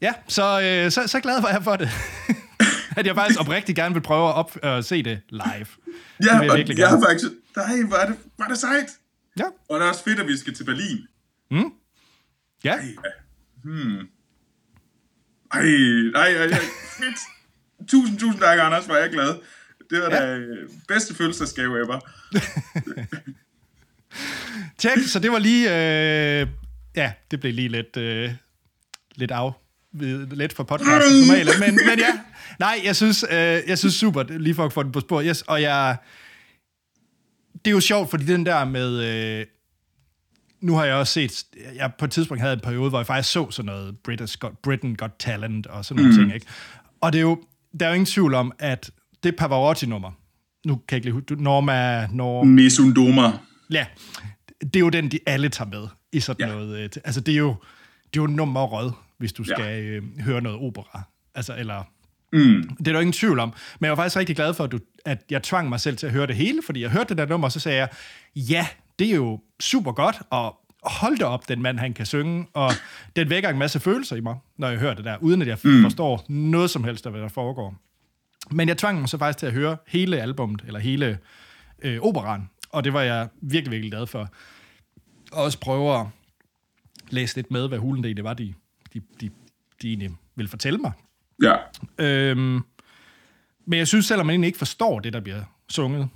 Ja, 0.00 0.12
så, 0.28 0.60
øh, 0.62 0.90
så, 0.90 1.06
så 1.06 1.20
glad 1.20 1.40
var 1.42 1.48
jeg 1.48 1.62
for 1.64 1.76
det. 1.76 1.90
at 2.98 3.06
jeg 3.06 3.14
faktisk 3.14 3.40
oprigtigt 3.40 3.76
gerne 3.76 3.94
vil 3.94 4.00
prøve 4.00 4.28
at 4.28 4.34
op, 4.34 4.56
øh, 4.64 4.84
se 4.84 5.02
det 5.02 5.20
live. 5.30 5.42
Ja, 5.46 5.56
det 6.20 6.20
jeg 6.20 6.50
og 6.50 6.56
virkelig 6.56 6.78
jeg 6.78 6.88
har 6.88 7.00
faktisk... 7.08 7.30
Nej, 7.56 8.00
er 8.02 8.06
det, 8.06 8.16
er 8.38 8.48
det 8.48 8.58
sejt. 8.58 8.86
Ja. 9.38 9.44
Og 9.68 9.80
det 9.80 9.86
er 9.86 9.90
også 9.90 10.04
fedt, 10.04 10.20
at 10.20 10.28
vi 10.28 10.36
skal 10.36 10.54
til 10.54 10.64
Berlin. 10.64 10.98
Ja. 12.64 12.74
Ej, 15.52 15.52
ej, 15.52 15.64
ej, 16.14 16.32
ej. 16.44 16.48
Fedt. 16.98 17.18
Tusind, 17.88 18.18
tusind 18.18 18.40
tak, 18.40 18.58
Anders, 18.58 18.86
er 18.86 18.96
jeg 18.96 19.10
glad. 19.10 19.34
Det 19.90 20.02
var 20.02 20.10
Ja. 20.10 20.26
da 20.26 20.36
øh, 20.36 20.68
bedste 20.88 21.14
fødselsdagsgave 21.14 21.78
ever. 21.84 21.98
Tjek, 24.78 24.98
så 25.06 25.18
det 25.18 25.32
var 25.32 25.38
lige... 25.38 25.68
Øh, 25.68 26.46
ja, 26.96 27.12
det 27.30 27.40
blev 27.40 27.52
lige 27.52 27.68
lidt, 27.68 27.96
øh, 27.96 28.30
lidt 29.14 29.30
af 29.30 29.52
lidt 30.30 30.52
for 30.52 30.62
podcasten 30.64 31.20
normalt, 31.28 31.50
men, 31.60 31.74
men 31.74 31.98
ja, 31.98 32.18
nej, 32.58 32.80
jeg 32.84 32.96
synes, 32.96 33.24
øh, 33.30 33.36
jeg 33.66 33.78
synes 33.78 33.94
super, 33.94 34.22
lige 34.22 34.54
for 34.54 34.64
at 34.64 34.72
få 34.72 34.82
den 34.82 34.92
på 34.92 35.00
spor, 35.00 35.22
yes, 35.22 35.42
og 35.42 35.62
jeg, 35.62 35.96
det 37.64 37.66
er 37.70 37.70
jo 37.74 37.80
sjovt, 37.80 38.10
fordi 38.10 38.24
den 38.24 38.46
der 38.46 38.64
med, 38.64 39.04
øh, 39.40 39.46
nu 40.60 40.74
har 40.74 40.84
jeg 40.84 40.94
også 40.94 41.12
set, 41.12 41.44
jeg 41.74 41.92
på 41.98 42.04
et 42.04 42.10
tidspunkt 42.10 42.40
havde 42.40 42.54
en 42.54 42.60
periode, 42.60 42.88
hvor 42.88 42.98
jeg 42.98 43.06
faktisk 43.06 43.32
så 43.32 43.50
sådan 43.50 43.66
noget 43.66 43.98
British 44.04 44.38
Got, 44.38 44.58
Britain 44.62 44.96
Got 44.96 45.10
Talent 45.18 45.66
og 45.66 45.84
sådan 45.84 46.02
nogle 46.02 46.16
mm. 46.16 46.22
ting, 46.22 46.34
ikke? 46.34 46.46
Og 47.00 47.12
det 47.12 47.18
er 47.18 47.22
jo, 47.22 47.42
der 47.80 47.86
er 47.86 47.90
jo 47.90 47.94
ingen 47.94 48.06
tvivl 48.06 48.34
om, 48.34 48.52
at 48.58 48.90
det 49.22 49.36
Pavarotti-nummer, 49.36 50.10
nu 50.66 50.74
kan 50.74 50.82
jeg 50.90 50.96
ikke 50.96 51.06
lige 51.06 51.14
huske, 51.14 51.42
Norma, 51.42 52.06
Norma, 52.06 52.50
Mesundoma. 52.50 53.32
Ja, 53.70 53.86
det 54.60 54.76
er 54.76 54.80
jo 54.80 54.88
den, 54.88 55.08
de 55.10 55.18
alle 55.26 55.48
tager 55.48 55.68
med 55.70 55.88
i 56.12 56.20
sådan 56.20 56.48
Ja. 56.48 56.54
noget. 56.54 56.78
øh, 56.78 56.88
Altså, 57.04 57.20
det 57.20 57.34
er 57.34 57.38
jo, 57.38 57.54
det 58.14 58.20
er 58.20 58.22
jo 58.22 58.26
nummeret, 58.26 58.92
hvis 59.22 59.32
du 59.32 59.44
Ja. 59.48 59.54
skal 59.54 59.84
øh, 59.84 60.02
høre 60.20 60.40
noget 60.40 60.58
opera. 60.58 61.02
Altså, 61.34 61.56
eller... 61.58 61.82
Mm. 62.32 62.76
Det 62.78 62.88
er 62.88 62.92
der 62.92 63.00
ingen 63.00 63.12
tvivl 63.12 63.38
om. 63.38 63.52
Men 63.80 63.84
jeg 63.86 63.90
var 63.90 63.96
faktisk 63.96 64.16
rigtig 64.16 64.36
glad 64.36 64.54
for, 64.54 64.64
at, 64.64 64.72
du, 64.72 64.78
at 65.04 65.24
jeg 65.30 65.42
tvang 65.42 65.68
mig 65.68 65.80
selv 65.80 65.96
til 65.96 66.06
at 66.06 66.12
høre 66.12 66.26
det 66.26 66.36
hele, 66.36 66.62
fordi 66.66 66.80
jeg 66.82 66.90
hørte 66.90 67.08
det 67.08 67.18
der 67.18 67.26
nummer, 67.26 67.46
og 67.48 67.52
så 67.52 67.60
sagde 67.60 67.78
jeg, 67.78 67.88
ja, 68.36 68.66
det 68.98 69.10
er 69.10 69.14
jo 69.16 69.40
super 69.60 69.92
godt, 69.92 70.16
og 70.30 70.56
hold 70.82 71.18
da 71.18 71.24
op, 71.24 71.48
den 71.48 71.62
mand, 71.62 71.78
han 71.78 71.92
kan 71.94 72.06
synge, 72.06 72.46
og 72.54 72.72
den 73.16 73.30
vækker 73.30 73.48
en 73.48 73.58
masse 73.58 73.80
følelser 73.80 74.16
i 74.16 74.20
mig, 74.20 74.36
når 74.58 74.68
jeg 74.68 74.78
hører 74.78 74.94
det 74.94 75.04
der, 75.04 75.16
uden 75.20 75.42
at 75.42 75.48
jeg 75.48 75.58
mm. 75.64 75.82
forstår 75.82 76.24
noget 76.28 76.70
som 76.70 76.84
helst 76.84 77.06
af, 77.06 77.12
hvad 77.12 77.20
der 77.22 77.28
foregår. 77.28 77.74
Men 78.50 78.68
jeg 78.68 78.78
tvang 78.78 79.00
mig 79.00 79.08
så 79.08 79.18
faktisk 79.18 79.38
til 79.38 79.46
at 79.46 79.52
høre 79.52 79.76
hele 79.88 80.20
albummet, 80.20 80.62
eller 80.66 80.80
hele 80.80 81.18
øh, 81.82 81.98
operan, 82.00 82.48
og 82.70 82.84
det 82.84 82.92
var 82.92 83.02
jeg 83.02 83.28
virkelig, 83.42 83.70
virkelig 83.72 83.90
glad 83.92 84.06
for. 84.06 84.28
Og 85.32 85.42
også 85.44 85.60
prøve 85.60 86.00
at 86.00 86.06
læse 87.10 87.36
lidt 87.36 87.50
med, 87.50 87.68
hvad 87.68 87.78
hulen 87.78 88.02
det 88.02 88.08
egentlig 88.08 88.24
var, 88.24 88.34
de, 88.34 88.54
de, 88.94 89.00
de, 89.20 89.30
de 89.82 89.88
egentlig 89.88 90.10
ville 90.36 90.48
fortælle 90.48 90.78
mig. 90.78 90.92
Ja. 91.42 91.56
Øhm, 91.98 92.60
men 93.66 93.78
jeg 93.78 93.88
synes, 93.88 94.06
selvom 94.06 94.26
man 94.26 94.32
egentlig 94.32 94.46
ikke 94.46 94.58
forstår 94.58 95.00
det, 95.00 95.12
der 95.12 95.20
bliver 95.20 95.42
sunget, 95.68 96.08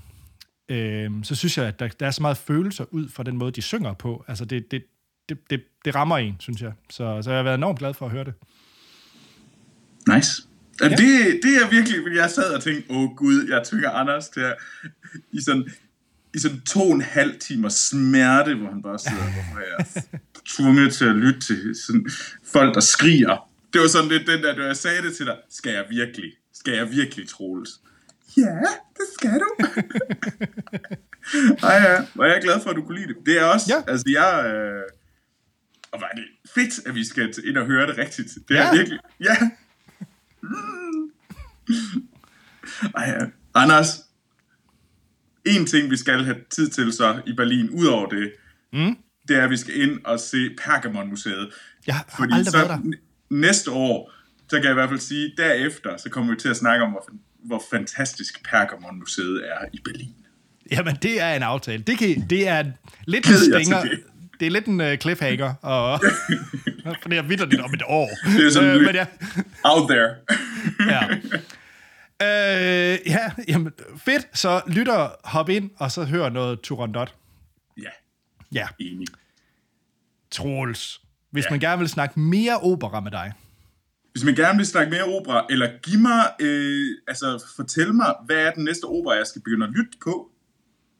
øhm, 0.68 1.24
så 1.24 1.34
synes 1.34 1.58
jeg, 1.58 1.66
at 1.66 1.78
der, 1.78 1.88
der 1.88 2.06
er 2.06 2.10
så 2.10 2.22
meget 2.22 2.36
følelser 2.36 2.84
ud 2.90 3.08
fra 3.08 3.22
den 3.22 3.36
måde, 3.36 3.52
de 3.52 3.62
synger 3.62 3.92
på. 3.92 4.24
Altså, 4.28 4.44
det, 4.44 4.70
det, 4.70 4.85
det, 5.29 5.50
det, 5.50 5.62
det 5.85 5.94
rammer 5.94 6.18
en, 6.18 6.37
synes 6.38 6.62
jeg. 6.62 6.72
Så, 6.90 7.22
så 7.22 7.31
jeg 7.31 7.38
har 7.38 7.42
været 7.42 7.54
enormt 7.54 7.79
glad 7.79 7.94
for 7.94 8.06
at 8.06 8.12
høre 8.12 8.24
det. 8.24 8.35
Nice. 10.14 10.42
Ja. 10.81 10.88
Det, 10.88 11.40
det 11.42 11.62
er 11.62 11.70
virkelig, 11.70 11.98
fordi 12.02 12.16
jeg 12.16 12.31
sad 12.31 12.54
og 12.54 12.62
tænkte, 12.62 12.90
åh 12.90 12.96
oh, 12.96 13.16
gud, 13.16 13.48
jeg 13.48 13.62
tvinger 13.64 13.90
Anders 13.90 14.29
til 14.29 14.40
at, 14.40 14.56
i 15.33 15.40
sådan, 15.40 15.70
i 16.37 16.38
sådan 16.38 16.60
to 16.60 16.80
og 16.88 16.94
en 16.94 17.00
halv 17.00 17.38
timer 17.40 17.68
smerte, 17.68 18.54
hvor 18.54 18.68
han 18.70 18.82
bare 18.82 18.98
sidder, 18.98 19.22
hvorfor 19.32 19.60
er 19.60 19.64
jeg 19.78 19.87
tvunget 20.56 20.94
til 20.94 21.04
at 21.04 21.16
lytte 21.16 21.40
til 21.40 21.74
sådan 21.87 22.06
folk, 22.52 22.74
der 22.74 22.80
skriger. 22.80 23.50
Det 23.72 23.80
var 23.80 23.87
sådan 23.88 24.08
lidt 24.08 24.26
den 24.26 24.42
der, 24.42 24.54
da 24.56 24.62
jeg 24.66 24.76
sagde 24.76 25.02
det 25.02 25.16
til 25.16 25.26
dig, 25.26 25.37
skal 25.50 25.72
jeg 25.72 25.84
virkelig, 25.90 26.32
skal 26.54 26.74
jeg 26.74 26.90
virkelig, 26.90 27.28
Troels? 27.28 27.70
Ja, 28.37 28.58
det 28.96 29.06
skal 29.18 29.30
du. 29.40 29.48
Ej, 31.62 31.74
ja, 31.74 31.94
er 32.22 32.32
jeg 32.32 32.40
glad 32.42 32.60
for, 32.62 32.70
at 32.70 32.76
du 32.76 32.82
kunne 32.82 32.98
lide 33.00 33.08
det. 33.08 33.16
Det 33.26 33.40
er 33.40 33.44
også, 33.44 33.66
Ja. 33.68 33.90
altså 33.92 34.04
jeg, 34.08 34.44
øh, 34.54 34.82
og 35.92 36.00
var 36.00 36.10
det 36.16 36.24
fedt, 36.54 36.87
at 36.88 36.94
vi 36.94 37.04
skal 37.04 37.34
ind 37.44 37.56
og 37.56 37.66
høre 37.66 37.87
det 37.87 37.98
rigtigt. 37.98 38.28
Det 38.48 38.58
er 38.58 38.62
Ja. 38.64 38.72
virkelig, 38.76 38.98
ja, 39.20 39.37
ej, 42.96 43.04
ja. 43.08 43.26
Anders, 43.54 43.88
en 45.47 45.67
ting, 45.67 45.90
vi 45.90 45.97
skal 45.97 46.25
have 46.25 46.37
tid 46.51 46.69
til 46.69 46.92
så 46.92 47.21
i 47.27 47.33
Berlin, 47.33 47.71
ud 47.71 47.87
over 47.87 48.09
det, 48.09 48.33
mm. 48.73 48.97
det 49.29 49.37
er, 49.37 49.44
at 49.44 49.51
vi 49.51 49.57
skal 49.57 49.81
ind 49.83 50.01
og 50.05 50.21
se 50.21 50.51
Pergamon-museet. 50.65 51.49
Jeg 51.87 51.94
har 51.94 52.23
aldrig 52.23 52.47
så 52.47 52.59
været 52.59 52.69
der. 52.69 52.90
næste 53.31 53.71
år, 53.71 54.13
så 54.49 54.57
kan 54.57 54.65
jeg 54.65 54.71
i 54.71 54.75
hvert 54.75 54.88
fald 54.88 55.01
sige, 55.01 55.33
derefter, 55.37 55.97
så 55.97 56.11
kommer 56.11 56.35
vi 56.35 56.40
til 56.40 56.49
at 56.49 56.57
snakke 56.57 56.85
om, 56.85 56.90
hvor, 56.90 57.09
hvor 57.44 57.63
fantastisk 57.71 58.44
Pergamon-museet 58.51 59.42
er 59.44 59.65
i 59.73 59.79
Berlin. 59.85 60.15
Jamen, 60.71 60.97
det 61.03 61.21
er 61.21 61.35
en 61.35 61.42
aftale. 61.42 61.83
Det, 61.83 61.99
kan, 61.99 62.27
det 62.31 62.49
er 62.49 62.65
lidt 63.07 63.27
en 63.27 63.37
stinger. 63.37 63.83
det. 63.83 64.01
Det 64.40 64.47
er 64.47 64.51
lidt 64.51 64.67
en 64.67 64.81
uh, 64.81 64.94
cliffhanger, 64.94 65.55
og 65.63 66.01
for 67.03 67.09
det 67.09 67.19
er 67.19 67.23
vidderligt 67.23 67.61
om 67.61 67.75
et 67.75 67.83
år. 67.87 68.09
Det 68.37 68.47
er 68.47 68.51
sådan 68.51 68.69
Øh, 68.69 68.81
men 68.81 68.94
ja, 68.94 69.07
Out 69.65 69.90
there. 69.90 70.15
ja. 70.90 71.01
Øh, 72.23 72.98
ja, 73.06 73.31
jamen, 73.48 73.73
fedt. 73.98 74.38
Så 74.38 74.60
lytter, 74.67 75.08
hop 75.25 75.48
ind, 75.48 75.71
og 75.77 75.90
så 75.90 76.04
hør 76.04 76.29
noget 76.29 76.60
Turandot. 76.60 77.14
ja, 77.83 77.88
Ja, 78.52 78.69
enig. 78.79 79.06
Troels. 80.31 81.00
Hvis 81.31 81.44
Ja. 81.44 81.50
man 81.50 81.60
gerne 81.60 81.79
vil 81.79 81.88
snakke 81.88 82.21
mere 82.21 82.56
opera 82.60 83.00
med 83.00 83.10
dig. 83.10 83.33
Hvis 84.12 84.25
man 84.25 84.35
gerne 84.35 84.56
vil 84.56 84.67
snakke 84.67 84.90
mere 84.90 85.02
opera, 85.04 85.46
eller 85.50 85.71
giv 85.83 85.98
mig, 86.00 86.31
øh, 86.40 86.88
altså 87.08 87.44
fortæl 87.56 87.94
mig, 87.94 88.14
hvad 88.27 88.37
er 88.37 88.50
den 88.52 88.64
næste 88.64 88.85
opera, 88.85 89.14
jeg 89.14 89.27
skal 89.27 89.42
begynde 89.42 89.67
at 89.67 89.73
lytte 89.73 89.98
på, 90.04 90.31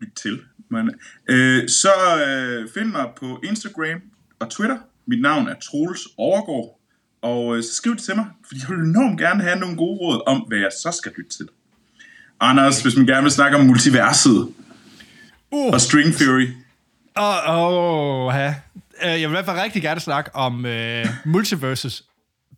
lytte 0.01 0.15
til, 0.15 0.41
men, 0.71 0.95
øh, 1.31 1.69
så 1.69 1.93
øh, 2.29 2.69
find 2.75 2.89
mig 2.91 3.11
på 3.17 3.41
Instagram 3.45 4.03
og 4.39 4.51
Twitter. 4.51 4.79
Mit 5.07 5.21
navn 5.21 5.49
er 5.49 5.55
Troels 5.55 6.01
Overgaard, 6.17 6.81
og 7.23 7.57
øh, 7.57 7.63
så 7.63 7.75
skriv 7.75 7.95
det 7.97 8.03
til 8.03 8.17
mig, 8.17 8.27
for 8.49 8.55
jeg 8.61 8.77
vil 8.77 8.89
enormt 8.89 9.21
gerne 9.21 9.43
have 9.43 9.59
nogle 9.59 9.77
gode 9.77 9.99
råd 9.99 10.23
om, 10.27 10.41
hvad 10.41 10.59
jeg 10.59 10.71
så 10.83 10.93
skal 10.93 11.13
lytte 11.17 11.31
til. 11.37 11.49
Anders, 12.41 12.83
hvis 12.83 12.97
man 12.97 13.07
gerne 13.07 13.23
vil 13.23 13.31
snakke 13.33 13.57
om 13.57 13.65
multiverset 13.67 14.49
Uh. 15.51 15.73
og 15.73 15.81
string 15.81 16.15
theory, 16.15 16.49
Åh, 17.19 17.35
oh, 17.49 18.35
ja. 18.35 18.55
Øh, 19.03 19.09
Jeg 19.09 19.15
vil 19.21 19.23
i 19.23 19.29
hvert 19.29 19.45
fald 19.45 19.63
rigtig 19.63 19.83
gerne 19.83 20.01
snakke 20.01 20.35
om 20.37 20.65
uh, 20.65 21.11
multiverses 21.25 22.05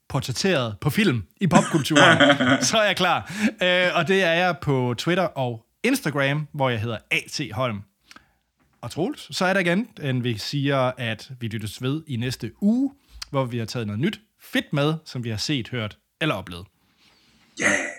portrætteret 0.08 0.76
på 0.80 0.90
film 0.90 1.22
i 1.40 1.46
popkulturen. 1.46 2.18
så 2.62 2.78
er 2.78 2.84
jeg 2.86 2.96
klar. 2.96 3.32
Uh, 3.42 3.96
og 3.98 4.08
det 4.08 4.22
er 4.22 4.32
jeg 4.32 4.56
på 4.62 4.94
Twitter 4.98 5.22
og 5.24 5.66
Instagram, 5.84 6.48
hvor 6.52 6.70
jeg 6.70 6.80
hedder 6.80 6.98
A.T. 7.10 7.40
Holm. 7.52 7.82
Og 8.80 8.90
Troels, 8.90 9.36
så 9.36 9.44
er 9.44 9.52
der 9.52 9.60
igen, 9.60 9.88
end 10.02 10.22
vi 10.22 10.38
siger, 10.38 10.90
at 10.98 11.30
vi 11.40 11.48
lyttes 11.48 11.82
ved 11.82 12.02
i 12.06 12.16
næste 12.16 12.50
uge, 12.60 12.92
hvor 13.30 13.44
vi 13.44 13.58
har 13.58 13.64
taget 13.64 13.86
noget 13.86 14.00
nyt 14.00 14.20
fedt 14.52 14.72
med, 14.72 14.98
som 15.04 15.24
vi 15.24 15.30
har 15.30 15.38
set, 15.38 15.68
hørt 15.68 15.98
eller 16.20 16.34
oplevet. 16.34 16.66
yeah! 17.60 17.97